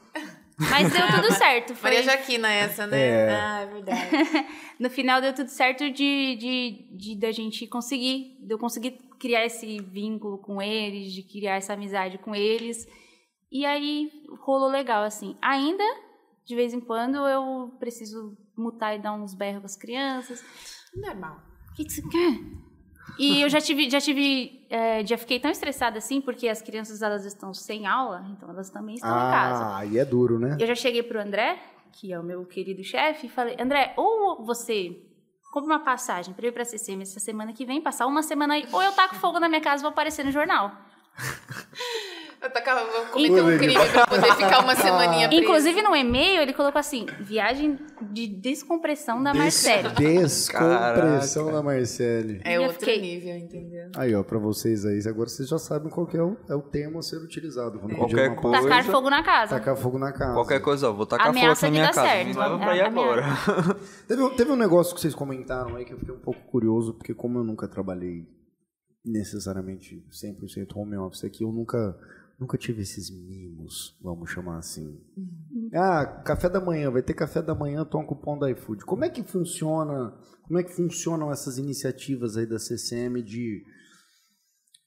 Mas 0.58 0.90
deu 0.90 1.06
tudo 1.14 1.32
certo. 1.34 1.74
Foi, 1.74 1.90
Maria 1.90 2.02
Jaquina 2.02 2.50
essa, 2.50 2.86
né? 2.86 2.98
É. 2.98 3.30
Ah, 3.30 3.60
é 3.60 3.66
verdade. 3.66 4.00
no 4.80 4.88
final 4.88 5.20
deu 5.20 5.34
tudo 5.34 5.50
certo 5.50 5.90
de, 5.90 6.36
de, 6.36 6.88
de 6.90 7.16
da 7.16 7.30
gente 7.30 7.66
conseguir, 7.66 8.38
de 8.40 8.54
eu 8.54 8.58
conseguir 8.58 8.98
criar 9.20 9.44
esse 9.44 9.78
vínculo 9.82 10.38
com 10.38 10.62
eles, 10.62 11.12
de 11.12 11.22
criar 11.22 11.56
essa 11.56 11.74
amizade 11.74 12.16
com 12.16 12.34
eles. 12.34 12.88
E 13.52 13.66
aí 13.66 14.10
rolou 14.40 14.70
legal, 14.70 15.04
assim. 15.04 15.36
Ainda, 15.42 15.84
de 16.48 16.54
vez 16.54 16.72
em 16.72 16.80
quando, 16.80 17.16
eu 17.28 17.76
preciso 17.78 18.34
mutar 18.56 18.96
e 18.96 18.98
dar 18.98 19.12
uns 19.12 19.34
berros 19.34 19.60
com 19.60 19.66
as 19.66 19.76
crianças. 19.76 20.42
Normal. 20.96 21.42
que, 21.76 21.84
que 21.84 21.92
você 21.92 22.02
quer? 22.08 22.40
E 23.18 23.42
eu 23.42 23.50
já 23.50 23.60
tive, 23.60 23.90
já 23.90 24.00
tive, 24.00 24.66
é, 24.70 25.04
já 25.04 25.18
fiquei 25.18 25.38
tão 25.38 25.50
estressada 25.50 25.98
assim, 25.98 26.22
porque 26.22 26.48
as 26.48 26.62
crianças 26.62 27.02
elas 27.02 27.26
estão 27.26 27.52
sem 27.52 27.86
aula, 27.86 28.26
então 28.30 28.48
elas 28.48 28.70
também 28.70 28.94
estão 28.94 29.10
em 29.10 29.30
casa. 29.30 29.64
Ah, 29.64 29.78
aí 29.78 29.98
é 29.98 30.04
duro, 30.06 30.38
né? 30.38 30.56
Eu 30.58 30.66
já 30.66 30.74
cheguei 30.74 31.02
pro 31.02 31.20
André, 31.20 31.60
que 31.92 32.14
é 32.14 32.18
o 32.18 32.22
meu 32.22 32.46
querido 32.46 32.82
chefe, 32.82 33.26
e 33.26 33.30
falei, 33.30 33.54
André, 33.60 33.92
ou 33.96 34.42
você 34.42 35.02
compra 35.52 35.74
uma 35.74 35.84
passagem 35.84 36.32
para 36.32 36.46
ir 36.46 36.52
pra 36.52 36.64
CCM 36.64 37.02
essa 37.02 37.20
semana 37.20 37.52
que 37.52 37.66
vem, 37.66 37.82
passar 37.82 38.06
uma 38.06 38.22
semana 38.22 38.54
aí, 38.54 38.66
ou 38.72 38.82
eu 38.82 38.92
taco 38.92 39.16
fogo 39.16 39.38
na 39.38 39.50
minha 39.50 39.60
casa 39.60 39.82
e 39.82 39.84
vou 39.84 39.90
aparecer 39.90 40.24
no 40.24 40.32
jornal. 40.32 40.72
Cometer 43.12 43.42
um 43.42 43.58
crime 43.58 43.74
pra 43.92 44.06
poder 44.06 44.34
ficar 44.34 44.62
uma 44.64 44.74
semaninha 44.74 45.28
presa. 45.28 45.42
Inclusive 45.42 45.82
no 45.82 45.94
e-mail 45.94 46.42
ele 46.42 46.52
colocou 46.52 46.78
assim, 46.78 47.06
viagem 47.20 47.78
de 48.12 48.26
descompressão 48.26 49.22
da 49.22 49.32
Marcela. 49.34 49.90
Descompressão 49.90 51.44
Caraca. 51.46 51.52
da 51.52 51.62
Marcele. 51.62 52.40
É 52.44 52.56
eu 52.56 52.62
outro 52.62 52.78
fiquei- 52.80 53.00
nível, 53.00 53.36
entendeu? 53.36 53.90
Aí, 53.96 54.14
ó, 54.14 54.22
pra 54.22 54.38
vocês 54.38 54.84
aí, 54.84 55.00
agora 55.08 55.28
vocês 55.28 55.48
já 55.48 55.58
sabem 55.58 55.90
qual 55.90 56.06
que 56.06 56.16
é 56.16 56.22
o, 56.22 56.36
é 56.48 56.54
o 56.54 56.62
termo 56.62 56.98
a 56.98 57.02
ser 57.02 57.16
utilizado. 57.16 57.78
Quando 57.78 57.96
Qualquer 57.96 58.34
coisa. 58.36 58.62
Tacar 58.62 58.84
fogo 58.84 59.10
na 59.10 59.22
casa. 59.22 59.54
Tacar 59.58 59.76
fogo 59.76 59.98
na 59.98 60.12
casa. 60.12 60.34
Qualquer 60.34 60.60
coisa, 60.60 60.90
ó, 60.90 60.92
vou 60.92 61.06
tacar 61.06 61.28
Ameaça 61.28 61.66
fogo 61.66 61.72
na 61.72 61.80
minha 61.80 61.92
casa. 61.92 62.06
certo. 62.08 62.28
Me 62.28 62.34
leva 62.34 62.54
É, 62.54 62.58
pra 62.58 62.76
ir 62.76 62.80
ameaça. 62.82 63.00
agora. 63.00 63.76
Teve, 64.08 64.22
um- 64.22 64.30
teve 64.36 64.52
um 64.52 64.56
negócio 64.56 64.94
que 64.94 65.00
vocês 65.00 65.14
comentaram 65.14 65.76
aí 65.76 65.84
que 65.84 65.92
eu 65.92 65.98
fiquei 65.98 66.14
um 66.14 66.18
pouco 66.20 66.40
curioso, 66.50 66.94
porque 66.94 67.14
como 67.14 67.38
eu 67.38 67.44
nunca 67.44 67.66
trabalhei 67.68 68.26
necessariamente 69.04 70.04
100% 70.10 70.76
home 70.76 70.96
office 70.96 71.24
aqui, 71.24 71.42
eu 71.44 71.52
nunca, 71.52 71.96
nunca 72.38 72.56
tive 72.56 72.82
esses 72.82 73.10
mimos, 73.10 73.96
vamos 74.00 74.30
chamar 74.30 74.58
assim. 74.58 75.00
Ah, 75.74 76.06
café 76.24 76.48
da 76.48 76.60
manhã, 76.60 76.90
vai 76.90 77.02
ter 77.02 77.14
café 77.14 77.42
da 77.42 77.54
manhã, 77.54 77.84
toma 77.84 78.06
cupom 78.06 78.38
da 78.38 78.50
iFood. 78.50 78.84
Como 78.84 79.04
é 79.04 79.08
que 79.10 79.22
funciona, 79.22 80.14
como 80.44 80.58
é 80.58 80.62
que 80.62 80.72
funcionam 80.72 81.32
essas 81.32 81.58
iniciativas 81.58 82.36
aí 82.36 82.46
da 82.46 82.58
CCM 82.58 83.22
de 83.22 83.64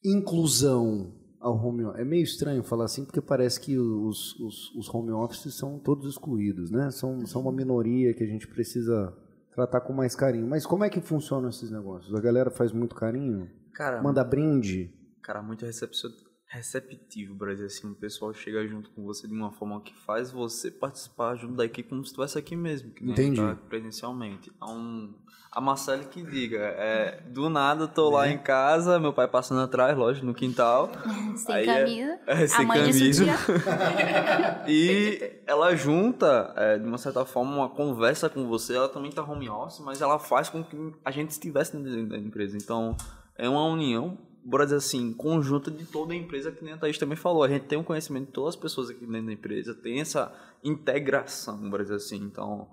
inclusão 0.03 1.13
ao 1.39 1.55
home 1.55 1.85
office? 1.85 1.99
É 1.99 2.05
meio 2.05 2.23
estranho 2.23 2.63
falar 2.63 2.85
assim, 2.85 3.05
porque 3.05 3.21
parece 3.21 3.59
que 3.59 3.77
os, 3.77 4.39
os, 4.39 4.75
os 4.75 4.89
home 4.93 5.11
offices 5.11 5.55
são 5.55 5.79
todos 5.79 6.09
excluídos, 6.09 6.71
né? 6.71 6.89
São, 6.91 7.25
são 7.25 7.41
uma 7.41 7.51
minoria 7.51 8.13
que 8.13 8.23
a 8.23 8.27
gente 8.27 8.47
precisa 8.47 9.13
tratar 9.53 9.81
com 9.81 9.93
mais 9.93 10.15
carinho. 10.15 10.47
Mas 10.47 10.65
como 10.65 10.83
é 10.83 10.89
que 10.89 11.01
funcionam 11.01 11.49
esses 11.49 11.69
negócios? 11.69 12.13
A 12.15 12.21
galera 12.21 12.49
faz 12.49 12.71
muito 12.71 12.95
carinho? 12.95 13.49
Cara, 13.73 14.01
Manda 14.01 14.23
brinde? 14.23 14.93
cara, 15.21 15.41
muito 15.41 15.65
recepcio- 15.65 16.09
receptivo, 16.51 17.33
Brasil. 17.33 17.65
Assim, 17.65 17.89
o 17.89 17.95
pessoal 17.95 18.33
chega 18.33 18.67
junto 18.67 18.89
com 18.91 19.03
você 19.03 19.25
de 19.25 19.33
uma 19.33 19.51
forma 19.51 19.79
que 19.81 19.95
faz 20.05 20.31
você 20.31 20.69
participar 20.69 21.35
junto 21.35 21.55
da 21.55 21.63
equipe 21.63 21.89
como 21.89 22.03
se 22.03 22.09
estivesse 22.09 22.37
aqui 22.37 22.57
mesmo. 22.57 22.91
Que 22.91 23.03
nem 23.03 23.13
Entendi. 23.13 23.39
tá 23.41 23.55
presencialmente. 23.69 24.51
A, 24.59 24.69
um, 24.69 25.13
a 25.49 25.61
Marcele 25.61 26.05
que 26.05 26.21
diga, 26.21 26.59
é, 26.59 27.21
do 27.29 27.49
nada 27.49 27.85
eu 27.85 27.87
tô 27.87 28.09
lá 28.09 28.27
em 28.27 28.37
casa, 28.37 28.99
meu 28.99 29.13
pai 29.13 29.29
passando 29.29 29.61
atrás, 29.61 29.97
lógico, 29.97 30.25
no 30.25 30.33
quintal. 30.33 30.91
Sem 31.37 31.55
Aí 31.55 31.69
é- 31.69 31.79
camisa. 31.79 32.19
é, 32.27 32.47
sem 32.47 32.65
a 32.65 32.67
mãe 32.67 32.83
de 32.83 32.99
camisa. 32.99 33.25
E 34.67 35.41
ela 35.47 35.73
junta, 35.75 36.53
é, 36.57 36.77
de 36.77 36.85
uma 36.85 36.97
certa 36.97 37.23
forma, 37.25 37.55
uma 37.55 37.69
conversa 37.69 38.29
com 38.29 38.45
você. 38.47 38.75
Ela 38.75 38.89
também 38.89 39.09
tá 39.11 39.23
home 39.23 39.49
office, 39.49 39.79
mas 39.79 40.01
ela 40.01 40.19
faz 40.19 40.49
com 40.49 40.61
que 40.63 40.93
a 41.03 41.11
gente 41.11 41.31
estivesse 41.31 41.77
dentro 41.77 42.09
da 42.09 42.17
empresa. 42.17 42.57
Então, 42.57 42.95
é 43.37 43.47
uma 43.47 43.65
união, 43.65 44.17
bora 44.43 44.65
dizer 44.65 44.77
assim, 44.77 45.13
conjunta 45.13 45.69
de 45.69 45.85
toda 45.85 46.13
a 46.13 46.15
empresa, 46.15 46.51
que 46.51 46.63
nem 46.63 46.73
a 46.73 46.77
Thaís 46.77 46.97
também 46.97 47.15
falou. 47.15 47.43
A 47.43 47.47
gente 47.47 47.65
tem 47.65 47.77
um 47.77 47.83
conhecimento 47.83 48.27
de 48.27 48.31
todas 48.31 48.55
as 48.55 48.61
pessoas 48.61 48.89
aqui 48.89 49.05
dentro 49.05 49.27
da 49.27 49.33
empresa, 49.33 49.73
tem 49.73 49.99
essa 49.99 50.33
integração, 50.63 51.69
bora 51.69 51.83
dizer 51.83 51.95
assim. 51.95 52.17
Então, 52.17 52.67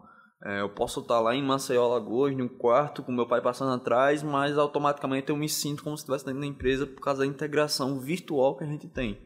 é, 0.44 0.60
eu 0.60 0.68
posso 0.68 1.00
estar 1.00 1.20
lá 1.20 1.34
em 1.34 1.42
Maceió, 1.42 1.84
Alagoas, 1.84 2.36
num 2.36 2.48
quarto, 2.48 3.02
com 3.02 3.10
meu 3.10 3.26
pai 3.26 3.40
passando 3.40 3.72
atrás, 3.72 4.22
mas 4.22 4.56
automaticamente 4.56 5.30
eu 5.30 5.36
me 5.36 5.48
sinto 5.48 5.82
como 5.82 5.96
se 5.96 6.02
estivesse 6.02 6.24
dentro 6.24 6.40
da 6.40 6.46
empresa 6.46 6.86
por 6.86 7.02
causa 7.02 7.20
da 7.20 7.26
integração 7.26 7.98
virtual 7.98 8.56
que 8.56 8.64
a 8.64 8.66
gente 8.66 8.86
tem. 8.86 9.18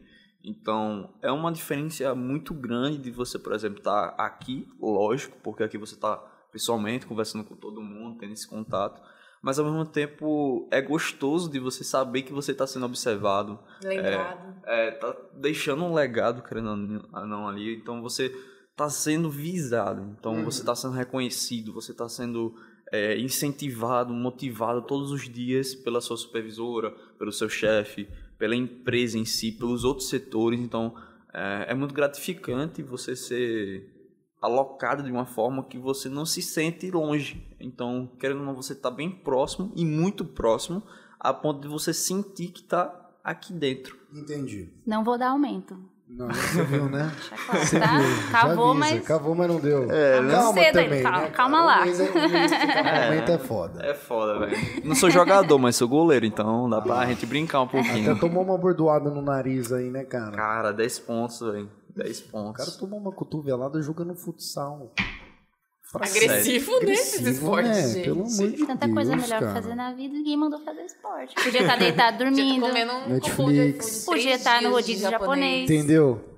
Então, 0.43 1.13
é 1.21 1.31
uma 1.31 1.51
diferença 1.51 2.13
muito 2.13 2.53
grande 2.53 2.97
de 2.97 3.11
você, 3.11 3.39
por 3.39 3.53
exemplo, 3.53 3.77
estar 3.77 4.15
aqui, 4.17 4.67
lógico, 4.81 5.37
porque 5.41 5.63
aqui 5.63 5.77
você 5.77 5.93
está 5.93 6.17
pessoalmente 6.51 7.05
conversando 7.05 7.45
com 7.45 7.55
todo 7.55 7.81
mundo, 7.81 8.17
tendo 8.19 8.33
esse 8.33 8.47
contato, 8.47 9.01
mas 9.43 9.59
ao 9.59 9.65
mesmo 9.65 9.85
tempo 9.85 10.69
é 10.71 10.81
gostoso 10.81 11.51
de 11.51 11.59
você 11.59 11.83
saber 11.83 12.21
que 12.21 12.31
você 12.31 12.53
está 12.53 12.65
sendo 12.65 12.85
observado, 12.85 13.59
Lembrado. 13.83 14.55
é, 14.65 14.91
tá 14.91 15.13
deixando 15.33 15.83
um 15.83 15.93
legado, 15.93 16.41
querendo 16.41 16.69
ou 16.69 17.27
não, 17.27 17.49
ali. 17.49 17.75
Então 17.75 18.01
você 18.01 18.33
tá 18.73 18.89
sendo 18.89 19.29
visado, 19.29 20.15
então 20.17 20.45
você 20.45 20.63
tá 20.63 20.73
sendo 20.73 20.93
reconhecido, 20.93 21.73
você 21.73 21.93
tá 21.93 22.07
sendo 22.07 22.55
é, 22.89 23.19
incentivado, 23.19 24.13
motivado 24.13 24.81
todos 24.83 25.11
os 25.11 25.29
dias 25.29 25.75
pela 25.75 25.99
sua 25.99 26.15
supervisora, 26.15 26.91
pelo 27.19 27.33
seu 27.33 27.49
chefe, 27.49 28.07
pela 28.39 28.55
empresa 28.55 29.17
em 29.17 29.25
si, 29.25 29.51
pelos 29.51 29.83
outros 29.83 30.07
setores. 30.07 30.57
Então 30.57 30.95
é, 31.33 31.65
é 31.67 31.73
muito 31.73 31.93
gratificante 31.93 32.81
você 32.81 33.13
ser 33.13 33.92
alocado 34.43 35.01
de 35.03 35.11
uma 35.11 35.25
forma 35.25 35.63
que 35.63 35.77
você 35.77 36.09
não 36.09 36.25
se 36.25 36.41
sente 36.41 36.91
longe. 36.91 37.47
Então, 37.59 38.09
querendo 38.19 38.39
ou 38.41 38.45
não, 38.45 38.53
você 38.55 38.75
tá 38.75 38.91
bem 38.91 39.09
próximo 39.09 39.71
e 39.75 39.85
muito 39.85 40.25
próximo 40.25 40.83
a 41.19 41.33
ponto 41.33 41.61
de 41.61 41.67
você 41.69 41.93
sentir 41.93 42.47
que 42.49 42.61
tá 42.63 42.93
aqui 43.23 43.53
dentro. 43.53 43.97
Entendi. 44.13 44.69
Não 44.85 45.03
vou 45.03 45.17
dar 45.17 45.29
aumento. 45.29 45.77
Não, 46.09 46.27
você 46.27 46.61
viu, 46.63 46.89
né? 46.89 47.09
Claro, 47.47 47.65
Você 47.65 47.79
tá? 47.79 47.97
viu. 47.99 48.15
Já 48.17 48.31
Cavou, 48.31 48.71
avisa. 48.71 48.79
mas. 48.95 49.07
Cavou, 49.07 49.33
mas 49.35 49.47
não 49.47 49.59
deu. 49.59 49.89
É, 49.89 50.21
né? 50.21 50.31
calma 50.33 50.53
Cedo 50.61 50.77
aí, 50.77 50.83
também, 50.85 51.01
calma- 51.03 51.21
né? 51.21 51.29
calma 51.29 51.63
lá. 51.63 51.81
Um 51.81 51.85
mês, 51.85 51.99
é- 51.99 52.03
um 52.11 52.29
mês 52.29 52.51
ficar 52.51 53.05
momento 53.05 53.31
é 53.31 53.37
foda. 53.39 53.85
É 53.85 53.93
foda, 53.95 54.39
velho. 54.45 54.57
Não 54.85 54.93
sou 54.95 55.09
jogador, 55.09 55.57
mas 55.57 55.75
sou 55.77 55.87
goleiro, 55.87 56.25
então 56.25 56.69
dá 56.69 56.81
pra 56.81 57.05
gente 57.07 57.25
brincar 57.25 57.61
um 57.61 57.63
Até 57.63 57.81
pouquinho. 57.81 58.19
tomou 58.19 58.43
uma 58.43 58.57
bordoada 58.57 59.09
no 59.09 59.21
nariz 59.21 59.71
aí, 59.71 59.89
né, 59.89 60.03
cara? 60.03 60.31
Cara, 60.35 60.71
10 60.73 60.99
pontos, 60.99 61.39
velho. 61.39 61.69
10 61.95 62.19
O 62.19 62.31
cara 62.31 62.43
pontos. 62.53 62.77
tomou 62.77 62.99
uma 62.99 63.11
cotovelada 63.11 63.81
jogando 63.81 64.15
futsal. 64.15 64.91
Fala 65.91 66.05
Agressivo, 66.05 66.71
sério. 66.71 66.87
né, 66.87 66.93
esses 66.93 67.27
esportes, 67.27 67.69
né? 67.69 67.87
gente. 67.93 68.03
Pelo 68.03 68.21
amor 68.23 68.51
de 68.51 68.65
Tanta 68.65 68.85
Deus, 68.87 68.93
coisa 68.95 69.15
melhor 69.15 69.39
cara. 69.39 69.51
pra 69.51 69.61
fazer 69.61 69.75
na 69.75 69.93
vida, 69.93 70.13
ninguém 70.15 70.35
mandou 70.35 70.59
fazer 70.61 70.81
esporte. 70.85 71.35
Podia 71.35 71.61
estar 71.61 71.75
deitado 71.77 72.17
Podia 72.23 72.31
dormindo. 72.31 72.61
tá 72.61 72.67
comendo 72.69 72.91
um 72.93 73.09
Netflix. 73.09 74.05
Podia 74.05 74.35
estar 74.35 74.55
no 74.55 74.59
dias 74.61 74.69
de 74.69 74.73
rodízio 74.93 75.09
japonês. 75.11 75.69
Entendeu? 75.69 76.32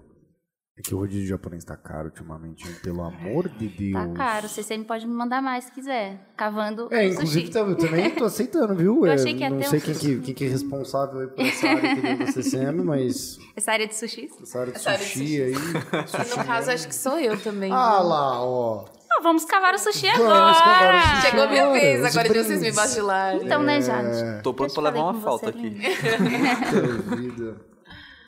É 0.77 0.81
que 0.81 0.93
o 0.93 0.97
rodízio 0.97 1.25
japonês 1.25 1.63
tá 1.63 1.77
caro 1.77 2.07
ultimamente, 2.07 2.67
pelo 2.81 3.01
amor 3.01 3.47
de 3.47 3.69
Deus. 3.69 3.93
Tá 3.93 4.13
caro, 4.13 4.49
você 4.49 4.61
sempre 4.61 4.85
pode 4.85 5.07
me 5.07 5.13
mandar 5.13 5.41
mais 5.41 5.63
se 5.63 5.71
quiser. 5.71 6.19
Cavando 6.35 6.89
É, 6.93 7.07
inclusive 7.07 7.47
sushi. 7.47 7.53
tá- 7.53 7.59
eu 7.61 7.77
também 7.77 8.09
tô 8.09 8.25
aceitando, 8.27 8.75
viu? 8.75 9.05
Eu 9.05 9.11
É, 9.11 9.13
achei 9.15 9.33
que 9.33 9.39
ia 9.39 9.49
não 9.49 9.59
ter 9.59 9.67
sei 9.69 9.79
um- 9.79 9.81
quem, 9.81 9.93
que, 9.95 10.19
quem 10.19 10.33
que 10.33 10.43
é 10.43 10.47
responsável 10.49 11.21
aí 11.21 11.27
por 11.27 11.45
essa 11.45 11.65
área 11.65 11.91
aqui 11.93 12.01
dentro 12.01 12.25
da 12.25 12.31
CCM, 12.33 12.83
mas 12.83 13.39
Essa 13.55 13.71
área 13.71 13.87
de 13.87 13.95
sushi. 13.95 14.29
essa 14.43 14.59
área 14.59 14.73
de 14.73 14.77
Essa 14.79 14.89
área 14.89 15.05
de 15.05 15.11
sushi 15.11 15.23
sushi. 15.23 15.41
aí. 15.43 15.53
E 15.53 16.37
no 16.37 16.45
caso, 16.45 16.71
acho 16.71 16.87
que 16.89 16.95
sou 16.95 17.17
eu 17.19 17.39
também. 17.41 17.71
Ah 17.71 17.99
viu? 18.01 18.09
lá, 18.09 18.41
ó. 18.43 18.85
Ah, 19.17 19.21
vamos 19.23 19.45
cavar 19.45 19.73
o 19.75 19.79
sushi 19.79 20.07
Vamos 20.17 20.25
agora. 20.29 20.97
o 20.97 21.01
sushi. 21.01 21.21
Chegou 21.21 21.43
a 21.43 21.47
minha 21.47 21.71
vez, 21.71 21.99
os 22.01 22.17
agora 22.17 22.33
de 22.33 22.43
vocês 22.43 22.61
me 22.61 22.71
bajularem. 22.73 23.45
Então, 23.45 23.63
né, 23.63 23.77
É. 23.77 23.81
Jade? 23.81 24.43
Tô 24.43 24.53
pronto 24.53 24.73
pra 24.73 24.83
levar 24.83 25.03
uma 25.03 25.21
falta 25.21 25.51
aqui. 25.51 25.69
Puta 25.71 27.15
vida. 27.15 27.74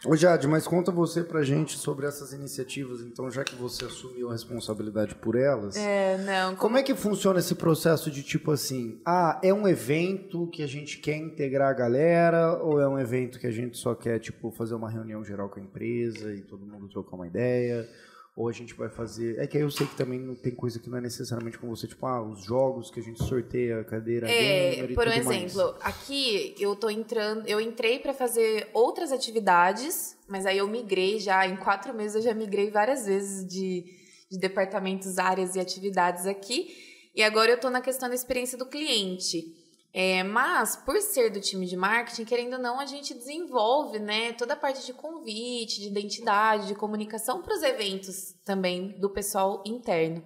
Ô 0.05 0.15
Jade, 0.15 0.47
mas 0.47 0.67
conta 0.67 0.91
você 0.91 1.23
pra 1.23 1.43
gente 1.43 1.77
sobre 1.77 2.05
essas 2.05 2.31
iniciativas, 2.31 3.01
então, 3.01 3.31
já 3.31 3.43
que 3.43 3.55
você 3.55 3.86
assumiu 3.86 4.29
a 4.29 4.31
responsabilidade 4.31 5.15
por 5.15 5.36
elas. 5.36 5.75
É, 5.75 6.17
não. 6.19 6.55
Como 6.55 6.77
é 6.77 6.83
que 6.83 6.93
funciona 6.93 7.39
esse 7.39 7.55
processo 7.55 8.12
de 8.12 8.21
tipo 8.21 8.51
assim, 8.51 9.01
ah, 9.05 9.39
é 9.43 9.53
um 9.53 9.67
evento 9.67 10.47
que 10.47 10.62
a 10.62 10.67
gente 10.67 10.99
quer 10.99 11.17
integrar 11.17 11.69
a 11.69 11.73
galera, 11.73 12.53
ou 12.62 12.79
é 12.79 12.88
um 12.88 12.99
evento 12.99 13.39
que 13.39 13.47
a 13.47 13.51
gente 13.51 13.77
só 13.77 13.95
quer, 13.95 14.19
tipo, 14.19 14.51
fazer 14.51 14.75
uma 14.75 14.89
reunião 14.89 15.23
geral 15.23 15.49
com 15.49 15.60
a 15.60 15.63
empresa 15.63 16.33
e 16.33 16.41
todo 16.41 16.65
mundo 16.65 16.88
trocar 16.88 17.15
uma 17.15 17.27
ideia? 17.27 17.89
Ou 18.38 18.47
a 18.47 18.52
gente 18.52 18.76
vai 18.76 18.88
fazer. 18.88 19.39
É 19.39 19.47
que 19.47 19.58
aí 19.58 19.63
eu 19.63 19.71
sei 19.71 19.88
que 19.88 19.95
também 19.95 20.19
não 20.19 20.36
tem 20.36 20.54
coisa 20.54 20.78
que 20.78 20.88
não 20.88 21.00
é 21.00 21.02
necessariamente 21.02 21.58
com 21.58 21.67
você, 21.67 21.88
tipo, 21.88 22.06
ah, 22.06 22.21
os 22.21 22.43
jogos 22.43 22.91
que 22.91 22.99
a 22.99 23.03
gente 23.03 23.22
sorteia 23.24 23.80
a 23.80 23.84
cadeira 23.84 24.30
É, 24.30 24.76
por 24.93 25.07
um 25.07 25.11
tudo 25.11 25.26
mais. 25.26 25.28
exemplo, 25.55 25.76
aqui 25.82 26.53
eu 26.59 26.76
tô 26.76 26.88
entrando, 26.88 27.47
eu 27.47 27.59
entrei 27.59 27.97
para 27.97 28.14
fazer 28.14 28.70
outras 28.76 29.11
atividades, 29.11 30.16
mas 30.28 30.45
aí 30.45 30.59
eu 30.59 30.68
migrei 30.68 31.20
já, 31.20 31.47
em 31.47 31.57
quatro 31.57 31.95
meses 31.95 32.16
eu 32.18 32.22
já 32.22 32.34
migrei 32.36 32.70
várias 32.70 33.07
vezes 33.07 33.43
de, 33.47 33.84
de 34.30 34.38
departamentos, 34.38 35.18
áreas 35.18 35.55
e 35.55 35.59
atividades 35.59 36.28
aqui. 36.28 36.76
E 37.16 37.24
agora 37.24 37.49
eu 37.49 37.59
tô 37.59 37.72
na 37.72 37.82
questão 37.82 38.07
da 38.07 38.14
experiência 38.14 38.55
do 38.55 38.68
cliente. 38.68 39.51
É, 39.93 40.23
mas, 40.23 40.75
por 40.75 40.99
ser 41.01 41.31
do 41.31 41.41
time 41.41 41.65
de 41.65 41.75
marketing, 41.75 42.25
querendo 42.25 42.53
ou 42.53 42.59
não, 42.59 42.79
a 42.79 42.85
gente 42.85 43.13
desenvolve 43.13 43.99
né, 43.99 44.33
toda 44.33 44.53
a 44.53 44.57
parte 44.57 44.85
de 44.85 44.93
convite, 44.93 45.81
de 45.81 45.88
identidade, 45.88 46.67
de 46.67 46.75
comunicação 46.75 47.41
para 47.41 47.55
os 47.55 47.63
eventos 47.63 48.33
também 48.45 48.99
do 48.99 49.09
pessoal 49.09 49.63
interno. 49.65 50.23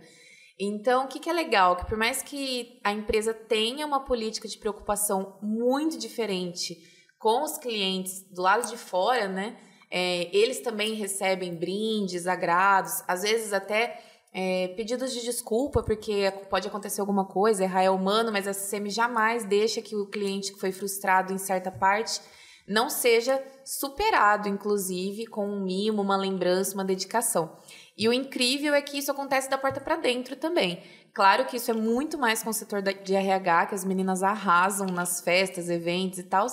Então, 0.60 1.06
o 1.06 1.08
que, 1.08 1.20
que 1.20 1.30
é 1.30 1.34
legal? 1.34 1.78
Que 1.78 1.86
por 1.86 1.98
mais 1.98 2.22
que 2.22 2.80
a 2.84 2.92
empresa 2.92 3.34
tenha 3.34 3.86
uma 3.86 4.04
política 4.04 4.48
de 4.48 4.58
preocupação 4.58 5.38
muito 5.42 5.98
diferente 5.98 6.78
com 7.18 7.44
os 7.44 7.58
clientes 7.58 8.24
do 8.30 8.42
lado 8.42 8.70
de 8.70 8.78
fora, 8.78 9.28
né? 9.28 9.58
é, 9.92 10.30
eles 10.36 10.62
também 10.62 10.94
recebem 10.94 11.54
brindes, 11.54 12.26
agrados, 12.26 13.04
às 13.06 13.24
vezes 13.24 13.52
até 13.52 14.02
é, 14.34 14.70
pedidos 14.70 15.12
de 15.12 15.22
desculpa, 15.22 15.84
porque 15.84 16.32
pode 16.50 16.68
acontecer 16.68 17.02
alguma 17.02 17.26
coisa, 17.26 17.64
errar 17.64 17.84
é 17.84 17.90
humano, 17.90 18.32
mas 18.32 18.48
a 18.48 18.54
CCM 18.54 18.90
jamais 18.90 19.44
deixa 19.44 19.82
que 19.82 19.96
o 19.96 20.06
cliente 20.06 20.54
que 20.54 20.60
foi 20.60 20.72
frustrado 20.72 21.34
em 21.34 21.38
certa 21.38 21.70
parte 21.70 22.22
não 22.68 22.90
seja 22.90 23.44
superado, 23.66 24.48
inclusive, 24.48 25.26
com 25.26 25.46
um 25.46 25.64
mimo, 25.64 26.02
uma 26.02 26.16
lembrança, 26.16 26.74
uma 26.74 26.86
dedicação. 26.86 27.58
E 27.98 28.08
o 28.08 28.14
incrível 28.14 28.74
é 28.74 28.82
que 28.82 28.98
isso 28.98 29.12
acontece 29.12 29.50
da 29.50 29.58
porta 29.58 29.82
para 29.82 29.98
dentro 29.98 30.36
também. 30.36 30.82
Claro 31.14 31.46
que 31.46 31.58
isso 31.58 31.70
é 31.70 31.74
muito 31.74 32.18
mais 32.18 32.42
com 32.42 32.50
o 32.50 32.54
setor 32.54 32.82
de 32.82 33.14
RH, 33.14 33.66
que 33.68 33.76
as 33.76 33.84
meninas 33.84 34.24
arrasam 34.24 34.88
nas 34.88 35.20
festas, 35.20 35.70
eventos 35.70 36.20
e 36.20 36.24
tal, 36.24 36.48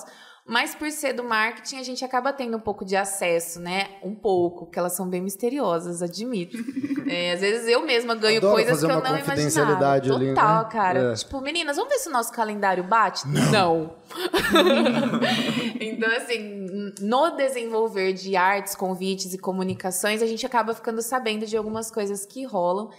mas 0.48 0.74
por 0.74 0.90
ser 0.90 1.12
do 1.12 1.22
marketing, 1.22 1.76
a 1.76 1.82
gente 1.82 2.02
acaba 2.02 2.32
tendo 2.32 2.56
um 2.56 2.60
pouco 2.60 2.82
de 2.82 2.96
acesso, 2.96 3.60
né? 3.60 3.90
Um 4.02 4.14
pouco, 4.14 4.64
porque 4.64 4.78
elas 4.78 4.94
são 4.94 5.06
bem 5.06 5.20
misteriosas, 5.20 6.02
admito. 6.02 6.56
É, 7.10 7.32
às 7.32 7.40
vezes 7.40 7.66
eu 7.66 7.80
mesma 7.86 8.14
ganho 8.14 8.36
Adoro 8.36 8.52
coisas 8.52 8.82
fazer 8.82 8.86
que 8.86 8.92
eu 8.92 9.00
não 9.00 9.16
confidencialidade 9.16 10.08
imaginava. 10.08 10.24
ali, 10.24 10.34
Total, 10.34 10.62
né? 10.62 10.68
cara. 10.70 11.12
É. 11.12 11.14
Tipo, 11.14 11.40
meninas, 11.40 11.76
vamos 11.78 11.90
ver 11.90 11.98
se 12.00 12.08
o 12.10 12.12
nosso 12.12 12.30
calendário 12.30 12.84
bate? 12.84 13.26
Não. 13.26 13.94
então, 15.80 16.10
assim, 16.14 16.92
no 17.00 17.30
desenvolver 17.30 18.12
de 18.12 18.36
artes, 18.36 18.74
convites 18.74 19.32
e 19.32 19.38
comunicações, 19.38 20.20
a 20.20 20.26
gente 20.26 20.44
acaba 20.44 20.74
ficando 20.74 21.00
sabendo 21.00 21.46
de 21.46 21.56
algumas 21.56 21.90
coisas 21.90 22.26
que 22.26 22.44
rolam. 22.44 22.90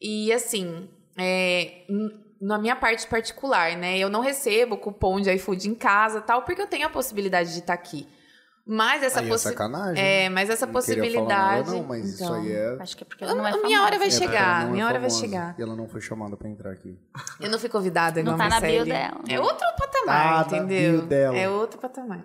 E, 0.00 0.32
assim, 0.32 0.88
é, 1.16 1.84
na 2.42 2.58
minha 2.58 2.74
parte 2.74 3.06
particular, 3.06 3.76
né? 3.76 3.96
Eu 3.98 4.10
não 4.10 4.20
recebo 4.20 4.76
cupom 4.76 5.20
de 5.20 5.32
iFood 5.32 5.68
em 5.68 5.74
casa 5.74 6.20
tal, 6.20 6.42
porque 6.42 6.60
eu 6.60 6.66
tenho 6.66 6.86
a 6.86 6.90
possibilidade 6.90 7.52
de 7.52 7.60
estar 7.60 7.72
aqui. 7.74 8.08
Mas 8.64 9.02
essa 9.02 9.20
é 9.20 9.26
possibilidade. 9.26 9.72
sacanagem. 9.72 10.04
É, 10.04 10.28
mas 10.28 10.48
essa 10.48 10.66
Não 10.66 10.80
queria 10.80 11.10
falar 11.12 11.28
nada, 11.28 11.64
possibilidade. 11.64 11.70
não, 11.70 11.82
mas 11.88 12.04
isso 12.08 12.22
então, 12.22 12.34
aí 12.36 12.52
é... 12.52 12.76
Acho 12.78 12.96
que 12.96 13.02
é 13.02 13.06
porque 13.06 13.24
ela 13.24 13.34
não 13.34 13.44
é 13.44 13.50
A 13.50 13.56
minha 13.56 13.62
famosa. 13.62 13.82
hora 13.82 13.98
vai 13.98 14.06
é 14.06 14.10
chegar, 14.10 14.60
não 14.62 14.68
é 14.68 14.72
minha 14.72 14.86
hora 14.86 15.00
vai 15.00 15.10
famosa. 15.10 15.20
chegar. 15.26 15.54
E 15.58 15.62
ela 15.62 15.74
não 15.74 15.88
foi 15.88 16.00
chamada 16.00 16.36
pra 16.36 16.48
entrar 16.48 16.70
aqui. 16.70 16.96
Eu 17.40 17.50
não 17.50 17.58
fui 17.58 17.68
convidada 17.68 18.20
igual 18.20 18.36
Não 18.36 18.44
tá 18.48 18.50
na 18.50 18.60
bio 18.60 18.84
dela. 18.84 19.20
É 19.28 19.40
outro 19.40 19.66
patamar, 19.76 20.34
na 20.50 20.58
entendeu? 20.58 20.92
bio 20.98 21.02
dela. 21.02 21.36
É 21.36 21.48
outro 21.48 21.80
patamar. 21.80 22.24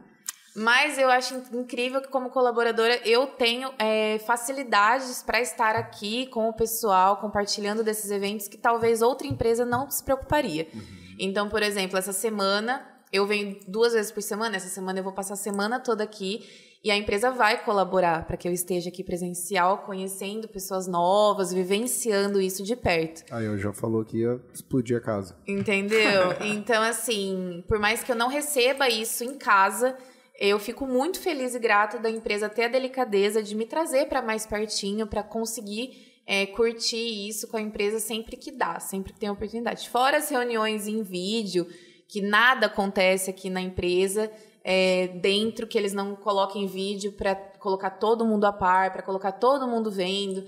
Mas 0.58 0.98
eu 0.98 1.08
acho 1.08 1.36
incrível 1.54 2.02
que, 2.02 2.08
como 2.08 2.32
colaboradora, 2.32 3.00
eu 3.08 3.28
tenho 3.28 3.70
é, 3.78 4.18
facilidades 4.26 5.22
para 5.22 5.40
estar 5.40 5.76
aqui 5.76 6.26
com 6.28 6.50
o 6.50 6.54
pessoal, 6.54 7.18
compartilhando 7.18 7.84
desses 7.84 8.10
eventos 8.10 8.48
que 8.48 8.58
talvez 8.58 9.04
outra 9.04 9.28
empresa 9.28 9.64
não 9.64 9.88
se 9.88 10.04
preocuparia. 10.04 10.68
Então, 11.20 11.48
por 11.48 11.62
exemplo, 11.62 11.96
essa 11.96 12.12
semana, 12.12 12.84
eu 13.14 13.28
venho 13.28 13.60
duas 13.68 13.94
vezes 13.94 14.12
por 14.12 14.24
semana, 14.24 14.56
essa 14.56 14.68
semana 14.68 14.98
eu 14.98 15.04
vou 15.04 15.14
passar 15.14 15.36
a 15.36 15.38
semana 15.38 15.80
toda 15.80 16.04
aqui. 16.04 16.44
E 16.84 16.90
a 16.90 16.98
empresa 16.98 17.30
vai 17.30 17.64
colaborar 17.64 18.26
para 18.26 18.36
que 18.36 18.48
eu 18.48 18.52
esteja 18.52 18.90
aqui 18.90 19.04
presencial, 19.04 19.80
conhecendo 19.80 20.48
pessoas 20.48 20.88
novas, 20.88 21.54
vivenciando 21.54 22.42
isso 22.42 22.64
de 22.64 22.76
perto. 22.76 23.24
Aí 23.32 23.46
eu 23.46 23.60
já 23.60 23.74
falou 23.74 24.04
que 24.04 24.20
ia 24.20 24.40
explodir 24.52 24.98
a 24.98 25.02
casa. 25.02 25.36
Entendeu? 25.48 26.34
Então, 26.42 26.82
assim, 26.82 27.64
por 27.68 27.78
mais 27.78 28.04
que 28.04 28.12
eu 28.12 28.16
não 28.16 28.28
receba 28.28 28.90
isso 28.90 29.24
em 29.24 29.38
casa, 29.38 29.96
eu 30.40 30.60
fico 30.60 30.86
muito 30.86 31.20
feliz 31.20 31.56
e 31.56 31.60
grata 31.60 32.00
da 32.00 32.10
empresa 32.10 32.48
ter 32.50 32.66
a 32.66 32.68
delicadeza 32.68 33.42
de 33.42 33.56
me 33.56 33.66
trazer 33.66 34.08
para 34.08 34.22
mais 34.22 34.46
pertinho, 34.46 35.08
para 35.08 35.24
conseguir 35.24 36.22
é, 36.26 36.46
curtir 36.46 37.28
isso 37.28 37.48
com 37.48 37.58
a 37.58 37.62
empresa 37.62 38.00
sempre 38.00 38.38
que 38.38 38.52
dá, 38.52 38.80
sempre 38.80 39.14
que 39.14 39.20
tem 39.20 39.30
oportunidade. 39.30 39.90
Fora 39.90 40.18
as 40.18 40.30
reuniões 40.30 40.88
em 40.88 41.02
vídeo, 41.02 41.68
que 42.08 42.22
nada 42.22 42.68
acontece 42.68 43.30
aqui 43.30 43.50
na 43.50 43.62
empresa. 43.62 44.32
é, 44.70 45.08
dentro 45.22 45.66
que 45.66 45.78
eles 45.78 45.94
não 45.94 46.14
coloquem 46.14 46.68
vídeo 46.68 47.14
para 47.14 47.34
colocar 47.36 47.92
todo 47.92 48.26
mundo 48.26 48.44
a 48.44 48.52
par, 48.52 48.92
para 48.92 49.02
colocar 49.02 49.32
todo 49.32 49.66
mundo 49.66 49.90
vendo 49.90 50.44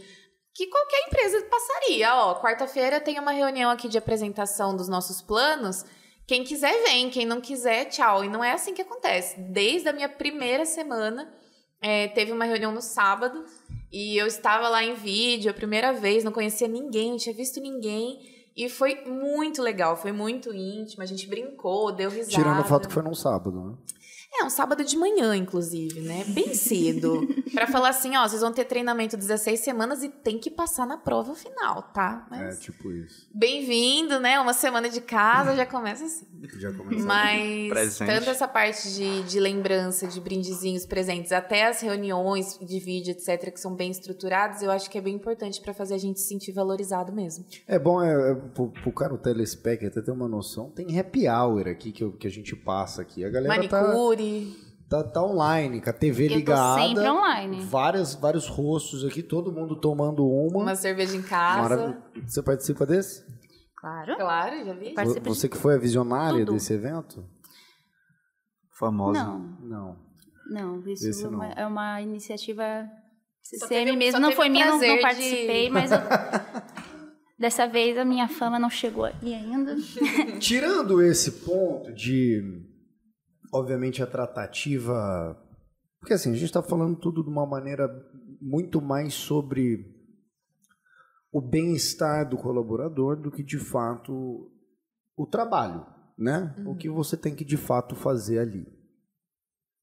que 0.54 0.68
qualquer 0.68 1.08
empresa 1.08 1.42
passaria. 1.50 2.14
Ó, 2.16 2.42
quarta-feira 2.42 3.00
tem 3.00 3.18
uma 3.18 3.32
reunião 3.32 3.72
aqui 3.72 3.88
de 3.88 3.98
apresentação 3.98 4.76
dos 4.76 4.90
nossos 4.90 5.22
planos. 5.22 5.86
Quem 6.30 6.44
quiser 6.44 6.84
vem, 6.84 7.10
quem 7.10 7.26
não 7.26 7.42
quiser, 7.42 7.86
tchau. 7.86 8.24
E 8.24 8.30
não 8.30 8.44
é 8.44 8.52
assim 8.52 8.72
que 8.72 8.84
acontece. 8.84 9.40
Desde 9.40 9.90
a 9.90 9.92
minha 9.92 10.08
primeira 10.08 10.64
semana, 10.64 11.28
é, 11.82 12.08
teve 12.10 12.32
uma 12.32 12.46
reunião 12.46 12.72
no 12.72 12.84
sábado 12.84 13.44
e 13.92 14.16
eu 14.16 14.28
estava 14.28 14.70
lá 14.70 14.84
em 14.84 14.94
vídeo 14.94 15.50
a 15.50 15.54
primeira 15.56 15.92
vez, 15.92 16.24
não 16.24 16.32
conhecia 16.32 16.68
ninguém, 16.68 17.10
não 17.10 17.18
tinha 17.18 17.34
visto 17.34 17.60
ninguém. 17.60 18.20
E 18.56 18.70
foi 18.70 19.06
muito 19.06 19.60
legal, 19.64 19.98
foi 19.98 20.12
muito 20.12 20.54
íntimo, 20.54 21.02
a 21.02 21.06
gente 21.08 21.26
brincou, 21.26 21.92
deu 21.92 22.12
risada. 22.12 22.36
Tirando 22.36 22.60
o 22.60 22.64
fato 22.64 22.88
que 22.88 22.94
foi 22.94 23.02
num 23.02 23.16
sábado, 23.16 23.60
né? 23.60 23.74
É, 24.32 24.44
um 24.46 24.50
sábado 24.50 24.84
de 24.86 24.96
manhã, 24.96 25.36
inclusive, 25.36 26.02
né? 26.02 26.24
Bem 26.28 26.54
cedo. 26.54 27.28
pra 27.54 27.68
falar 27.68 27.90
assim, 27.90 28.16
ó, 28.16 28.28
vocês 28.28 28.42
vão 28.42 28.54
ter 28.54 28.64
treinamento 28.66 29.18
16 29.18 29.60
semanas 29.60 30.04
e 30.04 30.10
tem 30.10 30.38
que 30.38 30.52
passar 30.52 30.86
na 30.86 30.98
prova 30.98 31.34
final, 31.36 31.82
tá? 31.94 32.28
É, 32.32 32.38
Mas 32.46 32.60
tipo 32.60 32.92
isso. 32.92 33.28
bem-vindo, 33.34 34.20
né? 34.20 34.40
Uma 34.40 34.54
semana 34.54 34.88
de 34.88 35.02
casa 35.02 35.56
já 35.56 35.66
começa 35.66 36.06
assim. 36.06 36.28
Já 36.60 36.72
começou. 36.74 37.06
Mas 37.06 37.70
Presente. 37.70 38.08
tanto 38.08 38.30
essa 38.30 38.48
parte 38.48 38.94
de, 38.94 39.24
de 39.24 39.40
lembrança, 39.40 40.08
de 40.08 40.20
brindezinhos 40.20 40.86
presentes, 40.86 41.32
até 41.32 41.68
as 41.68 41.82
reuniões 41.82 42.58
de 42.60 42.80
vídeo, 42.80 43.12
etc., 43.12 43.52
que 43.52 43.60
são 43.60 43.76
bem 43.76 43.92
estruturadas, 43.92 44.62
eu 44.62 44.72
acho 44.72 44.90
que 44.90 44.98
é 44.98 45.02
bem 45.02 45.16
importante 45.16 45.62
pra 45.62 45.74
fazer 45.74 45.96
a 45.96 45.98
gente 45.98 46.20
se 46.20 46.28
sentir 46.28 46.52
valorizado 46.52 47.12
mesmo. 47.14 47.46
É 47.68 47.78
bom, 47.78 48.02
é, 48.02 48.32
é, 48.32 48.36
pro, 48.36 48.70
pro 48.70 48.92
cara, 48.92 49.14
o 49.14 49.18
telespec, 49.18 49.86
até 49.86 50.02
ter 50.02 50.12
uma 50.12 50.28
noção, 50.28 50.70
tem 50.72 50.98
happy 51.00 51.28
hour 51.28 51.68
aqui 51.68 51.92
que, 51.92 52.04
eu- 52.04 52.12
que 52.14 52.28
a 52.28 52.32
gente 52.32 52.56
passa 52.56 53.02
aqui. 53.02 53.24
A 53.24 53.30
galera 53.30 53.68
tá, 53.68 53.82
Manicure. 54.22 54.56
tá, 54.90 55.04
tá 55.04 55.24
online, 55.24 55.82
com 55.82 55.90
a 55.90 55.94
TV 55.94 56.26
Eu 56.26 56.30
tô 56.30 56.36
ligada. 56.36 56.82
sempre 56.82 57.10
online. 57.10 57.62
Várias, 57.66 58.16
vários 58.16 58.48
rostos 58.48 59.04
aqui, 59.06 59.22
todo 59.24 59.52
mundo 59.52 59.80
tomando 59.80 60.26
uma. 60.28 60.64
Uma 60.64 60.76
cerveja 60.76 61.16
em 61.16 61.22
casa. 61.22 61.62
Maravilha. 61.62 62.04
Você 62.28 62.42
participa 62.44 62.86
desse? 62.86 63.24
Claro. 63.78 64.16
Claro, 64.18 64.66
já 64.66 64.74
vi. 64.74 64.94
De 64.94 65.20
Você 65.22 65.48
que 65.48 65.58
foi 65.58 65.76
a 65.76 65.78
visionária 65.78 66.40
tudo. 66.46 66.54
desse 66.54 66.74
evento? 66.74 67.24
Famosa. 68.78 69.24
Não, 69.24 69.40
Não. 69.62 69.98
não. 70.50 70.88
Isso 70.90 71.08
Esse 71.10 71.26
é 71.26 71.28
uma- 71.28 71.48
não. 71.48 71.54
é 71.56 71.66
uma 71.68 72.02
iniciativa 72.02 72.64
CCM 73.42 73.86
teve- 73.86 73.96
mesmo. 73.98 74.20
Não 74.20 74.32
foi 74.32 74.50
minha, 74.50 74.66
não, 74.68 74.80
não 74.80 74.96
de- 74.96 75.02
participei, 75.02 75.70
mas 75.70 75.92
eu... 75.92 75.98
Dessa 77.40 77.66
vez 77.68 77.98
a 77.98 78.04
minha 78.04 78.28
fama 78.28 78.60
não 78.60 78.70
chegou 78.70 79.06
aqui 79.06 79.34
ainda. 79.34 79.74
Tirando 80.40 81.02
esse 81.02 81.32
ponto 81.32 81.94
de, 81.94 82.42
obviamente, 83.52 84.02
a 84.02 84.08
tratativa. 84.08 85.38
Porque 86.00 86.14
assim, 86.14 86.32
a 86.32 86.34
gente 86.34 86.46
está 86.46 86.62
falando 86.62 86.96
tudo 86.96 87.24
de 87.24 87.30
uma 87.30 87.46
maneira 87.46 87.88
muito 88.42 88.82
mais 88.82 89.14
sobre 89.14 89.86
o 91.32 91.42
bem-estar 91.42 92.28
do 92.28 92.38
colaborador 92.38 93.16
do 93.16 93.32
que 93.32 93.44
de 93.44 93.60
fato 93.60 94.52
o 95.16 95.28
trabalho, 95.28 95.86
né? 96.18 96.56
O 96.66 96.76
que 96.76 96.90
você 96.90 97.18
tem 97.18 97.36
que 97.36 97.46
de 97.46 97.58
fato 97.58 97.96
fazer 97.96 98.40
ali. 98.40 98.66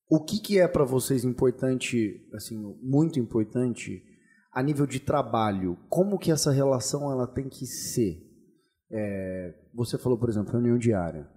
O 0.09 0.25
que, 0.25 0.41
que 0.41 0.59
é 0.59 0.69
para 0.69 0.85
vocês 0.85 1.25
importante, 1.25 2.29
assim, 2.33 2.57
muito 2.81 3.19
importante 3.19 4.03
a 4.53 4.63
nível 4.63 4.87
de 4.87 5.01
trabalho? 5.01 5.77
Como 5.89 6.19
que 6.19 6.31
essa 6.31 6.53
relação 6.53 7.11
ela 7.11 7.27
tem 7.27 7.49
que 7.49 7.67
ser? 7.67 8.23
É, 8.91 9.55
você 9.75 9.99
falou, 9.99 10.17
por 10.17 10.29
exemplo, 10.29 10.53
reunião 10.53 10.79
diária. 10.79 11.29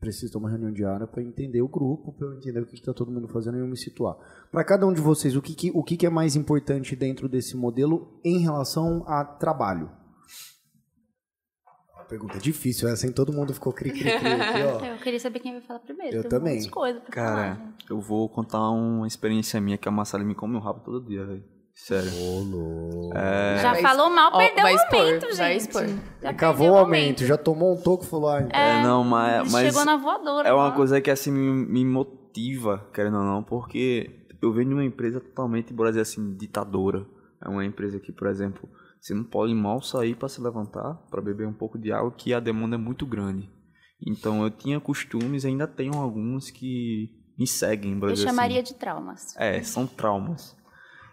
Preciso 0.00 0.32
ter 0.32 0.38
uma 0.38 0.48
reunião 0.48 0.72
diária 0.72 1.08
para 1.08 1.20
entender 1.22 1.60
o 1.60 1.68
grupo, 1.68 2.12
para 2.12 2.28
eu 2.28 2.34
entender 2.34 2.60
o 2.60 2.66
que 2.66 2.74
está 2.74 2.94
todo 2.94 3.10
mundo 3.10 3.26
fazendo 3.26 3.56
e 3.56 3.60
eu 3.60 3.66
me 3.66 3.76
situar. 3.76 4.16
Para 4.50 4.62
cada 4.62 4.86
um 4.86 4.92
de 4.92 5.00
vocês, 5.00 5.34
o 5.34 5.42
que, 5.42 5.54
que, 5.54 5.72
o 5.74 5.82
que, 5.82 5.96
que 5.96 6.06
é 6.06 6.10
mais 6.10 6.36
importante 6.36 6.94
dentro 6.94 7.28
desse 7.28 7.56
modelo 7.56 8.20
em 8.24 8.38
relação 8.38 9.04
a 9.08 9.24
trabalho? 9.24 9.90
Uma 11.96 12.04
pergunta 12.04 12.38
difícil 12.38 12.88
essa, 12.88 13.06
hein? 13.06 13.12
Todo 13.12 13.32
mundo 13.32 13.52
ficou 13.52 13.72
cri-cri-cri 13.72 14.08
aqui, 14.10 14.62
ó. 14.62 14.84
Eu 14.84 14.98
queria 14.98 15.18
saber 15.18 15.40
quem 15.40 15.54
vai 15.54 15.62
falar 15.62 15.80
primeiro. 15.80 16.16
Eu 16.16 16.28
também. 16.28 16.54
muitas 16.54 16.70
coisas 16.70 17.02
pra 17.02 17.12
Cara, 17.12 17.56
falar, 17.56 17.74
eu 17.90 18.00
vou 18.00 18.28
contar 18.28 18.70
uma 18.70 19.06
experiência 19.06 19.60
minha 19.60 19.76
que 19.76 19.88
a 19.88 19.90
Marcela 19.90 20.22
me 20.22 20.34
come 20.34 20.56
o 20.56 20.60
rabo 20.60 20.78
todo 20.84 21.04
dia, 21.04 21.26
velho. 21.26 21.57
Sério. 21.86 22.10
Louco. 22.44 23.16
É, 23.16 23.58
Já 23.62 23.74
falou 23.76 24.10
mal, 24.10 24.30
Ó, 24.34 24.38
perdeu 24.38 24.64
o 24.64 24.68
expor, 24.68 24.98
momento, 24.98 25.26
vai 25.36 25.52
gente. 25.52 25.60
expor. 25.62 25.86
Já 26.20 26.34
Cavou 26.34 26.70
o 26.72 26.76
aumento, 26.76 27.24
já 27.24 27.38
tomou 27.38 27.72
um 27.72 27.80
toco 27.80 28.04
e 28.04 28.06
falou, 28.06 28.28
ah, 28.28 28.42
então. 28.42 28.60
é, 28.60 28.82
não, 28.82 29.04
mas, 29.04 29.50
mas 29.52 29.66
Chegou 29.68 29.84
na 29.84 29.96
voadora. 29.96 30.48
é 30.48 30.52
uma 30.52 30.68
lá. 30.68 30.72
coisa 30.72 31.00
que 31.00 31.10
assim 31.10 31.30
me, 31.30 31.66
me 31.66 31.84
motiva, 31.84 32.86
querendo 32.92 33.16
ou 33.18 33.24
não, 33.24 33.42
porque 33.42 34.26
eu 34.42 34.52
venho 34.52 34.68
de 34.68 34.74
uma 34.74 34.84
empresa 34.84 35.20
totalmente, 35.20 35.72
por 35.72 35.86
dizer 35.86 36.00
assim, 36.00 36.36
ditadora. 36.36 37.06
É 37.42 37.48
uma 37.48 37.64
empresa 37.64 37.98
que, 38.00 38.12
por 38.12 38.26
exemplo, 38.26 38.68
você 39.00 39.14
não 39.14 39.24
pode 39.24 39.54
mal 39.54 39.80
sair 39.80 40.14
para 40.16 40.28
se 40.28 40.40
levantar, 40.40 40.94
para 41.08 41.22
beber 41.22 41.46
um 41.46 41.52
pouco 41.54 41.78
de 41.78 41.92
água, 41.92 42.10
que 42.10 42.34
a 42.34 42.40
demanda 42.40 42.74
é 42.74 42.78
muito 42.78 43.06
grande. 43.06 43.48
Então 44.04 44.42
eu 44.42 44.50
tinha 44.50 44.78
costumes, 44.80 45.44
ainda 45.44 45.66
tenho 45.66 45.94
alguns 45.94 46.50
que 46.50 47.08
me 47.38 47.46
seguem, 47.46 47.98
por 47.98 48.08
Eu 48.08 48.14
dizer 48.14 48.26
chamaria 48.26 48.60
assim. 48.60 48.72
de 48.74 48.78
traumas. 48.78 49.34
É, 49.36 49.62
são 49.62 49.86
traumas. 49.86 50.56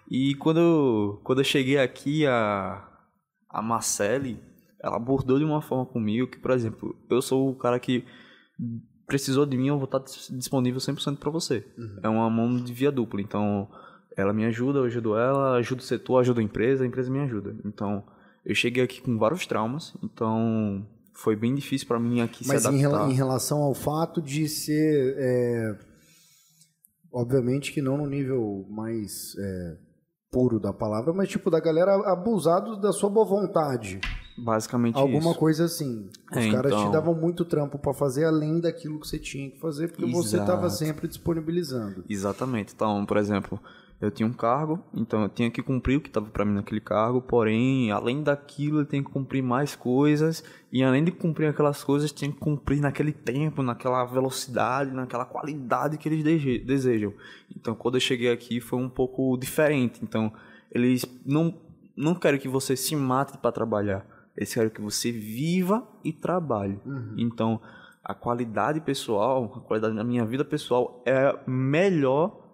E 0.10 0.36
quando 0.36 1.20
quando 1.24 1.40
eu 1.40 1.46
cheguei 1.46 1.78
aqui, 1.78 2.26
a, 2.26 2.88
a 3.50 3.62
Marcele, 3.62 4.40
ela 4.82 4.98
abordou 4.98 5.38
de 5.40 5.46
uma 5.46 5.62
forma 5.62 5.86
comigo 5.86 6.28
que, 6.28 6.38
por 6.40 6.52
exemplo, 6.52 6.96
eu 7.10 7.22
sou 7.22 7.50
o 7.50 7.56
cara 7.56 7.80
que 7.80 8.04
precisou 9.08 9.46
de 9.46 9.58
mim, 9.58 9.68
eu 9.68 9.78
vou 9.78 9.86
estar 9.86 10.00
dis- 10.00 10.30
disponível 10.32 10.80
100% 10.80 11.18
para 11.18 11.30
você. 11.32 11.66
É 12.04 12.10
uma 12.10 12.30
mão 12.30 12.56
de 12.64 12.72
via 12.74 12.92
dupla. 12.92 13.22
Então, 13.22 13.68
ela 14.18 14.32
me 14.34 14.46
ajuda, 14.46 14.80
eu 14.80 14.84
ajudo 14.86 15.16
ela, 15.18 15.58
ajudo 15.58 15.80
o 15.80 15.84
setor, 15.84 16.20
ajudo 16.20 16.40
a 16.40 16.44
empresa, 16.44 16.84
a 16.84 16.88
empresa 16.88 17.12
me 17.12 17.20
ajuda. 17.20 17.56
Então, 17.66 18.04
eu 18.46 18.54
cheguei 18.56 18.84
aqui 18.84 19.02
com 19.02 19.18
vários 19.18 19.46
traumas, 19.48 19.96
então 20.04 20.88
foi 21.14 21.36
bem 21.36 21.54
difícil 21.56 21.88
para 21.88 22.00
mim 22.00 22.22
aqui 22.22 22.46
Mas 22.48 22.62
se 22.62 22.68
adaptar. 22.68 22.80
rela- 22.80 23.10
em 23.12 23.14
relação 23.14 23.60
ao 23.64 23.74
fato 23.74 24.22
de 24.22 24.48
ser. 24.48 25.16
é, 25.18 25.80
obviamente 27.12 27.72
que 27.72 27.82
não 27.82 27.98
no 27.98 28.06
nível 28.06 28.66
mais 28.70 29.36
é, 29.38 29.78
puro 30.32 30.60
da 30.60 30.74
palavra, 30.74 31.14
mas 31.14 31.30
tipo, 31.30 31.50
da 31.50 31.60
galera 31.60 31.96
abusado 32.12 32.76
da 32.78 32.92
sua 32.92 33.10
boa 33.10 33.26
vontade. 33.26 34.00
Basicamente 34.38 34.98
Alguma 34.98 35.30
isso. 35.32 35.40
coisa 35.40 35.64
assim. 35.66 36.10
Os 36.30 36.38
É, 36.38 36.52
caras 36.52 36.74
te 36.74 36.78
então. 36.80 36.92
davam 36.92 37.16
muito 37.16 37.46
trampo 37.46 37.78
pra 37.80 37.94
fazer 37.94 38.26
além 38.26 38.60
daquilo 38.60 39.00
que 39.00 39.08
você 39.08 39.18
tinha 39.18 39.50
que 39.50 39.58
fazer, 39.60 39.88
porque 39.88 40.06
você 40.06 40.36
Exato. 40.36 40.52
tava 40.52 40.70
sempre 40.70 41.08
disponibilizando. 41.08 42.04
Exatamente. 42.10 42.74
Então, 42.76 43.06
por 43.06 43.16
exemplo, 43.16 43.58
eu 44.02 44.12
tinha 44.12 44.28
um 44.28 44.34
cargo, 44.34 44.84
então 44.94 45.24
eu 45.24 45.30
tinha 45.30 45.50
que 45.50 45.64
cumprir 45.64 45.98
o 45.98 46.02
que 46.02 46.10
estava 46.10 46.26
para 46.28 46.44
mim 46.44 46.54
naquele 46.54 46.82
cargo, 46.82 47.22
porém, 47.22 47.92
além 47.92 48.22
daquilo, 48.22 48.80
eu 48.80 48.86
tenho 48.86 49.04
que 49.04 49.12
cumprir 49.12 49.42
mais 49.42 49.76
coisas, 49.76 50.44
e 50.72 50.84
além 50.84 51.04
de 51.04 51.12
cumprir 51.12 51.48
aquelas 51.48 51.84
coisas, 51.84 52.12
tinha 52.12 52.30
que 52.32 52.38
cumprir 52.38 52.82
naquele 52.82 53.14
tempo, 53.14 53.64
naquela 53.64 54.04
velocidade, 54.04 54.92
naquela 54.92 55.26
qualidade 55.26 55.98
que 55.98 56.10
eles 56.10 56.24
desejam. 56.66 57.14
Então, 57.56 57.74
quando 57.74 57.96
eu 57.96 58.02
cheguei 58.02 58.32
aqui, 58.32 58.60
foi 58.60 58.80
um 58.80 58.90
pouco 58.90 59.38
diferente. 59.38 60.02
Então, 60.04 60.32
eles 60.70 61.06
não, 61.26 61.58
não 61.96 62.14
querem 62.14 62.40
que 62.40 62.50
você 62.50 62.76
se 62.76 62.96
mate 62.96 63.38
para 63.38 63.52
trabalhar, 63.52 64.06
eles 64.36 64.54
querem 64.54 64.70
que 64.70 64.82
você 64.82 65.12
viva 65.12 65.88
e 66.04 66.12
trabalhe. 66.12 66.78
Então, 67.18 67.62
a 68.04 68.14
qualidade 68.14 68.82
pessoal, 68.82 69.52
a 69.56 69.60
qualidade 69.62 69.96
da 69.96 70.04
minha 70.04 70.26
vida 70.26 70.44
pessoal 70.44 71.02
é 71.06 71.34
melhor 71.48 72.45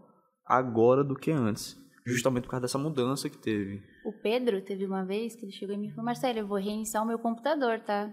agora 0.52 1.04
do 1.04 1.16
que 1.16 1.32
antes. 1.32 1.80
Justamente 2.06 2.44
por 2.44 2.52
causa 2.52 2.64
dessa 2.64 2.78
mudança 2.78 3.30
que 3.30 3.38
teve. 3.38 3.82
O 4.04 4.12
Pedro 4.12 4.62
teve 4.62 4.86
uma 4.86 5.06
vez 5.06 5.36
que 5.36 5.46
ele 5.46 5.52
chegou 5.52 5.76
e 5.76 5.78
me 5.78 5.90
falou, 5.92 6.06
Marcelo, 6.06 6.40
eu 6.40 6.48
vou 6.48 6.58
reiniciar 6.58 7.04
o 7.04 7.08
meu 7.08 7.20
computador, 7.20 7.80
tá? 7.80 8.12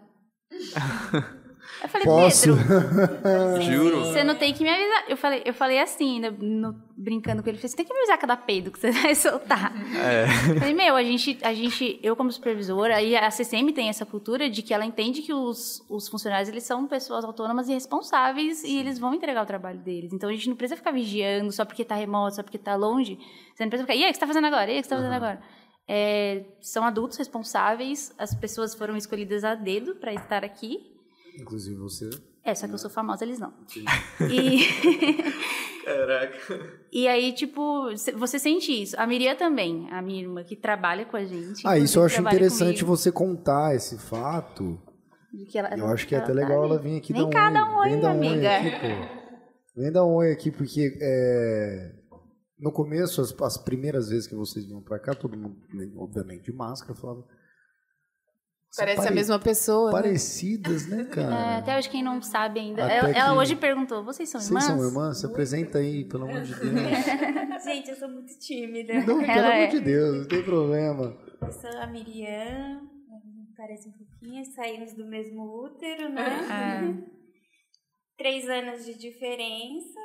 Eu 1.81 1.89
falei, 1.89 2.07
Posso? 2.07 2.57
Pedro, 2.57 3.63
Juro. 3.63 4.01
você 4.01 4.25
não 4.25 4.35
tem 4.35 4.53
que 4.53 4.65
me 4.65 4.69
avisar. 4.71 5.05
Eu 5.09 5.17
falei, 5.17 5.43
eu 5.45 5.55
falei 5.55 5.79
assim, 5.79 6.17
ainda 6.17 6.31
no- 6.33 6.75
brincando 6.97 7.41
com 7.41 7.49
ele, 7.49 7.57
eu 7.57 7.61
falei, 7.61 7.69
você 7.71 7.77
tem 7.77 7.87
que 7.87 7.93
me 7.93 8.01
avisar 8.01 8.19
cada 8.19 8.37
peido 8.37 8.73
que 8.73 8.81
você 8.81 8.91
vai 9.03 9.15
soltar. 9.15 9.73
É. 9.97 10.25
Eu 10.51 10.59
falei, 10.59 10.75
meu, 10.75 10.97
a 10.97 11.03
gente, 11.05 11.39
a 11.43 11.55
gente, 11.55 12.01
eu 12.03 12.17
como 12.17 12.33
supervisora, 12.33 13.01
e 13.01 13.17
a 13.17 13.31
CCM 13.31 13.73
tem 13.73 13.89
essa 13.89 14.05
cultura 14.05 14.51
de 14.51 14.61
que 14.61 14.75
ela 14.75 14.85
entende 14.85 15.23
que 15.23 15.33
os, 15.33 15.85
os 15.89 16.09
funcionários, 16.09 16.49
eles 16.49 16.65
são 16.65 16.87
pessoas 16.89 17.25
autônomas 17.25 17.69
e 17.69 17.73
responsáveis 17.75 18.65
e 18.65 18.77
eles 18.77 18.99
vão 18.99 19.15
entregar 19.15 19.43
o 19.43 19.47
trabalho 19.47 19.79
deles. 19.79 20.13
Então, 20.13 20.29
a 20.29 20.33
gente 20.33 20.49
não 20.49 20.57
precisa 20.57 20.77
ficar 20.77 20.91
vigiando 20.91 21.53
só 21.53 21.65
porque 21.65 21.85
tá 21.85 21.95
remoto, 21.95 22.35
só 22.37 22.43
porque 22.43 22.59
tá 22.59 22.75
longe. 22.75 23.19
Você 23.55 23.63
não 23.63 23.71
precisa 23.71 23.87
ficar, 23.87 23.95
e 23.97 24.03
aí, 24.05 24.11
o 24.11 24.13
que 24.13 24.15
você 24.15 24.21
tá 24.21 24.27
fazendo 24.27 24.47
agora? 24.47 24.69
E 24.71 24.75
aí, 24.75 24.79
o 24.81 24.83
que 24.83 24.89
você 24.89 24.95
tá 24.95 24.97
fazendo 24.97 25.15
agora? 25.15 25.41
É, 25.87 26.43
são 26.61 26.85
adultos 26.85 27.17
responsáveis, 27.17 28.13
as 28.19 28.35
pessoas 28.35 28.75
foram 28.75 28.97
escolhidas 28.97 29.43
a 29.45 29.55
dedo 29.55 29.95
para 29.95 30.13
estar 30.13 30.45
aqui. 30.45 30.98
Inclusive 31.39 31.77
você. 31.77 32.11
É, 32.45 32.55
só 32.55 32.67
que 32.67 32.75
eu 32.75 32.79
sou 32.79 32.91
famosa, 32.91 33.25
eles 33.25 33.39
não. 33.39 33.53
E... 34.31 34.59
Caraca. 35.85 36.79
E 36.93 37.07
aí, 37.09 37.33
tipo, 37.33 37.97
cê- 37.97 38.13
você 38.13 38.39
sente 38.39 38.71
isso. 38.83 38.95
A 38.99 39.07
Miriam 39.07 39.35
também, 39.37 39.89
a 39.91 40.03
minha 40.03 40.21
irmã 40.23 40.43
que 40.45 40.57
trabalha 40.57 41.05
com 41.07 41.17
a 41.17 41.25
gente. 41.25 41.67
Ah, 41.67 41.79
isso 41.79 41.99
eu 41.99 42.05
acho 42.05 42.21
interessante 42.21 42.81
comigo, 42.85 42.97
você 42.97 43.13
contar 43.13 43.75
esse 43.75 43.99
fato. 43.99 44.81
de 45.33 45.45
que 45.47 45.59
ela- 45.59 45.77
Eu 45.77 45.87
acho 45.87 46.07
que 46.07 46.15
é 46.15 46.19
até 46.19 46.29
tá 46.29 46.33
legal 46.33 46.63
ali. 46.63 46.73
ela 46.73 46.79
vir 46.81 46.97
aqui 46.99 47.13
Vem 47.13 47.23
dar 47.23 47.29
um 47.29 47.31
cá, 47.31 47.47
oi. 47.49 47.53
dá 47.55 47.65
um 47.71 47.77
oi, 47.79 47.89
Vem 47.91 48.01
dar 48.01 48.09
um 48.13 48.21
oi 48.21 48.27
amiga. 48.29 48.57
aqui, 48.57 48.71
pô. 48.71 49.81
Vem 49.81 49.93
dar 49.93 50.05
um 50.07 50.15
oi 50.15 50.33
aqui, 50.33 50.51
porque 50.51 50.99
é, 51.01 51.93
no 52.59 52.73
começo, 52.73 53.21
as, 53.21 53.35
as 53.43 53.59
primeiras 53.59 54.09
vezes 54.09 54.27
que 54.27 54.35
vocês 54.35 54.65
vinham 54.65 54.83
pra 54.83 54.99
cá, 54.99 55.15
todo 55.15 55.37
mundo, 55.37 55.57
né, 55.73 55.89
obviamente, 55.97 56.45
de 56.45 56.53
máscara, 56.53 56.95
falava. 56.95 57.25
"São 58.71 58.83
Parece 58.85 59.01
a 59.01 59.03
pare- 59.05 59.15
mesma 59.15 59.39
pessoa. 59.39 59.87
né? 59.91 59.93
Parecidas, 60.03 60.87
né, 60.87 61.01
É, 61.11 61.15
cara? 61.15 61.57
até 61.59 61.79
hoje 61.79 61.89
quem 61.89 62.03
não 62.03 62.21
sabe 62.23 62.61
ainda. 62.61 62.85
Até 62.85 62.97
Ela, 62.99 63.11
ela 63.11 63.33
que- 63.33 63.39
hoje 63.41 63.57
perguntou: 63.57 64.05
vocês 64.05 64.29
são 64.29 64.41
Vocês 64.41 64.49
irmãs? 64.51 64.65
são 64.65 64.87
irmãs? 64.89 65.19
Se 65.21 65.27
apresenta 65.27 65.79
aí, 65.79 66.05
pelo 66.05 66.25
amor 66.29 66.43
de 66.43 66.55
Deus. 66.55 66.65
Gente, 67.65 67.91
eu 67.91 67.97
sou 67.97 68.09
muito 68.09 68.39
tímida. 68.39 68.95
Não, 68.95 69.19
pelo 69.19 69.23
Ela 69.25 69.49
amor 69.49 69.63
é. 69.63 69.67
de 69.69 69.81
Deus, 69.81 70.19
não 70.19 70.29
tem 70.29 70.43
problema. 70.43 71.17
Eu 71.41 71.53
sou 71.53 71.71
a 71.81 71.87
Miriam, 71.87 72.81
parece 73.57 73.89
um 73.89 73.93
pouquinho, 73.93 74.45
saímos 74.55 74.93
do 74.95 75.07
mesmo 75.07 75.43
útero, 75.65 76.09
né? 76.11 76.47
Ah, 76.51 76.83
Três 78.19 78.49
anos 78.49 78.85
de 78.85 78.95
diferença, 78.99 80.01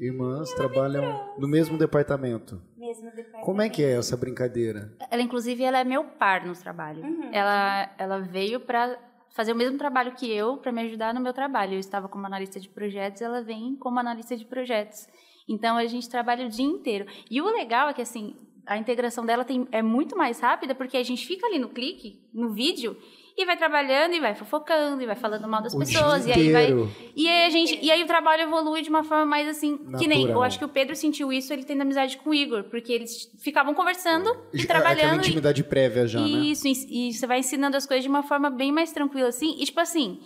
Irmãs 0.00 0.52
trabalham 0.54 1.34
no 1.38 1.48
mesmo 1.48 1.78
departamento. 1.78 2.60
mesmo 2.76 3.10
departamento. 3.10 3.44
Como 3.44 3.62
é 3.62 3.68
que 3.68 3.82
é 3.82 3.96
essa 3.96 4.16
brincadeira? 4.16 4.92
ela, 5.10 5.22
inclusive, 5.22 5.62
ela 5.62 5.78
é 5.78 5.84
meu 5.84 6.04
par 6.04 6.44
no 6.44 6.52
trabalho. 6.54 7.02
Uhum. 7.02 7.30
Ela, 7.32 7.94
ela 7.96 8.18
veio 8.20 8.60
pra 8.60 8.98
fazer 9.34 9.52
o 9.52 9.56
mesmo 9.56 9.78
trabalho 9.78 10.14
que 10.14 10.30
eu, 10.30 10.56
pra 10.58 10.72
me 10.72 10.82
ajudar 10.82 11.14
no 11.14 11.20
meu 11.20 11.32
trabalho. 11.32 11.74
Eu 11.74 11.80
estava 11.80 12.08
como 12.08 12.26
analista 12.26 12.60
de 12.60 12.68
projetos, 12.68 13.22
ela 13.22 13.42
vem 13.42 13.76
como 13.76 13.98
analista 13.98 14.36
de 14.36 14.44
projetos. 14.44 15.06
Então, 15.48 15.76
a 15.76 15.86
gente 15.86 16.08
trabalha 16.08 16.46
o 16.46 16.48
dia 16.48 16.64
inteiro. 16.64 17.06
E 17.30 17.40
o 17.40 17.46
legal 17.46 17.88
é 17.88 17.94
que, 17.94 18.02
assim, 18.02 18.36
a 18.66 18.76
integração 18.78 19.24
dela 19.26 19.44
tem, 19.44 19.66
é 19.72 19.82
muito 19.82 20.16
mais 20.16 20.40
rápida, 20.40 20.74
porque 20.74 20.96
a 20.96 21.02
gente 21.02 21.26
fica 21.26 21.46
ali 21.46 21.58
no 21.58 21.68
clique, 21.68 22.20
no 22.32 22.52
vídeo, 22.52 22.96
e 23.36 23.44
vai 23.44 23.56
trabalhando, 23.56 24.14
e 24.14 24.20
vai 24.20 24.34
fofocando, 24.34 25.02
e 25.02 25.06
vai 25.06 25.16
falando 25.16 25.48
mal 25.48 25.60
das 25.60 25.74
O 25.74 25.78
pessoas, 25.78 26.24
e 26.24 26.32
aí 26.32 26.52
vai... 26.52 26.72
E 27.16 27.28
aí, 27.28 27.46
a 27.46 27.50
gente, 27.50 27.78
e 27.84 27.90
aí 27.90 28.00
o 28.02 28.06
trabalho 28.06 28.42
evolui 28.42 28.80
de 28.80 28.88
uma 28.88 29.02
forma 29.02 29.26
mais 29.26 29.48
assim, 29.48 29.76
que 29.98 30.06
nem, 30.06 30.20
eu 30.20 30.26
Natural. 30.28 30.42
acho 30.44 30.58
que 30.58 30.64
o 30.64 30.68
Pedro 30.68 30.94
sentiu 30.94 31.32
isso, 31.32 31.52
ele 31.52 31.64
tendo 31.64 31.82
amizade 31.82 32.16
com 32.18 32.30
o 32.30 32.34
Igor, 32.34 32.62
porque 32.70 32.92
eles 32.92 33.28
ficavam 33.42 33.74
conversando 33.74 34.28
e 34.52 34.62
Aquela 34.62 34.80
trabalhando. 34.80 35.16
e- 35.16 35.26
intimidade 35.26 35.64
prévia 35.64 36.06
já, 36.06 36.20
né? 36.20 36.26
isso, 36.28 36.68
e, 36.68 37.08
e 37.08 37.12
você 37.12 37.26
vai 37.26 37.40
ensinando 37.40 37.76
as 37.76 37.86
coisas 37.86 38.04
de 38.04 38.08
uma 38.08 38.22
forma 38.22 38.50
bem 38.50 38.70
mais 38.70 38.92
tranquila, 38.92 39.28
assim. 39.28 39.56
E, 39.60 39.64
tipo 39.64 39.80
assim, 39.80 40.20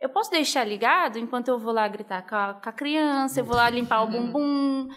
eu 0.00 0.08
posso 0.08 0.28
deixar 0.32 0.64
ligado 0.64 1.16
enquanto 1.16 1.46
eu 1.48 1.60
vou 1.60 1.72
lá 1.72 1.86
gritar 1.86 2.22
com 2.28 2.34
a, 2.34 2.54
com 2.54 2.68
a 2.68 2.72
criança, 2.72 3.38
eu 3.38 3.44
vou 3.44 3.54
lá 3.54 3.70
limpar 3.70 4.02
o 4.02 4.08
bumbum. 4.08 4.88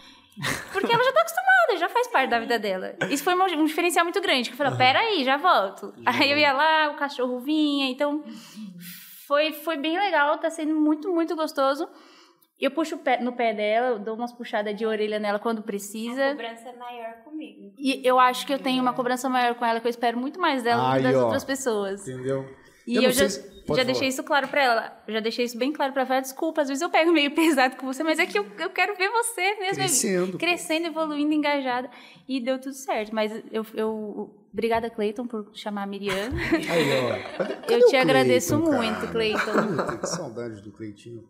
Porque 0.72 0.92
ela 0.92 1.04
já 1.04 1.12
tá 1.12 1.20
acostumada, 1.20 1.76
já 1.78 1.88
faz 1.88 2.08
parte 2.08 2.30
da 2.30 2.38
vida 2.40 2.58
dela. 2.58 2.96
Isso 3.10 3.22
foi 3.22 3.34
um 3.34 3.64
diferencial 3.64 4.04
muito 4.04 4.20
grande. 4.20 4.48
Que 4.48 4.54
eu 4.54 4.58
falei, 4.58 4.76
peraí, 4.78 5.24
já 5.24 5.36
volto. 5.36 5.92
Aí 6.06 6.30
eu 6.30 6.38
ia 6.38 6.52
lá, 6.52 6.90
o 6.90 6.96
cachorro 6.96 7.40
vinha, 7.40 7.90
então... 7.90 8.24
Foi, 9.26 9.52
foi 9.52 9.76
bem 9.78 9.98
legal, 9.98 10.36
tá 10.38 10.50
sendo 10.50 10.74
muito, 10.74 11.10
muito 11.12 11.34
gostoso. 11.34 11.88
Eu 12.60 12.70
puxo 12.70 12.96
o 12.96 12.98
pé- 12.98 13.18
no 13.20 13.32
pé 13.32 13.54
dela, 13.54 13.88
eu 13.88 13.98
dou 13.98 14.14
umas 14.14 14.32
puxadas 14.32 14.76
de 14.76 14.84
orelha 14.84 15.18
nela 15.18 15.38
quando 15.38 15.60
A 15.60 15.62
precisa. 15.62 16.30
cobrança 16.30 16.68
é 16.68 16.76
maior 16.76 17.14
comigo. 17.24 17.72
E 17.78 18.00
eu 18.06 18.20
acho 18.20 18.46
que 18.46 18.52
eu 18.52 18.58
tenho 18.58 18.82
uma 18.82 18.92
cobrança 18.92 19.28
maior 19.28 19.54
com 19.54 19.64
ela, 19.64 19.80
que 19.80 19.86
eu 19.86 19.90
espero 19.90 20.18
muito 20.18 20.38
mais 20.38 20.62
dela 20.62 20.90
do 20.90 20.96
que 20.98 21.02
das 21.02 21.16
ó. 21.16 21.24
outras 21.24 21.44
pessoas. 21.44 22.06
Entendeu? 22.06 22.44
E 22.86 22.96
Eu 22.96 23.02
eu, 23.02 23.08
não 23.08 23.14
sei 23.14 23.24
já, 23.28 23.30
se- 23.30 23.51
pode 23.62 23.76
já 23.80 23.82
falar. 23.84 23.92
deixei 23.92 24.08
isso 24.08 24.22
claro 24.22 24.48
pra 24.48 24.62
ela. 24.62 25.02
Já 25.08 25.20
deixei 25.20 25.44
isso 25.44 25.58
bem 25.58 25.72
claro 25.72 25.92
pra 25.92 26.02
ela. 26.02 26.20
Desculpa, 26.20 26.62
às 26.62 26.68
vezes 26.68 26.82
eu 26.82 26.90
pego 26.90 27.12
meio 27.12 27.30
pesado 27.36 27.76
com 27.76 27.86
você, 27.86 28.02
mas 28.02 28.18
é 28.18 28.26
que 28.26 28.38
eu, 28.38 28.46
eu 28.58 28.70
quero 28.70 28.96
ver 28.96 29.08
você 29.10 29.54
mesmo. 29.56 29.74
Crescendo. 29.76 30.38
Crescendo, 30.38 30.86
evoluindo, 30.86 31.32
engajada. 31.32 31.90
E 32.28 32.40
deu 32.40 32.60
tudo 32.60 32.74
certo. 32.74 33.14
Mas 33.14 33.32
eu. 33.50 33.64
eu 33.74 34.38
obrigada, 34.52 34.90
Cleiton, 34.90 35.26
por 35.26 35.50
chamar 35.54 35.84
a 35.84 35.86
Miriam. 35.86 36.12
Aí, 36.70 37.00
ó. 37.00 37.36
Cadê- 37.38 37.54
cadê 37.54 37.74
eu 37.74 37.86
te 37.88 37.96
agradeço 37.96 38.56
Cleiton, 38.58 38.76
muito, 38.76 39.00
cara? 39.00 39.12
Cleiton. 39.12 39.76
Puta, 39.76 39.96
que 39.98 40.06
saudade 40.08 40.60
do 40.62 40.70
Cleitinho. 40.72 41.24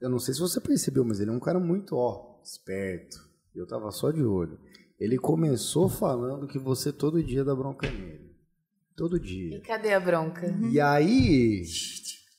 Eu 0.00 0.08
não 0.10 0.18
sei 0.18 0.34
se 0.34 0.40
você 0.40 0.60
percebeu, 0.60 1.04
mas 1.04 1.20
ele 1.20 1.30
é 1.30 1.32
um 1.32 1.40
cara 1.40 1.58
muito, 1.58 1.94
ó, 1.96 2.38
esperto. 2.42 3.18
Eu 3.54 3.66
tava 3.66 3.90
só 3.90 4.10
de 4.10 4.22
olho. 4.22 4.58
Ele 4.98 5.18
começou 5.18 5.88
falando 5.88 6.46
que 6.46 6.58
você 6.58 6.92
todo 6.92 7.22
dia 7.22 7.42
dá 7.44 7.54
bronca 7.54 7.90
nele. 7.90 8.29
Todo 9.00 9.16
E 9.16 9.20
dia. 9.20 9.60
cadê 9.62 9.94
a 9.94 9.98
bronca? 10.00 10.54
E 10.70 10.78
aí, 10.78 11.62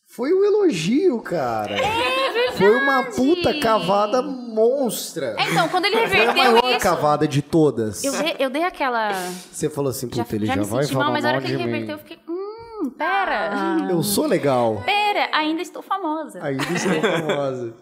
foi 0.05 0.31
um 0.31 0.45
elogio, 0.45 1.19
cara. 1.21 1.75
É 1.75 2.51
Foi 2.51 2.75
uma 2.75 3.03
puta 3.05 3.59
cavada 3.59 4.21
monstra. 4.21 5.35
É, 5.39 5.49
então, 5.49 5.67
quando 5.69 5.85
ele 5.85 5.95
Foi 5.95 6.05
a 6.05 6.07
reverteu 6.07 6.51
maior 6.51 6.69
isso. 6.71 6.79
cavada 6.79 7.27
de 7.27 7.41
todas. 7.41 8.03
Eu 8.03 8.11
dei, 8.11 8.35
eu 8.37 8.49
dei 8.51 8.63
aquela. 8.63 9.11
Você 9.51 9.69
falou 9.71 9.89
assim, 9.89 10.07
Já, 10.13 10.23
puta, 10.23 10.35
ele 10.35 10.45
já 10.45 10.53
já, 10.53 10.61
me 10.61 10.67
vai 10.67 10.83
senti 10.83 10.93
falar 10.93 11.05
mal, 11.05 11.13
mas 11.13 11.25
a 11.25 11.29
hora 11.29 11.41
que 11.41 11.47
de 11.47 11.53
ele 11.53 11.63
mim. 11.63 11.71
reverteu, 11.71 11.95
eu 11.95 11.99
fiquei. 11.99 12.19
Hum, 12.29 12.91
pera. 12.95 13.87
Eu 13.89 14.03
sou 14.03 14.27
legal. 14.27 14.83
Pera, 14.85 15.29
ainda 15.33 15.61
estou 15.63 15.81
famosa. 15.81 16.43
Ainda 16.43 16.63
sou 16.77 17.01
famosa. 17.01 17.73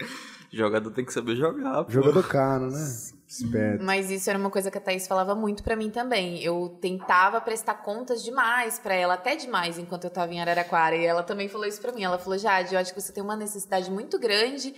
Jogador 0.50 0.90
tem 0.90 1.04
que 1.04 1.12
saber 1.12 1.36
jogar. 1.36 1.84
pô. 1.84 1.90
Jogador 1.90 2.26
caro, 2.28 2.70
né? 2.70 2.86
Esperto. 3.32 3.82
Mas 3.82 4.10
isso 4.10 4.28
era 4.28 4.38
uma 4.38 4.50
coisa 4.50 4.70
que 4.70 4.76
a 4.78 4.80
Thaís 4.80 5.06
falava 5.06 5.34
muito 5.34 5.62
pra 5.62 5.74
mim 5.74 5.90
também. 5.90 6.42
Eu 6.42 6.78
tentava 6.80 7.40
prestar 7.40 7.74
contas 7.82 8.22
demais 8.22 8.78
pra 8.78 8.94
ela, 8.94 9.14
até 9.14 9.34
demais, 9.36 9.78
enquanto 9.78 10.04
eu 10.04 10.10
tava 10.10 10.32
em 10.34 10.40
Araraquara. 10.40 10.96
E 10.96 11.04
ela 11.04 11.22
também 11.22 11.48
falou 11.48 11.66
isso 11.66 11.80
pra 11.80 11.92
mim. 11.92 12.04
Ela 12.04 12.18
falou: 12.18 12.38
Jade, 12.38 12.74
eu 12.74 12.80
acho 12.80 12.92
que 12.92 13.00
você 13.00 13.12
tem 13.12 13.22
uma 13.22 13.36
necessidade 13.36 13.90
muito 13.90 14.18
grande 14.18 14.74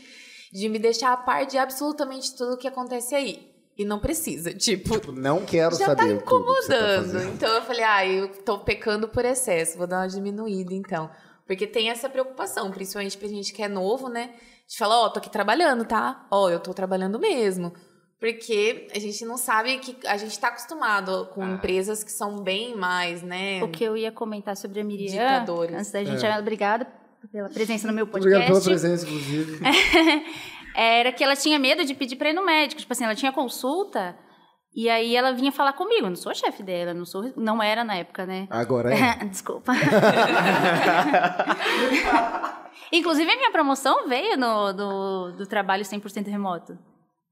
de 0.53 0.69
me 0.69 0.79
deixar 0.79 1.13
a 1.13 1.17
par 1.17 1.47
de 1.47 1.59
absolutamente 1.59 2.37
tudo 2.37 2.55
o 2.55 2.57
que 2.57 2.69
acontece 2.69 3.15
aí. 3.15 3.53
E 3.77 3.85
não 3.85 3.99
precisa. 3.99 4.55
Tipo, 4.55 5.11
Não 5.11 5.45
quero 5.45 5.75
já 5.77 5.87
saber 5.87 5.97
tá 5.97 6.03
que 6.03 6.09
você 6.09 6.15
tá 6.15 6.23
incomodando. 6.23 7.13
fazendo. 7.13 7.35
então 7.35 7.53
eu 7.57 7.63
falei, 7.63 7.83
ah, 7.83 8.07
eu 8.07 8.29
tô 8.45 8.61
pecando 8.61 9.09
por 9.09 9.25
excesso, 9.25 9.77
vou 9.77 9.87
dar 9.89 10.03
uma 10.03 10.09
diminuída 10.09 10.73
então. 10.73 11.11
Porque 11.45 11.67
tem 11.67 11.91
essa 11.91 12.09
preocupação, 12.09 12.71
principalmente 12.71 13.19
pra 13.19 13.29
gente 13.29 13.53
que 13.53 13.63
é 13.63 13.69
novo, 13.69 14.09
né? 14.09 14.31
De 14.69 14.79
falar, 14.79 15.01
ó, 15.01 15.09
tô 15.11 15.19
aqui 15.19 15.29
trabalhando, 15.29 15.85
tá? 15.85 16.25
Ó, 16.31 16.49
eu 16.49 16.61
tô 16.61 16.73
trabalhando 16.73 17.19
mesmo. 17.19 17.75
Porque 18.25 18.89
a 18.95 18.99
gente 18.99 19.23
não 19.27 19.37
sabe 19.37 19.77
que 19.77 19.95
a 20.07 20.17
gente 20.17 20.31
está 20.31 20.49
acostumado 20.49 21.29
com 21.35 21.47
empresas 21.47 22.03
que 22.03 22.11
são 22.11 22.43
bem 22.43 22.75
mais, 22.75 23.23
né? 23.23 23.63
O 23.63 23.69
que 23.69 23.85
eu 23.85 23.99
ia 23.99 24.11
comentar 24.11 24.57
sobre 24.57 24.81
a 24.81 24.85
Miriam, 24.85 25.11
Ditadores. 25.11 25.77
antes 25.77 25.91
da 25.93 26.03
gente... 26.03 26.25
É. 26.25 26.39
Obrigada 26.39 26.87
pela 27.31 27.51
presença 27.51 27.87
no 27.87 27.93
meu 27.93 28.07
Obrigado 28.07 28.47
podcast. 28.47 28.51
pela 28.51 28.63
presença, 28.63 29.05
inclusive. 29.13 29.61
era 30.75 31.13
que 31.13 31.23
ela 31.23 31.37
tinha 31.37 31.59
medo 31.59 31.85
de 31.85 31.93
pedir 31.93 32.17
pra 32.17 32.31
ir 32.31 32.33
no 32.33 32.47
médico. 32.47 32.81
Tipo 32.81 32.95
assim, 32.95 33.05
ela 33.05 33.15
tinha 33.15 33.31
consulta 33.31 34.17
e 34.75 34.89
aí 34.89 35.15
ela 35.15 35.35
vinha 35.35 35.53
falar 35.53 35.75
comigo. 35.75 36.07
Eu 36.07 36.11
não 36.11 36.17
sou 36.17 36.35
chefe 36.35 36.63
dela, 36.63 36.95
não 36.95 37.05
sou, 37.05 37.31
não 37.37 37.63
era 37.63 37.85
na 37.85 37.97
época, 37.97 38.25
né? 38.25 38.49
Agora 38.49 38.91
é. 38.95 39.17
Desculpa. 39.29 39.75
Inclusive, 42.91 43.31
a 43.31 43.37
minha 43.37 43.53
promoção 43.53 44.09
veio 44.09 44.39
no, 44.39 44.73
do, 44.73 45.33
do 45.33 45.47
trabalho 45.47 45.85
100% 45.85 46.27
remoto. 46.29 46.79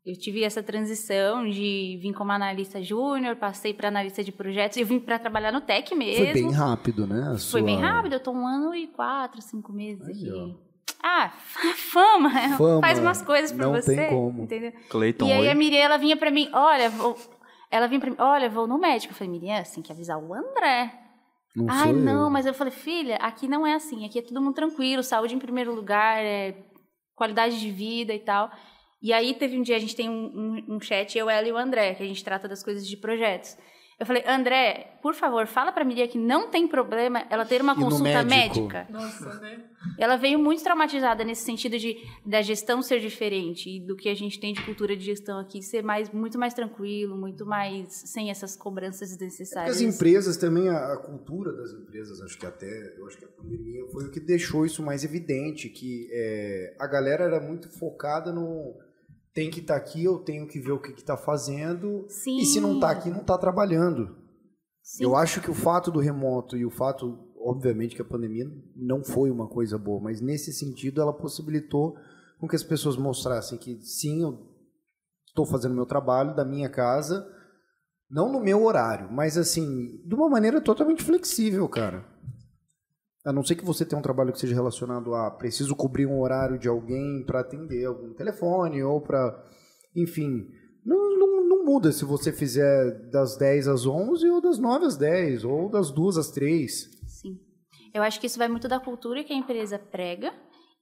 Eu 0.04 0.16
tive 0.18 0.42
essa 0.42 0.62
transição 0.62 1.48
de 1.48 1.96
vir 2.02 2.12
como 2.12 2.32
analista 2.32 2.82
júnior, 2.82 3.36
passei 3.36 3.72
para 3.72 3.86
analista 3.88 4.24
de 4.24 4.32
projetos, 4.32 4.76
eu 4.76 4.84
vim 4.86 4.98
para 4.98 5.16
trabalhar 5.18 5.52
no 5.52 5.60
tech 5.60 5.94
mesmo. 5.94 6.24
Foi 6.24 6.32
bem 6.34 6.50
rápido, 6.50 7.06
né? 7.06 7.22
a 7.22 7.30
Foi 7.30 7.38
sua- 7.38 7.62
bem 7.62 7.78
rápido, 7.80 8.14
eu 8.14 8.20
tô 8.20 8.32
um 8.32 8.44
ano 8.46 8.74
e 8.74 8.88
quatro, 8.88 9.40
cinco 9.40 9.72
meses 9.72 10.04
Aí, 10.04 10.12
aqui. 10.12 10.56
Ah, 11.00 11.30
fama, 11.76 12.30
Fama, 12.56 12.80
faz 12.80 12.98
umas 12.98 13.22
coisas 13.22 13.52
pra 13.52 13.64
não 13.66 13.72
você. 13.74 13.94
tem 13.94 14.08
como. 14.08 14.42
Entendeu? 14.42 14.72
Cleiton, 14.88 15.26
E 15.26 15.32
aí 15.32 15.40
oi. 15.42 15.50
a 15.50 15.54
Miriam, 15.54 15.80
ela 15.80 15.96
vinha 15.96 16.16
pra 16.16 16.30
mim, 16.32 16.48
olha, 16.52 16.90
vou... 16.90 17.16
ela 17.70 17.86
vinha 17.86 18.00
pra 18.00 18.10
mim, 18.10 18.16
olha, 18.18 18.50
vou 18.50 18.66
no 18.66 18.78
médico. 18.78 19.12
Eu 19.12 19.16
falei, 19.16 19.32
Miriam, 19.32 19.64
você 19.64 19.74
tem 19.74 19.82
que 19.84 19.92
avisar 19.92 20.18
o 20.18 20.34
André. 20.34 20.92
Não 21.54 21.66
Ai, 21.68 21.90
sou 21.92 22.00
não, 22.00 22.24
eu. 22.24 22.30
mas 22.30 22.44
eu 22.46 22.54
falei, 22.54 22.72
filha, 22.72 23.16
aqui 23.16 23.46
não 23.46 23.64
é 23.66 23.74
assim, 23.74 24.04
aqui 24.06 24.18
é 24.18 24.22
todo 24.22 24.40
mundo 24.40 24.54
tranquilo, 24.54 25.02
saúde 25.02 25.34
em 25.34 25.38
primeiro 25.38 25.72
lugar, 25.74 26.18
é 26.24 26.56
qualidade 27.14 27.60
de 27.60 27.70
vida 27.70 28.12
e 28.12 28.18
tal. 28.18 28.50
E 29.02 29.12
aí 29.12 29.34
teve 29.34 29.58
um 29.58 29.62
dia, 29.62 29.76
a 29.76 29.80
gente 29.80 29.96
tem 29.96 30.08
um, 30.08 30.62
um, 30.68 30.76
um 30.76 30.80
chat, 30.80 31.18
eu, 31.18 31.28
ela 31.28 31.46
e 31.48 31.52
o 31.52 31.56
André, 31.56 31.94
que 31.94 32.02
a 32.02 32.06
gente 32.06 32.22
trata 32.22 32.46
das 32.46 32.62
coisas 32.62 32.86
de 32.86 32.96
projetos. 32.96 33.56
Eu 34.02 34.06
falei, 34.06 34.24
André, 34.26 34.98
por 35.00 35.14
favor, 35.14 35.46
fala 35.46 35.70
pra 35.70 35.84
Miriam 35.84 36.08
que 36.08 36.18
não 36.18 36.50
tem 36.50 36.66
problema 36.66 37.24
ela 37.30 37.44
ter 37.44 37.60
uma 37.60 37.72
E 37.72 37.76
consulta 37.76 38.24
médica. 38.24 38.86
Nossa, 38.90 39.38
né? 39.38 39.64
Ela 39.96 40.16
veio 40.16 40.40
muito 40.40 40.60
traumatizada 40.60 41.22
nesse 41.22 41.44
sentido 41.44 41.78
de 41.78 41.98
da 42.26 42.42
gestão 42.42 42.82
ser 42.82 42.98
diferente 42.98 43.70
e 43.70 43.78
do 43.86 43.94
que 43.94 44.08
a 44.08 44.14
gente 44.14 44.40
tem 44.40 44.54
de 44.54 44.64
cultura 44.64 44.96
de 44.96 45.04
gestão 45.04 45.38
aqui 45.38 45.62
ser 45.62 45.84
mais 45.84 46.10
muito 46.10 46.36
mais 46.36 46.52
tranquilo, 46.52 47.16
muito 47.16 47.46
mais 47.46 47.92
sem 47.92 48.28
essas 48.30 48.56
cobranças 48.56 49.10
Porque 49.10 49.24
desnecessárias. 49.24 49.76
as 49.76 49.82
empresas 49.82 50.36
também, 50.36 50.68
a, 50.68 50.94
a 50.94 50.96
cultura 50.96 51.52
das 51.52 51.72
empresas, 51.72 52.20
acho 52.22 52.36
que 52.36 52.46
até, 52.46 52.96
eu 52.98 53.06
acho 53.06 53.18
que 53.18 53.24
a 53.24 53.28
pandemia 53.28 53.86
foi 53.92 54.06
o 54.06 54.10
que 54.10 54.18
deixou 54.18 54.66
isso 54.66 54.82
mais 54.82 55.04
evidente, 55.04 55.68
que 55.68 56.08
é, 56.10 56.74
a 56.80 56.88
galera 56.88 57.22
era 57.22 57.38
muito 57.40 57.68
focada 57.78 58.32
no 58.32 58.74
tem 59.34 59.50
que 59.50 59.60
estar 59.60 59.76
aqui, 59.76 60.04
eu 60.04 60.18
tenho 60.18 60.46
que 60.46 60.60
ver 60.60 60.72
o 60.72 60.80
que 60.80 60.92
está 60.92 61.16
fazendo, 61.16 62.04
Sim. 62.08 62.38
e 62.38 62.44
se 62.44 62.60
não 62.60 62.74
está 62.74 62.90
aqui, 62.90 63.10
não 63.10 63.20
está 63.20 63.38
trabalhando. 63.38 64.16
Sim. 64.82 65.04
Eu 65.04 65.16
acho 65.16 65.40
que 65.40 65.50
o 65.50 65.54
fato 65.54 65.90
do 65.90 66.00
remoto 66.00 66.56
e 66.56 66.66
o 66.66 66.70
fato, 66.70 67.18
obviamente, 67.38 67.94
que 67.94 68.02
a 68.02 68.04
pandemia 68.04 68.44
não 68.76 69.02
foi 69.02 69.30
uma 69.30 69.48
coisa 69.48 69.78
boa, 69.78 70.00
mas 70.00 70.20
nesse 70.20 70.52
sentido 70.52 71.00
ela 71.00 71.12
possibilitou 71.12 71.96
com 72.38 72.48
que 72.48 72.56
as 72.56 72.64
pessoas 72.64 72.96
mostrassem 72.96 73.56
que 73.56 73.80
sim, 73.80 74.22
eu 74.22 74.38
estou 75.28 75.46
fazendo 75.46 75.74
meu 75.74 75.86
trabalho 75.86 76.34
da 76.34 76.44
minha 76.44 76.68
casa, 76.68 77.26
não 78.10 78.30
no 78.30 78.40
meu 78.40 78.64
horário, 78.64 79.10
mas 79.10 79.38
assim, 79.38 80.02
de 80.04 80.14
uma 80.14 80.28
maneira 80.28 80.60
totalmente 80.60 81.02
flexível, 81.02 81.66
cara. 81.68 82.04
A 83.24 83.32
não 83.32 83.44
ser 83.44 83.54
que 83.54 83.64
você 83.64 83.84
tenha 83.84 83.98
um 83.98 84.02
trabalho 84.02 84.32
que 84.32 84.38
seja 84.38 84.54
relacionado 84.54 85.14
a 85.14 85.30
preciso 85.30 85.76
cobrir 85.76 86.06
um 86.06 86.20
horário 86.20 86.58
de 86.58 86.68
alguém 86.68 87.24
para 87.24 87.40
atender 87.40 87.84
algum 87.84 88.12
telefone 88.14 88.82
ou 88.82 89.00
para, 89.00 89.44
enfim, 89.94 90.48
não, 90.84 91.16
não, 91.16 91.48
não 91.48 91.64
muda 91.64 91.92
se 91.92 92.04
você 92.04 92.32
fizer 92.32 93.08
das 93.10 93.36
10 93.36 93.68
às 93.68 93.86
11 93.86 94.28
ou 94.28 94.40
das 94.40 94.58
9 94.58 94.86
às 94.86 94.96
10 94.96 95.44
ou 95.44 95.70
das 95.70 95.92
2 95.92 96.16
às 96.16 96.30
3. 96.30 96.72
Sim. 97.06 97.38
Eu 97.94 98.02
acho 98.02 98.20
que 98.20 98.26
isso 98.26 98.38
vai 98.38 98.48
muito 98.48 98.66
da 98.66 98.80
cultura 98.80 99.22
que 99.22 99.32
a 99.32 99.36
empresa 99.36 99.78
prega 99.78 100.32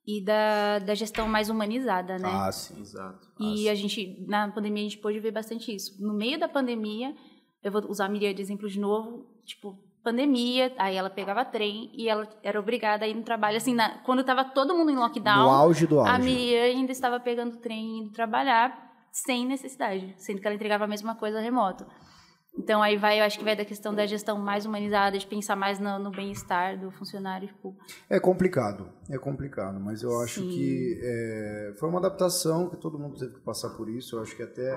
e 0.06 0.24
da, 0.24 0.78
da 0.78 0.94
gestão 0.94 1.28
mais 1.28 1.50
humanizada, 1.50 2.16
né? 2.16 2.28
Ah, 2.28 2.50
sim. 2.50 2.80
Exato. 2.80 3.28
E 3.38 3.68
a 3.68 3.74
gente, 3.74 4.24
na 4.26 4.50
pandemia, 4.50 4.80
a 4.80 4.88
gente 4.88 4.98
pôde 4.98 5.20
ver 5.20 5.30
bastante 5.30 5.74
isso. 5.74 6.02
No 6.02 6.14
meio 6.14 6.38
da 6.38 6.48
pandemia, 6.48 7.14
eu 7.62 7.70
vou 7.70 7.82
usar 7.88 8.06
a 8.06 8.08
Miriam 8.08 8.32
de 8.32 8.40
exemplo 8.40 8.68
de 8.68 8.80
novo, 8.80 9.26
tipo, 9.44 9.78
pandemia, 10.02 10.72
aí 10.78 10.96
ela 10.96 11.10
pegava 11.10 11.44
trem 11.44 11.90
e 11.94 12.08
ela 12.08 12.28
era 12.42 12.58
obrigada 12.58 13.04
a 13.04 13.08
ir 13.08 13.14
no 13.14 13.22
trabalho. 13.22 13.56
Assim, 13.56 13.74
na- 13.74 13.98
quando 13.98 14.24
tava 14.24 14.44
todo 14.44 14.74
mundo 14.74 14.90
em 14.90 14.96
lockdown, 14.96 15.44
No 15.44 15.50
auge 15.50 15.86
do 15.86 16.00
auge. 16.00 16.10
a 16.10 16.18
Miriam 16.18 16.62
ainda 16.62 16.92
estava 16.92 17.20
pegando 17.20 17.56
trem 17.58 17.96
e 17.96 18.00
indo 18.00 18.10
trabalhar 18.12 18.88
sem 19.12 19.46
necessidade, 19.46 20.14
sendo 20.16 20.40
que 20.40 20.46
ela 20.46 20.54
entregava 20.54 20.84
a 20.84 20.88
mesma 20.88 21.14
coisa 21.14 21.40
remoto. 21.40 21.86
Então 22.58 22.82
aí 22.82 22.96
vai, 22.96 23.20
eu 23.20 23.24
acho 23.24 23.38
que 23.38 23.44
vai 23.44 23.54
da 23.54 23.64
questão 23.64 23.94
da 23.94 24.04
gestão 24.06 24.36
mais 24.36 24.66
humanizada, 24.66 25.16
de 25.16 25.24
pensar 25.26 25.54
mais 25.54 25.78
no, 25.78 25.98
no 26.00 26.10
bem-estar 26.10 26.76
do 26.78 26.90
funcionário. 26.90 27.46
Tipo, 27.46 27.76
É 28.08 28.18
complicado, 28.18 28.88
é 29.08 29.16
complicado, 29.18 29.78
mas 29.78 30.02
eu 30.02 30.20
acho 30.20 30.40
Sim. 30.40 30.48
que 30.48 31.00
é, 31.02 31.74
foi 31.78 31.88
uma 31.88 32.00
adaptação 32.00 32.68
que 32.68 32.76
todo 32.76 32.98
mundo 32.98 33.16
teve 33.18 33.34
que 33.34 33.40
passar 33.40 33.70
por 33.76 33.88
isso. 33.88 34.16
Eu 34.16 34.22
acho 34.22 34.34
que 34.36 34.42
até, 34.42 34.76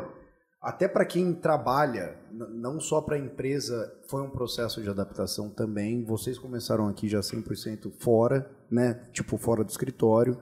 até 0.64 0.88
para 0.88 1.06
quem 1.06 1.34
trabalha, 1.34 2.16
não 2.32 2.80
só 2.80 3.02
para 3.02 3.16
a 3.18 3.20
empresa, 3.20 3.94
foi 4.08 4.22
um 4.24 4.30
processo 4.30 4.82
de 4.82 4.90
adaptação 4.90 5.50
também. 5.50 6.04
Vocês 6.06 6.40
começaram 6.40 6.88
aqui 6.88 7.08
já 7.10 7.20
100% 7.20 7.92
fora, 8.00 8.50
né? 8.72 9.02
Tipo, 9.12 9.38
fora 9.38 9.64
do 9.64 9.70
escritório. 9.70 10.38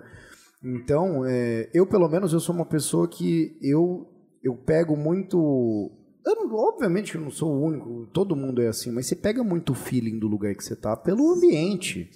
Então, 0.63 1.25
é, 1.25 1.69
eu 1.73 1.87
pelo 1.87 2.07
menos 2.07 2.33
eu 2.33 2.39
sou 2.39 2.53
uma 2.53 2.65
pessoa 2.65 3.07
que 3.07 3.57
eu, 3.61 4.07
eu 4.43 4.55
pego 4.55 4.95
muito. 4.95 5.91
eu 6.23 6.35
não- 6.35 6.53
obviamente 6.55 7.15
eu 7.15 7.21
não 7.21 7.31
sou 7.31 7.51
o 7.51 7.59
único, 7.65 8.05
todo 8.13 8.35
mundo 8.35 8.61
é 8.61 8.67
assim, 8.67 8.91
mas 8.91 9.07
você 9.07 9.15
pega 9.15 9.43
muito 9.43 9.71
o 9.71 9.75
feeling 9.75 10.19
do 10.19 10.27
lugar 10.27 10.53
que 10.53 10.63
você 10.63 10.75
tá 10.75 10.95
pelo 10.95 11.33
ambiente. 11.33 12.11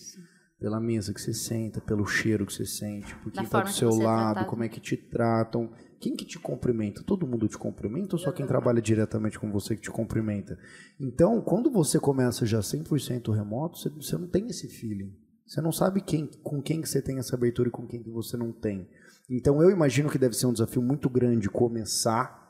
Pela 0.59 0.79
mesa 0.79 1.13
que 1.13 1.19
você 1.21 1.33
senta, 1.33 1.81
pelo 1.81 2.05
cheiro 2.05 2.45
que 2.45 2.53
você 2.53 2.65
sente, 2.65 3.13
por 3.17 3.31
Da 3.31 3.41
quem 3.41 3.49
tá 3.49 3.57
forma 3.57 3.65
do 3.69 3.73
seu 3.75 3.89
é 3.89 4.03
lado, 4.05 4.45
como 4.45 4.63
é 4.63 4.69
que 4.69 4.79
te 4.79 4.95
tratam. 4.95 5.71
Quem 5.99 6.15
que 6.15 6.25
te 6.25 6.37
cumprimenta? 6.39 7.03
Todo 7.03 7.27
mundo 7.27 7.47
te 7.47 7.57
cumprimenta 7.57 8.15
ou 8.15 8.19
só 8.19 8.31
quem 8.31 8.45
trabalha 8.45 8.81
diretamente 8.81 9.39
com 9.39 9.51
você 9.51 9.75
que 9.75 9.81
te 9.81 9.91
cumprimenta? 9.91 10.57
Então, 10.99 11.41
quando 11.41 11.71
você 11.71 11.99
começa 11.99 12.45
já 12.45 12.59
100% 12.59 13.33
remoto, 13.33 13.77
você, 13.77 13.89
você 13.89 14.17
não 14.17 14.27
tem 14.27 14.47
esse 14.47 14.67
feeling. 14.67 15.15
Você 15.45 15.61
não 15.61 15.71
sabe 15.71 16.01
quem, 16.01 16.27
com 16.43 16.61
quem 16.61 16.81
que 16.81 16.89
você 16.89 17.01
tem 17.01 17.19
essa 17.19 17.35
abertura 17.35 17.69
e 17.69 17.71
com 17.71 17.87
quem 17.87 18.01
que 18.01 18.09
você 18.09 18.35
não 18.35 18.51
tem. 18.51 18.89
Então, 19.29 19.61
eu 19.61 19.69
imagino 19.69 20.09
que 20.09 20.17
deve 20.17 20.35
ser 20.35 20.47
um 20.47 20.53
desafio 20.53 20.81
muito 20.81 21.09
grande 21.09 21.49
começar 21.49 22.45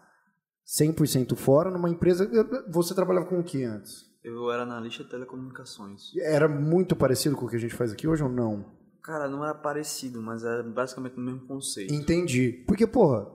100% 0.66 1.36
fora 1.36 1.70
numa 1.70 1.90
empresa. 1.90 2.30
Você 2.70 2.94
trabalhava 2.96 3.28
com 3.28 3.40
o 3.40 3.44
que 3.44 3.64
antes? 3.64 4.06
Eu 4.24 4.50
era 4.50 4.64
analista 4.64 5.04
de 5.04 5.10
telecomunicações. 5.10 6.16
Era 6.18 6.48
muito 6.48 6.96
parecido 6.96 7.36
com 7.36 7.46
o 7.46 7.50
que 7.50 7.58
a 7.58 7.60
gente 7.60 7.76
faz 7.76 7.92
aqui 7.92 8.08
hoje 8.08 8.24
ou 8.24 8.30
não? 8.30 8.74
Cara, 9.06 9.28
não 9.30 9.44
era 9.44 9.54
parecido, 9.54 10.20
mas 10.22 10.44
era 10.44 10.64
basicamente 10.64 11.16
o 11.18 11.22
mesmo 11.22 11.42
conceito. 11.42 11.94
Entendi. 11.94 12.64
Porque, 12.66 12.88
porra, 12.88 13.28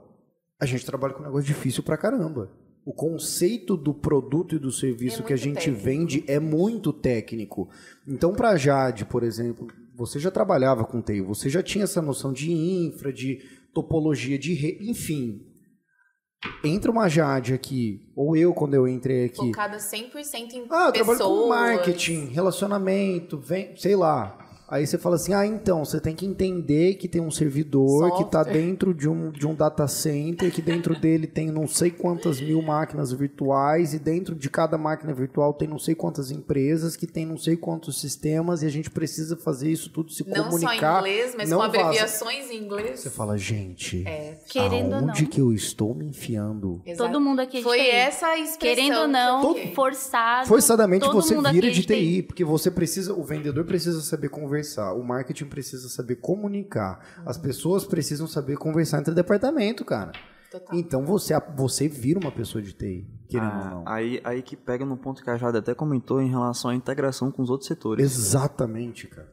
a 0.60 0.66
gente 0.66 0.84
trabalha 0.84 1.14
com 1.14 1.20
um 1.22 1.26
negócio 1.26 1.46
difícil 1.46 1.82
pra 1.84 1.96
caramba. 1.96 2.50
O 2.84 2.92
conceito 2.92 3.76
do 3.76 3.94
produto 3.94 4.56
e 4.56 4.58
do 4.58 4.72
serviço 4.72 5.22
É 5.22 5.24
que 5.26 5.32
a 5.32 5.36
gente 5.36 5.56
técnico. 5.66 5.80
vende 5.82 6.24
é 6.26 6.40
muito 6.40 6.92
técnico. 6.92 7.68
Então, 8.08 8.32
pra 8.32 8.56
Jade, 8.56 9.04
por 9.04 9.22
exemplo, 9.22 9.68
você 9.94 10.18
já 10.18 10.30
trabalhava 10.30 10.84
com 10.84 11.00
TI, 11.00 11.20
você 11.20 11.48
já 11.48 11.62
tinha 11.62 11.84
essa 11.84 12.02
noção 12.02 12.32
de 12.32 12.50
infra, 12.50 13.12
de 13.12 13.38
topologia 13.72 14.36
de 14.38 14.54
rede, 14.54 14.90
enfim. 14.90 15.46
Entra 16.64 16.90
uma 16.90 17.06
Jade 17.06 17.52
aqui, 17.52 18.10
ou 18.16 18.34
eu 18.34 18.54
quando 18.54 18.72
eu 18.74 18.88
entrei 18.88 19.26
aqui. 19.26 19.36
Focada 19.36 19.76
100% 19.76 20.54
em 20.54 20.66
Ah, 20.70 20.86
eu 20.86 20.92
pessoas. 20.92 21.18
trabalho 21.18 21.18
com 21.42 21.48
marketing, 21.48 22.24
relacionamento, 22.28 23.38
vem, 23.38 23.76
sei 23.76 23.94
lá. 23.94 24.39
Aí 24.70 24.86
você 24.86 24.96
fala 24.96 25.16
assim: 25.16 25.34
ah, 25.34 25.44
então, 25.44 25.84
você 25.84 26.00
tem 26.00 26.14
que 26.14 26.24
entender 26.24 26.94
que 26.94 27.08
tem 27.08 27.20
um 27.20 27.30
servidor 27.30 28.16
que 28.16 28.22
está 28.22 28.44
Software. 28.44 28.52
dentro 28.60 28.94
de 28.94 29.08
um, 29.08 29.30
de 29.32 29.46
um 29.46 29.54
data 29.54 29.88
center, 29.88 30.52
que 30.52 30.62
dentro 30.62 30.94
dele 30.98 31.26
tem 31.26 31.50
não 31.50 31.66
sei 31.66 31.90
quantas 31.90 32.40
mil 32.40 32.62
máquinas 32.62 33.12
virtuais, 33.12 33.92
e 33.94 33.98
dentro 33.98 34.34
de 34.34 34.48
cada 34.48 34.78
máquina 34.78 35.12
virtual 35.12 35.52
tem 35.52 35.66
não 35.66 35.78
sei 35.78 35.94
quantas 35.96 36.30
empresas, 36.30 36.94
que 36.94 37.06
tem 37.06 37.26
não 37.26 37.36
sei 37.36 37.56
quantos 37.56 38.00
sistemas, 38.00 38.62
e 38.62 38.66
a 38.66 38.70
gente 38.70 38.88
precisa 38.90 39.36
fazer 39.36 39.70
isso 39.72 39.90
tudo 39.90 40.12
se 40.12 40.24
Não 40.28 40.44
comunicar. 40.44 41.00
só 41.00 41.06
em 41.06 41.10
inglês, 41.10 41.34
mas 41.36 41.50
não 41.50 41.58
com 41.58 41.66
vaza. 41.66 41.78
abreviações 41.80 42.50
em 42.50 42.56
inglês. 42.62 43.00
Você 43.00 43.10
fala, 43.10 43.36
gente, 43.36 44.06
É, 44.06 44.38
Querendo 44.48 44.92
ou 44.92 44.94
aonde 45.00 45.22
não. 45.22 45.28
que 45.30 45.40
eu 45.40 45.52
estou 45.52 45.94
me 45.94 46.06
enfiando? 46.06 46.80
exato. 46.86 47.10
todo 47.10 47.20
mundo 47.20 47.40
aqui 47.40 47.58
é 47.58 47.62
Foi 47.62 47.78
TI. 47.78 47.90
essa 47.90 48.26
a 48.28 48.38
expressão. 48.38 48.58
Querendo 48.60 48.98
ou 49.00 49.08
não, 49.08 49.54
forçado. 49.74 50.46
Forçadamente 50.46 51.04
todo 51.06 51.14
você 51.20 51.34
vira 51.50 51.70
de 51.70 51.82
TI, 51.84 52.22
porque 52.22 52.44
você 52.44 52.70
precisa, 52.70 53.12
o 53.12 53.24
vendedor 53.24 53.64
precisa 53.64 54.00
saber 54.00 54.28
conversar, 54.28 54.59
o 54.94 55.02
marketing 55.02 55.46
precisa 55.46 55.88
saber 55.88 56.16
comunicar, 56.16 57.00
as 57.26 57.36
pessoas 57.38 57.84
precisam 57.84 58.26
saber 58.26 58.56
conversar 58.56 59.00
entre 59.00 59.14
departamento, 59.14 59.84
cara. 59.84 60.12
Total. 60.50 60.76
Então 60.76 61.04
você, 61.04 61.32
você 61.56 61.86
vira 61.88 62.18
uma 62.18 62.32
pessoa 62.32 62.60
de 62.60 62.72
TI, 62.72 63.06
querendo 63.28 63.52
Ah, 63.52 63.62
ou 63.64 63.70
não. 63.70 63.84
aí, 63.86 64.20
aí 64.24 64.42
que 64.42 64.56
pega 64.56 64.84
no 64.84 64.96
ponto 64.96 65.22
que 65.22 65.30
a 65.30 65.36
Jade 65.36 65.58
até 65.58 65.74
comentou 65.74 66.20
em 66.20 66.28
relação 66.28 66.70
à 66.70 66.74
integração 66.74 67.30
com 67.30 67.40
os 67.42 67.50
outros 67.50 67.68
setores. 67.68 68.04
Exatamente, 68.04 69.06
cara. 69.06 69.32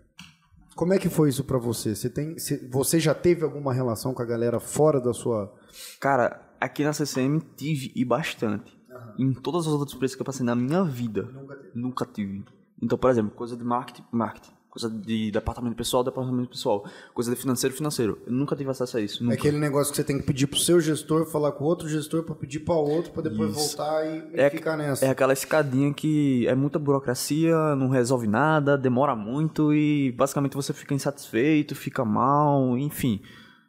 Como 0.75 0.93
é 0.93 0.99
que 0.99 1.09
foi 1.09 1.30
isso 1.30 1.43
pra 1.43 1.57
você? 1.57 1.95
Você 1.95 2.07
tem, 2.07 2.36
você- 2.71 2.99
já 2.99 3.15
teve 3.15 3.43
alguma 3.43 3.73
relação 3.73 4.13
com 4.13 4.21
a 4.21 4.25
galera 4.25 4.59
fora 4.59 5.01
da 5.01 5.11
sua 5.11 5.51
Cara, 5.99 6.39
aqui 6.61 6.84
na 6.84 6.93
CCM 6.93 7.39
tive 7.55 7.91
e 7.95 8.05
bastante. 8.05 8.78
Em 9.17 9.34
todas 9.34 9.61
as 9.65 9.73
outras 9.73 9.95
empresas 9.95 10.15
que 10.15 10.21
eu 10.21 10.25
passei 10.25 10.45
na 10.45 10.55
minha 10.55 10.84
vida, 10.84 11.28
nunca 11.73 12.05
tive. 12.05 12.45
Então, 12.80 12.95
por 12.95 13.09
exemplo, 13.09 13.32
coisa 13.32 13.57
de 13.57 13.63
marketing, 13.63 14.03
marketing. 14.11 14.53
Coisa 14.80 14.89
de 14.95 15.32
departamento 15.32 15.75
pessoal, 15.75 16.03
departamento 16.03 16.49
pessoal. 16.49 16.86
Coisa 17.11 17.32
de 17.34 17.36
financeiro, 17.41 17.75
financeiro. 17.75 18.19
Eu 18.28 18.32
nunca 18.34 18.55
tive 18.55 18.69
acesso 18.69 18.95
a 18.97 19.01
isso. 19.01 19.23
É 19.23 19.25
Nunca. 19.25 19.36
aquele 19.36 19.57
negócio 19.57 19.91
que 19.91 19.97
você 19.97 20.03
tem 20.03 20.19
que 20.19 20.23
pedir 20.23 20.45
pro 20.45 20.59
seu 20.59 20.80
gestor, 20.80 21.25
falar 21.25 21.51
com 21.53 21.63
outro 21.63 21.89
gestor 21.89 22.21
pra 22.23 22.36
pedir 22.36 22.59
pra 22.59 22.75
outro, 22.75 23.11
pra 23.11 23.23
depois 23.23 23.55
Isso. 23.57 23.75
voltar 23.75 24.05
e, 24.05 24.36
e 24.36 24.39
É- 24.39 24.49
ficar 24.51 24.78
nessa. 24.78 25.03
É 25.03 25.09
aquela 25.09 25.34
escadinha 25.34 25.91
que 25.91 26.45
é 26.47 26.53
muita 26.53 26.78
burocracia, 26.78 27.55
não 27.75 27.89
resolve 27.89 28.28
nada, 28.28 28.78
demora 28.78 29.15
muito 29.15 29.73
e 29.73 30.11
basicamente 30.11 30.53
você 30.55 30.71
fica 30.73 30.93
insatisfeito, 30.93 31.73
fica 31.73 32.05
mal, 32.05 32.78
enfim. 32.78 33.19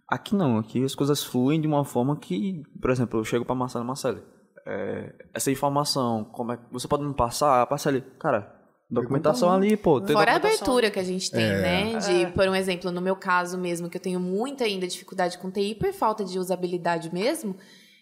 Aqui 0.06 0.34
não, 0.34 0.58
aqui 0.58 0.84
as 0.84 0.94
coisas 0.94 1.24
fluem 1.24 1.58
de 1.58 1.66
uma 1.66 1.84
forma 1.86 2.16
que, 2.18 2.62
por 2.80 2.90
exemplo, 2.90 3.18
eu 3.18 3.24
chego 3.24 3.46
pra 3.46 3.54
Marcelo 3.54 3.84
Marcelo, 3.84 4.20
é, 4.66 5.14
essa 5.32 5.50
informação, 5.50 6.24
como 6.24 6.52
é 6.52 6.58
você 6.70 6.86
pode 6.86 7.02
me 7.02 7.14
passar? 7.14 7.66
Passa 7.66 7.88
ali, 7.88 8.02
cara, 8.18 8.57
documentação 8.90 9.52
ali, 9.52 9.76
pô. 9.76 10.00
tem 10.00 10.14
Fora 10.16 10.32
a 10.32 10.36
abertura 10.36 10.90
que 10.90 10.98
a 10.98 11.04
gente 11.04 11.30
tem, 11.30 11.44
É. 11.44 11.60
né? 11.60 11.96
De, 11.98 12.26
por 12.32 12.48
um 12.48 12.54
exemplo, 12.54 12.90
no 12.90 13.00
meu 13.00 13.16
caso 13.16 13.58
mesmo, 13.58 13.88
que 13.90 13.96
eu 13.96 14.00
tenho 14.00 14.18
muita 14.20 14.64
ainda 14.64 14.86
dificuldade 14.86 15.36
com 15.38 15.50
TI 15.50 15.74
por 15.74 15.92
falta 15.92 16.24
de 16.24 16.38
usabilidade 16.38 17.12
mesmo. 17.12 17.54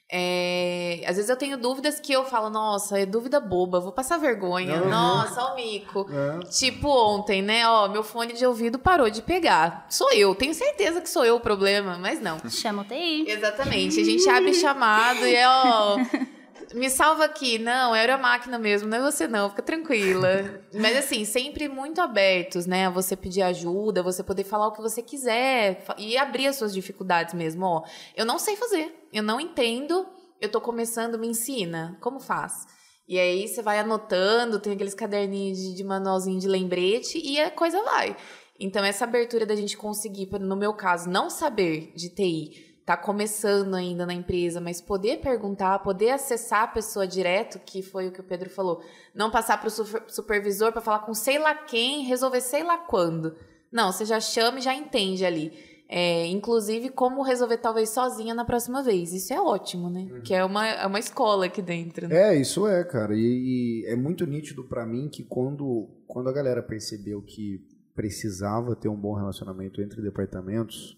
é, 0.08 1.02
Às 1.04 1.16
vezes 1.16 1.28
eu 1.28 1.36
tenho 1.36 1.58
dúvidas 1.58 1.98
que 1.98 2.12
eu 2.12 2.24
falo, 2.24 2.48
nossa, 2.48 2.96
é 2.96 3.04
dúvida 3.04 3.40
boba, 3.40 3.80
vou 3.80 3.90
passar 3.90 4.18
vergonha. 4.18 4.80
Uhum. 4.82 4.88
Nossa, 4.88 5.42
ó 5.42 5.52
o 5.52 5.56
mico. 5.56 6.06
É. 6.08 6.38
Tipo 6.46 6.88
ontem, 6.88 7.42
né? 7.42 7.66
Ó, 7.68 7.88
meu 7.88 8.04
fone 8.04 8.32
de 8.32 8.46
ouvido 8.46 8.78
parou 8.78 9.10
de 9.10 9.20
pegar. 9.20 9.84
Sou 9.90 10.12
eu, 10.12 10.32
tenho 10.36 10.54
certeza 10.54 11.00
que 11.00 11.10
sou 11.10 11.24
eu 11.24 11.34
o 11.34 11.40
problema, 11.40 11.98
mas 12.00 12.20
não. 12.20 12.38
Chama 12.48 12.82
o 12.82 12.84
TI. 12.84 13.24
Exatamente. 13.28 14.00
A 14.00 14.04
gente 14.04 14.28
abre 14.28 14.54
chamado 14.54 15.26
e 15.26 15.34
é, 15.34 15.48
ó. 15.48 15.96
Me 16.76 16.90
salva 16.90 17.24
aqui. 17.24 17.58
Não, 17.58 17.96
era 17.96 18.16
a 18.16 18.18
máquina 18.18 18.58
mesmo, 18.58 18.86
não 18.86 18.98
é 18.98 19.00
você 19.00 19.26
não, 19.26 19.48
fica 19.48 19.62
tranquila. 19.62 20.60
Mas 20.78 20.94
assim, 20.98 21.24
sempre 21.24 21.70
muito 21.70 22.02
abertos, 22.02 22.66
né? 22.66 22.86
A 22.86 22.90
você 22.90 23.16
pedir 23.16 23.40
ajuda, 23.40 24.02
você 24.02 24.22
poder 24.22 24.44
falar 24.44 24.68
o 24.68 24.72
que 24.72 24.82
você 24.82 25.02
quiser 25.02 25.82
e 25.96 26.18
abrir 26.18 26.48
as 26.48 26.56
suas 26.56 26.74
dificuldades 26.74 27.32
mesmo. 27.32 27.64
Ó, 27.64 27.82
eu 28.14 28.26
não 28.26 28.38
sei 28.38 28.56
fazer, 28.56 28.94
eu 29.10 29.22
não 29.22 29.40
entendo, 29.40 30.06
eu 30.38 30.50
tô 30.50 30.60
começando, 30.60 31.18
me 31.18 31.26
ensina. 31.26 31.96
Como 32.02 32.20
faz? 32.20 32.66
E 33.08 33.18
aí 33.18 33.48
você 33.48 33.62
vai 33.62 33.78
anotando, 33.78 34.60
tem 34.60 34.74
aqueles 34.74 34.94
caderninhos 34.94 35.58
de, 35.58 35.74
de 35.76 35.82
manualzinho 35.84 36.38
de 36.38 36.46
lembrete 36.46 37.18
e 37.18 37.40
a 37.40 37.50
coisa 37.50 37.82
vai. 37.84 38.14
Então, 38.60 38.84
essa 38.84 39.04
abertura 39.04 39.46
da 39.46 39.54
gente 39.54 39.76
conseguir, 39.76 40.28
no 40.40 40.56
meu 40.56 40.74
caso, 40.74 41.08
não 41.08 41.30
saber 41.30 41.92
de 41.94 42.08
TI, 42.08 42.65
tá 42.86 42.96
começando 42.96 43.74
ainda 43.74 44.06
na 44.06 44.14
empresa, 44.14 44.60
mas 44.60 44.80
poder 44.80 45.18
perguntar, 45.18 45.80
poder 45.80 46.10
acessar 46.10 46.62
a 46.62 46.68
pessoa 46.68 47.04
direto, 47.04 47.58
que 47.58 47.82
foi 47.82 48.06
o 48.06 48.12
que 48.12 48.20
o 48.20 48.24
Pedro 48.24 48.48
falou, 48.48 48.80
não 49.12 49.28
passar 49.28 49.60
para 49.60 49.66
o 49.66 49.70
supervisor 50.08 50.70
para 50.70 50.80
falar 50.80 51.00
com 51.00 51.12
sei 51.12 51.36
lá 51.36 51.52
quem, 51.52 52.04
resolver 52.04 52.40
sei 52.40 52.62
lá 52.62 52.78
quando. 52.78 53.34
Não, 53.72 53.90
você 53.90 54.04
já 54.04 54.20
chama 54.20 54.60
e 54.60 54.62
já 54.62 54.72
entende 54.72 55.24
ali. 55.24 55.52
É, 55.88 56.26
inclusive, 56.26 56.88
como 56.90 57.22
resolver 57.22 57.58
talvez 57.58 57.90
sozinha 57.90 58.34
na 58.34 58.44
próxima 58.44 58.82
vez. 58.84 59.12
Isso 59.12 59.32
é 59.32 59.40
ótimo, 59.40 59.90
né? 59.90 60.20
Que 60.24 60.34
é 60.34 60.44
uma, 60.44 60.66
é 60.66 60.86
uma 60.86 61.00
escola 61.00 61.46
aqui 61.46 61.60
dentro. 61.62 62.06
Né? 62.06 62.34
É, 62.34 62.40
isso 62.40 62.68
é, 62.68 62.84
cara. 62.84 63.14
E, 63.16 63.82
e 63.82 63.86
é 63.86 63.96
muito 63.96 64.24
nítido 64.26 64.62
pra 64.62 64.86
mim 64.86 65.08
que 65.08 65.24
quando, 65.24 65.88
quando 66.06 66.28
a 66.28 66.32
galera 66.32 66.62
percebeu 66.62 67.20
que 67.20 67.60
precisava 67.96 68.76
ter 68.76 68.88
um 68.88 68.96
bom 68.96 69.14
relacionamento 69.14 69.80
entre 69.80 70.00
departamentos, 70.00 70.96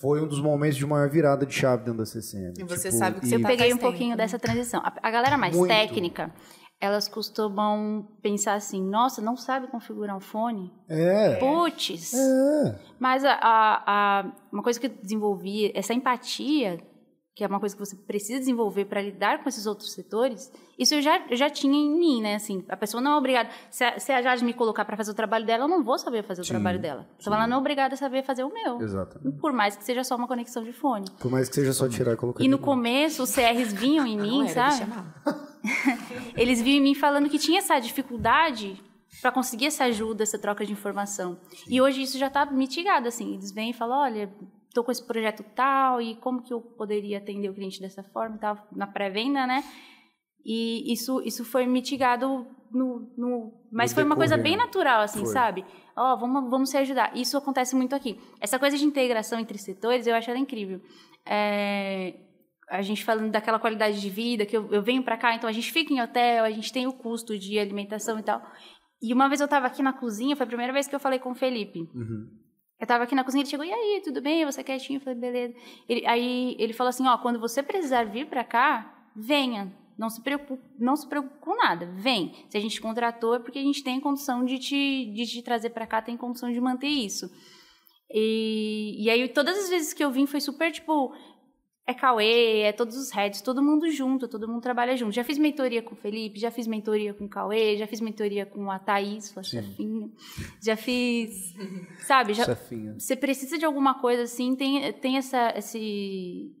foi 0.00 0.22
um 0.22 0.26
dos 0.26 0.40
momentos 0.40 0.76
de 0.76 0.86
maior 0.86 1.08
virada 1.08 1.44
de 1.44 1.52
chave 1.54 1.84
dentro 1.84 1.98
da 1.98 2.06
CCM. 2.06 2.54
E 2.58 2.64
você 2.64 2.88
Tipo, 2.88 2.98
sabe 2.98 3.20
que 3.20 3.26
e- 3.26 3.28
você 3.28 3.36
Eu 3.36 3.42
tá 3.42 3.48
peguei 3.48 3.68
faz 3.70 3.74
um 3.74 3.78
pouquinho 3.78 4.10
tempo, 4.10 4.16
dessa 4.18 4.38
transição. 4.38 4.80
A, 4.82 4.92
a 5.02 5.10
galera 5.10 5.36
mais 5.36 5.54
Muito. 5.56 5.68
técnica, 5.70 6.32
elas 6.80 7.06
costumam 7.08 8.08
pensar 8.22 8.54
assim, 8.54 8.82
nossa, 8.82 9.20
não 9.20 9.36
sabe 9.36 9.66
configurar 9.66 10.16
um 10.16 10.20
fone? 10.20 10.72
É. 10.88 11.36
Putz! 11.36 12.14
É. 12.14 12.78
Mas 12.98 13.24
a, 13.24 13.32
a- 13.34 13.82
a- 13.86 14.32
uma 14.50 14.62
coisa 14.62 14.80
que 14.80 14.86
eu 14.86 14.90
desenvolvi, 15.02 15.70
essa 15.74 15.92
empatia, 15.92 16.80
que 17.34 17.44
é 17.44 17.46
uma 17.46 17.60
coisa 17.60 17.74
que 17.74 17.80
você 17.80 17.96
precisa 17.96 18.38
desenvolver 18.38 18.84
para 18.86 19.00
lidar 19.00 19.42
com 19.42 19.48
esses 19.48 19.64
outros 19.64 19.92
setores, 19.92 20.52
isso 20.78 20.94
eu 20.94 21.00
já, 21.00 21.24
eu 21.30 21.36
já 21.36 21.48
tinha 21.48 21.78
em 21.78 21.90
mim, 21.98 22.20
né? 22.20 22.34
Assim, 22.34 22.64
a 22.68 22.76
pessoa 22.76 23.00
não 23.00 23.12
é 23.12 23.16
obrigada. 23.16 23.48
Se 23.70 23.84
a, 23.84 23.98
se 23.98 24.12
a 24.12 24.20
Jade 24.20 24.44
me 24.44 24.52
colocar 24.52 24.84
para 24.84 24.96
fazer 24.96 25.12
o 25.12 25.14
trabalho 25.14 25.46
dela, 25.46 25.64
eu 25.64 25.68
não 25.68 25.82
vou 25.82 25.98
saber 25.98 26.24
fazer 26.24 26.40
o 26.40 26.44
Sim, 26.44 26.50
trabalho 26.50 26.80
dela. 26.80 27.08
Então 27.18 27.32
sim. 27.32 27.38
ela 27.38 27.46
não 27.46 27.56
é 27.56 27.60
obrigada 27.60 27.94
a 27.94 27.96
saber 27.96 28.24
fazer 28.24 28.42
o 28.44 28.52
meu. 28.52 28.80
Exatamente. 28.80 29.38
Por 29.38 29.52
mais 29.52 29.76
que 29.76 29.84
seja 29.84 30.02
só 30.02 30.16
uma 30.16 30.26
conexão 30.26 30.64
de 30.64 30.72
fone. 30.72 31.06
Por 31.18 31.30
mais 31.30 31.48
que 31.48 31.54
seja 31.54 31.72
só 31.72 31.88
tirar 31.88 32.12
e 32.12 32.16
colocar. 32.16 32.42
E 32.42 32.48
no 32.48 32.58
começo, 32.58 33.22
os 33.22 33.34
CRs 33.34 33.72
vinham 33.72 34.06
em 34.06 34.16
Não 34.16 34.24
mim, 34.24 34.48
era 34.48 34.68
de 34.68 34.76
sabe? 34.76 34.92
Eles 36.36 36.60
vinham 36.60 36.78
em 36.78 36.82
mim 36.82 36.94
falando 36.94 37.28
que 37.28 37.38
tinha 37.38 37.58
essa 37.58 37.78
dificuldade 37.78 38.82
para 39.20 39.32
conseguir 39.32 39.66
essa 39.66 39.84
ajuda, 39.84 40.22
essa 40.22 40.38
troca 40.38 40.64
de 40.64 40.72
informação. 40.72 41.38
E 41.68 41.80
hoje 41.80 42.02
isso 42.02 42.18
já 42.18 42.26
está 42.28 42.44
mitigado, 42.46 43.08
assim. 43.08 43.34
Eles 43.34 43.52
vêm 43.52 43.70
e 43.70 43.72
falam, 43.72 43.98
olha, 43.98 44.32
estou 44.70 44.82
com 44.82 44.90
esse 44.90 45.04
projeto 45.06 45.44
tal, 45.54 46.00
e 46.00 46.14
como 46.16 46.42
que 46.42 46.52
eu 46.54 46.60
poderia 46.60 47.18
atender 47.18 47.50
o 47.50 47.54
cliente 47.54 47.80
dessa 47.80 48.02
forma 48.02 48.36
e 48.36 48.38
tal, 48.38 48.56
na 48.72 48.86
pré-venda, 48.86 49.46
né? 49.46 49.62
E 50.44 50.90
isso, 50.92 51.20
isso 51.22 51.44
foi 51.44 51.66
mitigado 51.66 52.46
no... 52.72 53.12
no- 53.18 53.52
mas 53.70 53.90
No 53.90 53.96
foi 53.96 54.04
uma 54.04 54.16
coisa 54.16 54.36
bem 54.38 54.56
né? 54.56 54.64
natural, 54.64 55.02
assim, 55.02 55.20
Foi. 55.20 55.32
sabe? 55.32 55.64
Ó, 55.96 56.16
vamos, 56.16 56.48
vamos 56.50 56.70
se 56.70 56.76
ajudar. 56.78 57.14
Isso 57.16 57.36
acontece 57.36 57.76
muito 57.76 57.94
aqui. 57.94 58.18
Essa 58.40 58.58
coisa 58.58 58.78
de 58.78 58.84
integração 58.84 59.38
entre 59.38 59.58
setores, 59.58 60.06
eu 60.06 60.14
acho 60.14 60.30
ela 60.30 60.38
incrível. 60.38 60.80
É, 61.26 62.14
a 62.70 62.80
gente 62.80 63.04
falando 63.04 63.30
daquela 63.30 63.58
qualidade 63.58 64.00
de 64.00 64.08
vida, 64.08 64.46
que 64.46 64.56
eu, 64.56 64.66
eu 64.72 64.82
venho 64.82 65.02
pra 65.02 65.16
cá, 65.18 65.34
então 65.34 65.48
a 65.48 65.52
gente 65.52 65.70
fica 65.72 65.92
em 65.92 66.00
hotel, 66.00 66.44
a 66.44 66.50
gente 66.50 66.72
tem 66.72 66.86
o 66.86 66.92
custo 66.92 67.38
de 67.38 67.58
alimentação 67.58 68.18
e 68.18 68.22
tal. 68.22 68.40
E 69.02 69.12
uma 69.12 69.28
vez 69.28 69.40
eu 69.40 69.48
tava 69.48 69.66
aqui 69.66 69.82
na 69.82 69.92
cozinha, 69.92 70.36
foi 70.36 70.44
a 70.44 70.48
primeira 70.48 70.72
vez 70.72 70.86
que 70.88 70.94
eu 70.94 71.00
falei 71.00 71.18
com 71.18 71.32
o 71.32 71.34
Felipe. 71.34 71.80
Uhum. 71.94 72.28
Eu 72.80 72.86
tava 72.86 73.04
aqui 73.04 73.14
na 73.14 73.22
cozinha, 73.22 73.42
ele 73.42 73.50
chegou, 73.50 73.64
e 73.66 73.72
aí, 73.72 74.00
tudo 74.02 74.22
bem? 74.22 74.44
Você 74.46 74.64
quietinho? 74.64 74.96
Eu 74.96 75.00
falei, 75.02 75.18
beleza. 75.18 75.54
Ele- 75.88 76.06
aí 76.06 76.56
ele 76.58 76.72
falou 76.72 76.88
assim, 76.88 77.06
ó, 77.06 77.18
quando 77.18 77.38
você 77.38 77.62
precisar 77.62 78.04
vir 78.04 78.26
pra 78.26 78.42
cá, 78.42 79.10
venha. 79.14 79.70
Não 79.98 80.08
se 80.08 80.22
preocupe, 80.22 80.62
não 80.78 80.96
se 80.96 81.06
preocupe 81.06 81.38
com 81.40 81.54
nada, 81.56 81.84
vem. 81.94 82.32
Se 82.48 82.56
a 82.56 82.60
gente 82.60 82.72
te 82.76 82.80
contratou 82.80 83.34
é 83.34 83.38
porque 83.38 83.58
a 83.58 83.62
gente 83.62 83.84
tem 83.84 84.00
condição 84.00 84.46
de 84.46 84.58
te, 84.58 85.12
de 85.12 85.26
te 85.26 85.42
trazer 85.42 85.70
pra 85.70 85.86
cá, 85.86 86.00
tem 86.00 86.16
condição 86.16 86.50
de 86.50 86.58
manter 86.58 86.86
isso. 86.88 87.26
E, 88.12 88.96
e 89.04 89.10
aí 89.10 89.28
todas 89.28 89.56
as 89.58 89.68
vezes 89.68 89.92
que 89.92 90.02
eu 90.02 90.10
vim 90.10 90.26
foi 90.26 90.40
super, 90.40 90.72
tipo, 90.72 91.12
é 91.86 91.94
Cauê, 91.94 92.60
é 92.60 92.72
todos 92.72 92.96
os 92.96 93.10
heads, 93.10 93.40
todo 93.40 93.62
mundo 93.62 93.90
junto, 93.90 94.28
todo 94.28 94.46
mundo 94.46 94.60
trabalha 94.62 94.96
junto. 94.96 95.12
Já 95.12 95.24
fiz 95.24 95.38
mentoria 95.38 95.82
com 95.82 95.94
o 95.94 95.98
Felipe, 95.98 96.38
já 96.38 96.50
fiz 96.50 96.66
mentoria 96.66 97.12
com 97.12 97.24
o 97.24 97.28
Cauê, 97.28 97.76
já 97.76 97.86
fiz 97.86 98.00
mentoria 98.00 98.46
com 98.46 98.70
a 98.70 98.78
Thaís, 98.78 99.24
sua 99.26 99.42
Sim. 99.42 99.50
chefinha. 99.62 100.08
Já 100.62 100.76
fiz, 100.76 101.52
sabe, 102.06 102.32
já, 102.34 102.44
Chefinha. 102.44 102.94
você 102.98 103.16
precisa 103.16 103.58
de 103.58 103.64
alguma 103.64 104.00
coisa 104.00 104.22
assim, 104.22 104.54
tem, 104.54 104.92
tem 104.94 105.16
essa, 105.16 105.52
esse, 105.56 106.54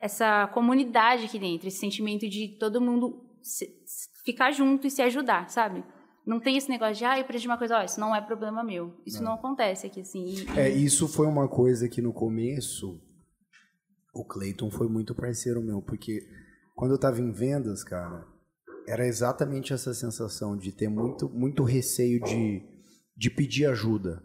essa 0.00 0.46
comunidade 0.48 1.24
aqui 1.24 1.38
dentro, 1.38 1.66
esse 1.68 1.78
sentimento 1.78 2.28
de 2.28 2.56
todo 2.58 2.80
mundo 2.80 3.24
se- 3.42 3.72
ficar 4.24 4.50
junto 4.52 4.86
e 4.86 4.90
se 4.90 5.00
ajudar, 5.02 5.48
sabe? 5.48 5.82
Não 6.26 6.38
tem 6.38 6.58
esse 6.58 6.68
negócio 6.68 6.96
de, 6.96 7.04
ah, 7.06 7.18
eu 7.18 7.24
preciso 7.24 7.42
de 7.44 7.48
uma 7.48 7.56
coisa, 7.56 7.78
ó, 7.78 7.82
isso 7.82 7.98
não 7.98 8.14
é 8.14 8.20
problema 8.20 8.62
meu. 8.62 8.92
Isso 9.06 9.22
não, 9.22 9.32
acontece 9.32 9.86
aqui, 9.86 10.02
assim. 10.02 10.26
E- 10.26 10.58
É, 10.60 10.68
isso 10.68 11.08
foi 11.08 11.26
uma 11.26 11.48
coisa 11.48 11.88
que 11.88 12.02
no 12.02 12.12
começo 12.12 13.00
o 14.20 14.24
Clayton 14.24 14.70
foi 14.70 14.88
muito 14.88 15.14
parceiro 15.14 15.62
meu, 15.62 15.80
porque 15.80 16.26
quando 16.74 16.92
eu 16.92 16.98
tava 16.98 17.20
em 17.20 17.30
vendas, 17.30 17.84
cara, 17.84 18.26
era 18.86 19.06
exatamente 19.06 19.72
essa 19.72 19.94
sensação 19.94 20.56
de 20.56 20.72
ter 20.72 20.88
muito, 20.88 21.28
muito 21.28 21.62
receio 21.62 22.20
de, 22.20 22.62
de 23.16 23.30
pedir 23.30 23.66
ajuda. 23.66 24.22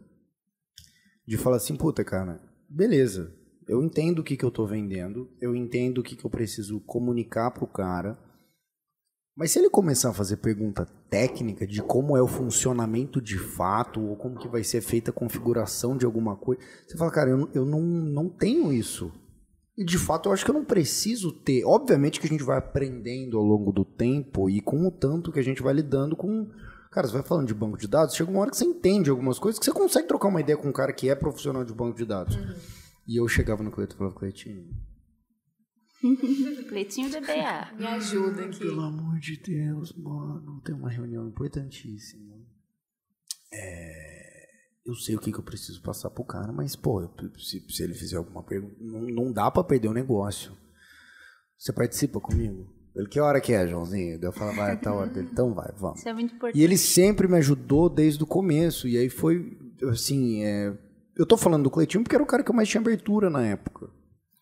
De 1.28 1.38
falar 1.38 1.58
assim, 1.58 1.76
puta, 1.76 2.04
cara, 2.04 2.42
beleza, 2.68 3.34
eu 3.68 3.84
entendo 3.84 4.20
o 4.20 4.24
que, 4.24 4.36
que 4.36 4.44
eu 4.44 4.52
tô 4.52 4.66
vendendo, 4.66 5.30
eu 5.40 5.56
entendo 5.56 6.00
o 6.00 6.04
que, 6.04 6.16
que 6.16 6.26
eu 6.26 6.30
preciso 6.30 6.82
comunicar 6.82 7.52
pro 7.52 7.68
cara, 7.68 8.18
mas 9.36 9.52
se 9.52 9.60
ele 9.60 9.70
começar 9.70 10.10
a 10.10 10.14
fazer 10.14 10.38
pergunta 10.38 10.86
técnica 11.10 11.66
de 11.66 11.82
como 11.82 12.16
é 12.16 12.22
o 12.22 12.28
funcionamento 12.28 13.22
de 13.22 13.38
fato, 13.38 14.00
ou 14.00 14.16
como 14.16 14.38
que 14.38 14.48
vai 14.48 14.64
ser 14.64 14.82
feita 14.82 15.12
a 15.12 15.14
configuração 15.14 15.98
de 15.98 16.06
alguma 16.06 16.36
coisa, 16.36 16.62
você 16.88 16.98
fala, 16.98 17.12
cara, 17.12 17.30
eu, 17.32 17.50
eu 17.54 17.66
não, 17.66 17.82
não 17.82 18.30
tenho 18.30 18.72
isso. 18.72 19.12
E 19.78 19.84
de 19.84 19.98
fato 19.98 20.30
eu 20.30 20.34
acho 20.34 20.46
que 20.46 20.52
eu 20.52 20.56
não 20.56 20.66
preciso 20.66 21.32
ter. 21.32 21.66
Obviamente 21.66 22.20
que 22.20 22.28
a 22.28 22.30
gente 22.30 22.44
vai 22.44 22.58
aprendendo 22.58 23.38
ao 23.38 23.44
longo 23.44 23.72
do 23.72 23.84
tempo 23.84 24.50
e 24.50 24.62
com 24.62 24.88
o 24.88 24.92
tanto 24.92 25.32
que 25.32 25.40
a 25.40 25.44
gente 25.44 25.62
vai 25.62 25.74
lidando 25.74 26.16
com. 26.16 26.50
Cara, 26.92 27.08
você 27.08 27.14
vai 27.14 27.24
falando 27.24 27.48
de 27.48 27.56
banco 27.56 27.78
de 27.78 27.88
dados, 27.88 28.16
chega 28.16 28.30
uma 28.30 28.42
hora 28.42 28.52
que 28.52 28.58
você 28.58 28.66
entende 28.66 29.10
algumas 29.10 29.40
coisas 29.40 29.58
que 29.58 29.66
você 29.66 29.72
consegue 29.72 30.08
trocar 30.08 30.28
uma 30.28 30.42
ideia 30.42 30.56
com 30.56 30.68
um 30.68 30.74
cara 30.74 30.94
que 30.94 31.10
é 31.10 31.16
profissional 31.16 31.66
de 31.66 31.74
banco 31.74 31.98
de 31.98 32.06
dados. 32.06 32.38
E 33.08 33.18
eu 33.20 33.28
chegava 33.28 33.64
no 33.64 33.72
Cleiton 33.72 33.96
e 33.96 33.98
falava, 33.98 34.16
Cleitinho, 34.16 34.70
Cleitinho 36.68 37.10
DBA. 37.10 37.76
Me 37.78 37.88
ajuda 37.88 38.46
aqui. 38.46 38.60
Pelo 38.60 38.82
amor 38.82 39.20
de 39.20 39.38
Deus, 39.38 39.94
mano, 39.94 40.62
tem 40.64 40.76
uma 40.76 40.90
reunião 40.90 41.28
importantíssima. 41.28 42.36
É, 43.52 44.13
eu 44.86 44.96
sei 44.96 45.16
o 45.16 45.20
que, 45.20 45.32
que 45.32 45.40
eu 45.40 45.44
preciso 45.44 45.82
passar 45.82 46.10
pro 46.10 46.24
cara, 46.26 46.52
mas, 46.52 46.76
pô, 46.76 47.08
se, 47.38 47.64
se 47.70 47.84
ele 47.84 47.94
fizer 47.94 48.18
alguma 48.18 48.44
pergunta, 48.44 48.76
não, 48.80 49.02
não 49.02 49.32
dá 49.32 49.50
pra 49.50 49.64
perder 49.64 49.88
o 49.88 49.94
negócio. 49.94 50.52
Você 51.58 51.72
participa 51.72 52.20
comigo? 52.20 52.68
Ele, 52.96 53.08
que 53.08 53.20
hora 53.20 53.40
que 53.42 53.54
é, 53.54 53.66
Joãozinho? 53.68 54.20
Eu 54.22 54.32
falo, 54.34 54.54
vai, 54.54 54.78
tá 54.78 54.94
hora 54.94 55.10
dele. 55.10 55.30
Então 55.32 55.54
vai, 55.54 55.72
vamos. 55.80 56.00
Isso 56.00 56.10
é 56.10 56.14
muito 56.14 56.36
importante. 56.36 56.60
E 56.60 56.64
ele 56.64 56.78
sempre 56.78 57.28
me 57.28 57.38
ajudou 57.38 57.90
desde 57.90 58.22
o 58.22 58.28
começo. 58.28 58.88
E 58.88 58.98
aí 58.98 59.10
foi, 59.10 59.58
assim, 59.90 60.44
é... 60.44 60.78
eu 61.18 61.26
tô 61.26 61.38
falando 61.38 61.64
do 61.64 61.72
Cleitinho 61.72 62.04
porque 62.04 62.16
era 62.16 62.24
o 62.24 62.28
cara 62.28 62.44
que 62.44 62.52
eu 62.52 62.56
mais 62.56 62.68
tinha 62.70 62.82
abertura 62.82 63.30
na 63.30 63.46
época. 63.46 63.90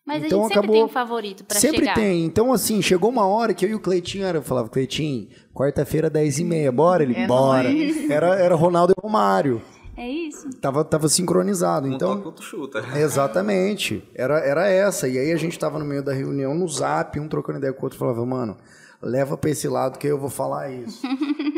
Mas 0.04 0.24
então 0.24 0.40
a 0.40 0.42
gente 0.42 0.48
sempre 0.48 0.58
acabou- 0.58 0.74
tem 0.74 0.84
um 0.84 0.88
favorito 0.88 1.44
pra 1.44 1.58
Sempre 1.60 1.78
chegar. 1.78 1.94
tem. 1.94 2.24
Então, 2.24 2.52
assim, 2.52 2.82
chegou 2.82 3.08
uma 3.08 3.24
hora 3.24 3.54
que 3.54 3.64
eu 3.64 3.70
e 3.70 3.74
o 3.74 3.80
Cleitinho, 3.80 4.24
era, 4.24 4.38
eu 4.38 4.42
falava, 4.42 4.68
Cleitinho, 4.68 5.28
quarta-feira, 5.54 6.10
10 6.10 6.40
e 6.40 6.44
meia, 6.44 6.72
bora? 6.72 7.04
Ele, 7.04 7.14
É 7.14 7.26
bora. 7.26 7.68
nóis. 7.72 8.10
Era, 8.10 8.34
era 8.34 8.54
Ronaldo 8.56 8.92
e 8.98 9.00
Romário. 9.00 9.62
É 9.96 10.08
isso. 10.08 10.48
Tava, 10.60 10.84
tava 10.84 11.08
sincronizado. 11.08 11.86
Um 11.86 11.92
Então, 11.92 12.16
toca, 12.16 12.26
outro 12.28 12.44
chuta. 12.44 12.84
Exatamente. 12.98 14.02
Era, 14.14 14.38
era 14.40 14.68
essa. 14.68 15.08
E 15.08 15.18
aí 15.18 15.32
a 15.32 15.36
gente 15.36 15.58
tava 15.58 15.78
no 15.78 15.84
meio 15.84 16.02
da 16.02 16.12
reunião, 16.12 16.54
no 16.54 16.66
zap, 16.68 17.18
um 17.20 17.28
trocando 17.28 17.58
ideia 17.58 17.72
com 17.72 17.82
o 17.82 17.84
outro, 17.84 17.98
falava, 17.98 18.24
mano, 18.24 18.56
leva 19.02 19.36
pra 19.36 19.50
esse 19.50 19.66
lado 19.66 19.98
que 19.98 20.06
eu 20.06 20.16
vou 20.16 20.30
falar 20.30 20.70
isso. 20.70 21.04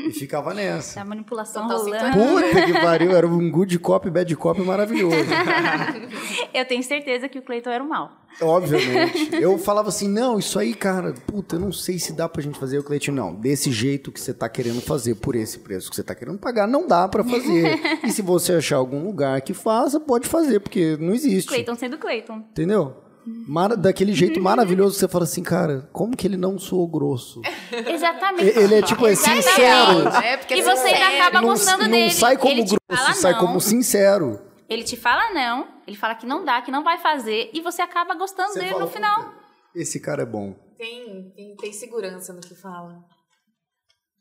e 0.09 0.11
ficava 0.19 0.55
nessa. 0.55 1.01
A 1.01 1.05
manipulação 1.05 1.69
Total 1.69 1.85
rolando. 1.85 2.19
Puta 2.19 2.67
que 2.67 2.73
pariu, 2.73 3.15
era 3.15 3.27
um 3.27 3.51
good 3.51 3.79
cop, 3.79 4.09
bad 4.09 4.35
cop 4.37 4.61
maravilhoso. 4.63 5.17
Eu 6.55 6.65
tenho 6.65 6.83
certeza 6.83 7.29
que 7.29 7.39
o 7.39 7.43
Cleiton 7.43 7.71
era 7.71 7.85
o 7.85 7.89
mal. 7.89 8.13
Obviamente. 8.41 9.35
Eu 9.35 9.59
falava 9.59 9.89
assim, 9.89 10.09
não, 10.09 10.39
isso 10.39 10.59
aí, 10.59 10.75
cara, 10.75 11.13
puta, 11.27 11.57
eu 11.57 11.61
não 11.61 11.73
sei 11.73 11.99
se 11.99 12.13
dá 12.13 12.29
pra 12.29 12.43
gente 12.43 12.59
fazer. 12.59 12.79
O 12.79 12.83
Cleitinho, 12.83 13.17
não, 13.17 13.35
desse 13.35 13.71
jeito 13.71 14.11
que 14.11 14.21
você 14.21 14.33
tá 14.33 14.49
querendo 14.49 14.81
fazer, 14.81 15.15
por 15.17 15.37
esse 15.37 15.59
preço 15.59 15.89
que 15.91 15.97
você 15.97 16.03
tá 16.03 16.15
querendo 16.15 16.39
pagar, 16.39 16.67
não 16.67 16.87
dá 16.87 17.07
pra 17.09 17.23
fazer. 17.23 17.79
e 18.03 18.11
se 18.11 18.23
você 18.23 18.55
achar 18.55 18.77
algum 18.77 19.05
lugar 19.05 19.41
que 19.41 19.55
faça, 19.55 20.01
pode 20.01 20.29
fazer, 20.29 20.61
porque 20.61 20.97
não 20.99 21.13
existe. 21.15 21.49
Cleiton 21.49 21.75
sendo 21.75 21.99
Cleiton. 21.99 22.39
Entendeu? 22.51 23.04
Mara- 23.27 23.77
daquele 23.77 24.13
jeito 24.13 24.41
maravilhoso 24.41 24.95
que 24.95 25.01
você 25.01 25.09
fala 25.09 25.25
assim, 25.25 25.43
cara, 25.43 25.89
como 25.93 26.17
que 26.17 26.27
ele 26.27 26.37
não 26.37 26.59
soou 26.59 26.87
grosso? 26.87 27.41
Exatamente. 27.73 28.59
Ele 28.59 28.75
é 28.77 28.83
tipo, 28.83 29.07
é 29.07 29.15
sincero. 29.15 30.09
É, 30.23 30.35
E 30.55 30.61
é 30.61 30.63
você 30.63 30.71
ainda 30.71 30.77
sincero. 30.77 31.17
acaba 31.17 31.41
Não, 31.41 31.49
gostando 31.49 31.83
não 31.85 31.91
dele. 31.91 32.11
sai 32.13 32.37
como 32.37 32.53
Ele 32.53 32.65
te 32.65 32.77
grosso, 32.89 33.03
fala 33.03 33.15
sai 33.15 33.33
não. 33.33 33.41
como 33.41 33.61
sincero. 33.61 34.41
Ele 34.69 34.83
te 34.83 34.97
fala 34.97 35.33
não, 35.33 35.69
ele 35.87 35.97
fala 35.97 36.15
que 36.15 36.27
não 36.27 36.45
dá, 36.45 36.61
que 36.63 36.71
não 36.71 36.83
vai 36.85 36.99
fazer, 36.99 37.51
e 37.55 37.61
você 37.61 37.81
acaba 37.83 38.15
gostando 38.15 38.53
Você 38.53 38.61
dele 38.61 38.79
no 38.79 38.89
final. 38.89 39.23
"Puta, 39.25 39.35
Esse 39.75 40.01
cara 40.01 40.23
é 40.23 40.27
bom. 40.27 40.55
Tem, 40.79 41.31
tem, 41.37 41.55
tem 41.57 41.73
segurança 41.73 42.33
no 42.33 42.41
que 42.41 42.55
fala. 42.55 42.99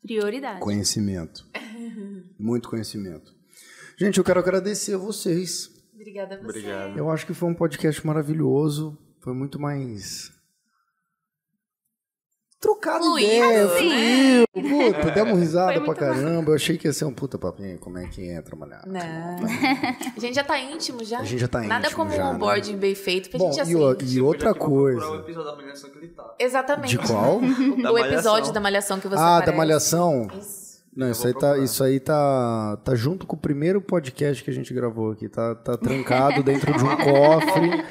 Prioridade. 0.02 0.60
Conhecimento. 0.60 1.44
Muito 2.38 2.68
conhecimento. 2.68 3.32
Gente, 3.98 4.18
eu 4.18 4.24
quero 4.24 4.40
agradecer 4.40 4.94
a 4.94 4.98
vocês. 4.98 5.68
Obrigada 6.04 6.34
a 6.34 6.38
você. 6.38 6.44
Obrigado. 6.58 6.98
Eu 6.98 7.10
acho 7.10 7.26
que 7.26 7.32
foi 7.32 7.48
um 7.48 7.54
podcast 7.54 8.06
maravilhoso. 8.06 8.96
Foi 9.20 9.32
muito 9.32 9.58
mais. 9.58 10.30
Trocado 12.60 13.04
Fluido, 13.04 13.26
ideia, 13.30 13.64
né? 13.66 14.44
fluiu. 14.54 14.94
Puta, 14.94 15.10
demos 15.10 15.38
risada 15.38 15.80
pra 15.82 15.94
caramba. 15.94 16.50
Eu 16.50 16.54
achei 16.54 16.78
que 16.78 16.86
ia 16.88 16.92
ser 16.94 17.04
um 17.04 17.12
puta 17.12 17.38
papinho. 17.38 17.78
Como 17.78 17.98
é 17.98 18.06
que 18.06 18.22
entra, 18.26 18.56
mulher? 18.56 18.80
Não. 18.86 19.00
A 20.16 20.18
gente 20.20 20.34
já 20.34 20.42
tá 20.44 20.58
íntimo 20.58 21.04
já. 21.04 21.18
A 21.20 21.24
gente 21.24 21.40
já 21.40 21.48
tá 21.48 21.60
Nada 21.60 21.86
íntimo 21.86 21.96
como 22.04 22.10
já, 22.10 22.24
um 22.24 22.28
né? 22.30 22.34
onboarding 22.36 22.76
bem 22.78 22.94
feito, 22.94 23.28
porque 23.28 23.36
Bom, 23.38 23.50
a 23.50 23.52
gente 23.52 23.66
já 23.66 23.70
e, 23.70 24.14
e 24.14 24.20
outra 24.22 24.54
Procurar 24.54 24.70
o 24.70 25.10
coisa. 25.10 25.16
episódio 25.22 25.44
da 25.50 25.56
manhã 25.56 25.72
que 25.74 25.98
ele 25.98 26.08
tá. 26.08 26.34
Exatamente. 26.38 26.96
De 26.96 26.98
qual? 27.06 27.36
O, 27.44 27.82
Da 27.82 27.92
o 27.92 27.98
episódio 27.98 28.30
Malhação. 28.30 28.52
da 28.54 28.60
Malhação 28.60 29.00
que 29.00 29.08
você 29.08 29.16
Ah, 29.16 29.24
da 29.26 29.36
aparece. 29.38 29.56
Malhação. 29.58 30.28
Isso. 30.38 30.63
Não, 30.96 31.10
isso 31.10 31.26
aí, 31.26 31.34
tá, 31.34 31.58
isso 31.58 31.82
aí 31.82 31.98
tá, 31.98 32.78
tá 32.84 32.94
junto 32.94 33.26
com 33.26 33.34
o 33.34 33.38
primeiro 33.38 33.80
podcast 33.80 34.44
que 34.44 34.50
a 34.50 34.54
gente 34.54 34.72
gravou 34.72 35.10
aqui. 35.10 35.28
Tá, 35.28 35.54
tá 35.54 35.76
trancado 35.76 36.42
dentro 36.42 36.72
de 36.72 36.84
um 36.84 36.94
cofre. 36.96 37.84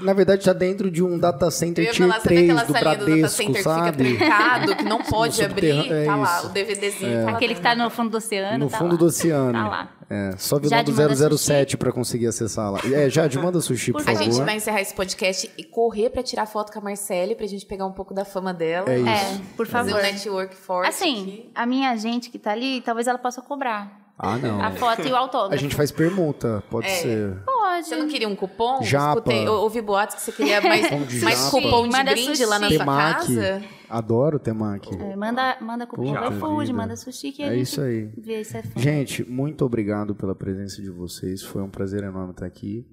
Na 0.00 0.12
verdade, 0.12 0.44
tá 0.44 0.52
dentro 0.52 0.90
de 0.90 1.02
um 1.04 1.18
data 1.18 1.50
center 1.50 1.92
Tier 1.92 2.08
sabe 2.08 2.22
3 2.22 2.50
aquela 2.50 2.64
do 2.64 2.72
salinha 2.72 2.96
do 2.96 2.98
data 2.98 3.04
Bradesco, 3.04 3.36
center 3.36 3.54
que 3.54 3.62
sabe? 3.62 4.04
fica 4.04 4.18
trancado, 4.26 4.76
que 4.76 4.84
não 4.84 4.98
pode 5.04 5.44
abrir? 5.44 5.70
subterrâneo, 5.72 6.06
Tá 6.06 6.12
é 6.12 6.16
lá, 6.16 6.42
o 6.44 6.48
DVDzinho 6.48 7.18
tá 7.24 7.30
lá 7.30 7.36
Aquele 7.36 7.54
que 7.54 7.60
tá 7.60 7.74
no 7.76 7.90
fundo 7.90 8.10
do 8.10 8.16
oceano. 8.16 8.58
No 8.64 8.70
tá 8.70 8.78
fundo 8.78 8.92
lá. 8.92 8.96
do 8.98 9.04
oceano. 9.06 9.52
Tá 9.52 9.68
lá. 9.68 9.88
É, 10.12 10.36
só 10.36 10.58
vilão 10.58 10.84
do 10.84 11.38
007 11.38 11.76
pra 11.78 11.90
conseguir 11.90 12.26
acessar 12.26 12.70
lá. 12.70 12.80
É, 12.92 13.08
Jade, 13.08 13.38
manda 13.38 13.60
sushi, 13.60 13.92
por, 13.92 14.02
Por 14.02 14.10
A 14.10 14.12
favor. 14.14 14.24
gente 14.32 14.44
vai 14.44 14.56
encerrar 14.56 14.80
esse 14.82 14.92
podcast 14.92 15.50
e 15.56 15.64
correr 15.64 16.10
pra 16.10 16.22
tirar 16.22 16.44
foto 16.44 16.70
com 16.70 16.78
a 16.80 16.82
Marcele, 16.82 17.34
pra 17.34 17.46
gente 17.46 17.64
pegar 17.64 17.86
um 17.86 17.92
pouco 17.92 18.12
da 18.12 18.24
fama 18.24 18.52
dela. 18.52 18.90
É 18.92 18.98
isso. 18.98 19.08
É, 19.08 19.40
por 19.56 19.66
Fazer 19.66 19.92
favor. 19.92 20.04
um 20.04 20.12
network 20.12 20.54
forte 20.54 20.88
Assim, 20.88 21.22
aqui. 21.22 21.50
a 21.54 21.64
minha 21.64 21.90
agente 21.90 22.28
que 22.28 22.38
tá 22.38 22.50
ali, 22.52 22.80
talvez 22.82 23.06
ela 23.06 23.18
possa 23.18 23.40
cobrar 23.40 24.01
Ah, 24.18 24.36
não. 24.38 24.60
a 24.62 24.70
foto 24.72 25.02
e 25.06 25.10
o 25.10 25.16
autógrafo. 25.16 25.54
A 25.54 25.56
gente 25.56 25.74
faz 25.74 25.90
permuta, 25.90 26.62
pode 26.70 26.86
É. 26.86 26.90
ser. 26.90 27.36
Pode. 27.44 27.86
Você 27.88 27.96
não 27.96 28.06
queria 28.08 28.28
um 28.28 28.36
cupom? 28.36 28.82
Japa. 28.82 29.18
Escutei, 29.18 29.46
eu 29.46 29.52
ouvi 29.54 29.80
boatos 29.80 30.16
que 30.16 30.22
você 30.22 30.32
queria 30.32 30.60
mais, 30.60 30.88
mais 31.22 31.48
cupom 31.50 31.88
de 31.88 31.96
Manda 31.96 32.10
brinde 32.12 32.44
lá 32.44 32.58
na 32.58 32.66
sushi. 32.66 32.76
sua 32.76 32.84
Temaki. 32.84 33.34
casa. 33.36 33.62
Adoro 33.88 34.38
temaki. 34.38 34.94
É, 34.94 35.16
manda, 35.16 35.56
manda 35.60 35.86
cupom 35.86 36.12
do 36.12 36.34
iFood, 36.34 36.72
manda 36.72 36.96
sushi 36.96 37.32
que 37.32 37.42
a 37.42 37.46
É 37.46 37.50
gente 37.50 37.62
isso 37.62 37.80
aí. 37.80 38.10
vê 38.16 38.42
se 38.44 38.56
é 38.58 38.62
fã. 38.62 38.80
Gente, 38.80 39.24
muito 39.28 39.64
obrigado 39.64 40.14
pela 40.14 40.34
presença 40.34 40.80
de 40.80 40.90
vocês. 40.90 41.42
Foi 41.42 41.62
um 41.62 41.68
prazer 41.68 42.02
enorme 42.04 42.30
estar 42.30 42.46
aqui. 42.46 42.86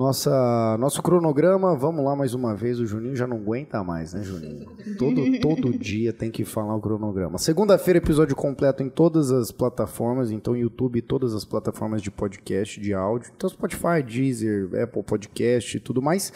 Nossa, 0.00 0.78
nosso 0.78 1.02
cronograma, 1.02 1.76
vamos 1.76 2.02
lá 2.02 2.16
mais 2.16 2.32
uma 2.32 2.56
vez. 2.56 2.80
O 2.80 2.86
Juninho 2.86 3.14
já 3.14 3.26
não 3.26 3.36
aguenta 3.36 3.84
mais, 3.84 4.14
né, 4.14 4.22
Juninho? 4.22 4.64
Todo, 4.98 5.40
todo 5.42 5.70
dia 5.78 6.10
tem 6.10 6.30
que 6.30 6.42
falar 6.42 6.74
o 6.74 6.80
cronograma. 6.80 7.36
Segunda-feira, 7.36 7.98
episódio 7.98 8.34
completo 8.34 8.82
em 8.82 8.88
todas 8.88 9.30
as 9.30 9.52
plataformas. 9.52 10.30
Então, 10.30 10.56
YouTube 10.56 10.98
e 10.98 11.02
todas 11.02 11.34
as 11.34 11.44
plataformas 11.44 12.00
de 12.00 12.10
podcast, 12.10 12.80
de 12.80 12.94
áudio. 12.94 13.30
Então, 13.36 13.50
Spotify, 13.50 14.02
Deezer, 14.02 14.70
Apple 14.82 15.02
Podcast 15.02 15.76
e 15.76 15.80
tudo 15.80 16.00
mais. 16.00 16.32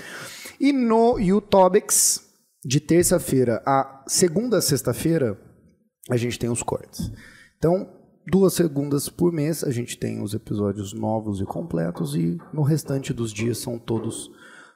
E 0.60 0.70
no 0.70 1.18
YouTubex, 1.18 2.20
de 2.62 2.80
terça-feira 2.80 3.62
a 3.64 4.04
segunda 4.06 4.58
a 4.58 4.60
sexta-feira, 4.60 5.40
a 6.10 6.18
gente 6.18 6.38
tem 6.38 6.50
os 6.50 6.62
cortes. 6.62 7.10
Então, 7.56 7.88
duas 8.26 8.54
segundas 8.54 9.08
por 9.08 9.32
mês 9.32 9.62
a 9.64 9.70
gente 9.70 9.96
tem 9.98 10.22
os 10.22 10.34
episódios 10.34 10.92
novos 10.92 11.40
e 11.40 11.44
completos 11.44 12.14
e 12.14 12.38
no 12.52 12.62
restante 12.62 13.12
dos 13.12 13.32
dias 13.32 13.58
são 13.58 13.78
todos 13.78 14.30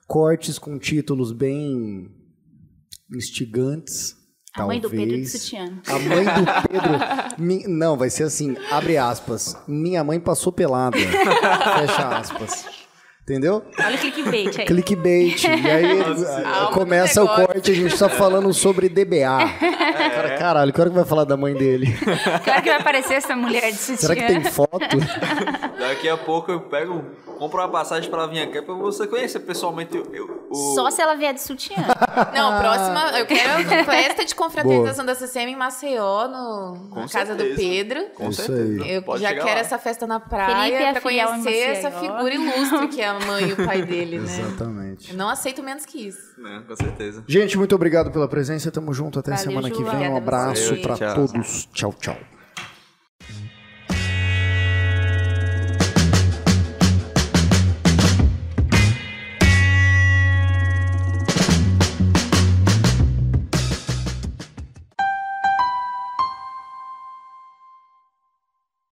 cortes 0.06 0.58
com 0.58 0.78
títulos 0.78 1.32
bem 1.32 2.10
instigantes. 3.14 4.16
A 4.54 4.66
mãe 4.66 4.80
do 4.80 4.90
Pedro 4.90 5.16
de 5.16 5.26
sutiã. 5.26 5.80
A 5.86 5.98
mãe 5.98 6.24
do 6.24 6.68
Pedro. 6.68 6.98
mi- 7.38 7.66
não, 7.68 7.96
vai 7.96 8.10
ser 8.10 8.24
assim, 8.24 8.56
abre 8.70 8.96
aspas. 8.96 9.56
Minha 9.68 10.02
mãe 10.02 10.18
passou 10.18 10.52
pelada. 10.52 10.96
Fecha 10.98 12.08
aspas. 12.18 12.66
Entendeu? 13.28 13.62
Olha 13.78 13.94
o 13.94 13.98
clickbait 13.98 14.58
aí. 14.58 14.64
Clickbait. 14.64 15.44
E 15.44 15.70
aí 15.70 16.00
alma 16.00 16.14
do 16.14 16.70
começa 16.72 17.22
o 17.22 17.28
corte, 17.28 17.70
a 17.70 17.74
gente 17.74 17.98
tá 17.98 18.08
falando 18.08 18.52
sobre 18.54 18.88
DBA. 18.88 19.28
Cara, 20.18 20.38
caralho, 20.38 20.72
que 20.72 20.80
hora 20.80 20.90
que 20.90 20.96
vai 20.96 21.04
falar 21.04 21.24
da 21.24 21.36
mãe 21.36 21.54
dele? 21.54 21.86
Claro 22.44 22.62
que 22.62 22.68
vai 22.70 22.80
aparecer 22.80 23.14
essa 23.14 23.36
mulher 23.36 23.70
de 23.70 23.76
sutiã. 23.76 23.96
Será 23.96 24.14
que 24.16 24.26
tem 24.26 24.44
foto? 24.44 24.78
Daqui 25.78 26.08
a 26.08 26.16
pouco 26.16 26.50
eu 26.50 26.60
pego, 26.62 27.04
compro 27.38 27.58
uma 27.60 27.68
passagem 27.68 28.08
pra 28.10 28.26
vir 28.26 28.40
aqui 28.40 28.60
pra 28.62 28.74
você 28.74 29.06
conhecer 29.06 29.40
pessoalmente 29.40 29.96
eu, 29.96 30.06
eu- 30.12 30.46
o. 30.50 30.74
Só 30.74 30.90
se 30.90 31.02
ela 31.02 31.14
vier 31.14 31.34
de 31.34 31.42
sutiã. 31.42 31.76
Não, 32.34 32.58
próxima, 32.58 33.18
eu 33.18 33.26
quero 33.26 33.84
festa 33.84 34.24
de 34.24 34.34
confraternização 34.34 35.04
Boa. 35.04 35.14
da 35.14 35.26
CCM 35.26 35.52
em 35.52 35.56
Maceió, 35.56 36.26
no, 36.28 36.88
Com 36.90 37.00
na 37.00 37.08
casa 37.08 37.34
do 37.34 37.42
certeza. 37.42 37.60
Pedro. 37.68 38.04
Com 38.14 38.28
Isso 38.30 38.42
certeza. 38.42 38.84
Eu 38.86 39.02
Pode 39.02 39.22
já 39.22 39.28
quero 39.34 39.44
lá. 39.46 39.58
essa 39.58 39.78
festa 39.78 40.06
na 40.06 40.18
Felipe 40.20 40.30
praia 40.30 40.74
é 40.88 40.92
pra 40.92 41.00
conhecer 41.02 41.58
essa 41.70 41.90
figura 41.90 42.34
ilustre 42.34 42.88
que 42.88 43.00
é 43.02 43.08
a 43.08 43.17
mãe 43.20 43.48
e 43.48 43.52
o 43.52 43.56
pai 43.56 43.82
dele, 43.82 44.18
né? 44.18 44.24
Exatamente. 44.24 45.10
Eu 45.10 45.16
não 45.16 45.28
aceito 45.28 45.62
menos 45.62 45.84
que 45.84 46.06
isso. 46.08 46.40
Né, 46.40 46.62
com 46.66 46.76
certeza. 46.76 47.22
Gente, 47.26 47.56
muito 47.56 47.74
obrigado 47.74 48.10
pela 48.10 48.28
presença. 48.28 48.70
Tamo 48.70 48.92
junto 48.92 49.18
até 49.18 49.32
Valeu, 49.32 49.44
semana 49.44 49.70
que 49.70 49.78
Ju. 49.78 49.84
vem. 49.84 50.08
Um 50.08 50.16
abraço 50.16 50.76
Tchau. 50.76 51.14
todos. 51.14 51.68
Tchau, 51.72 51.94
tchau. 52.00 52.16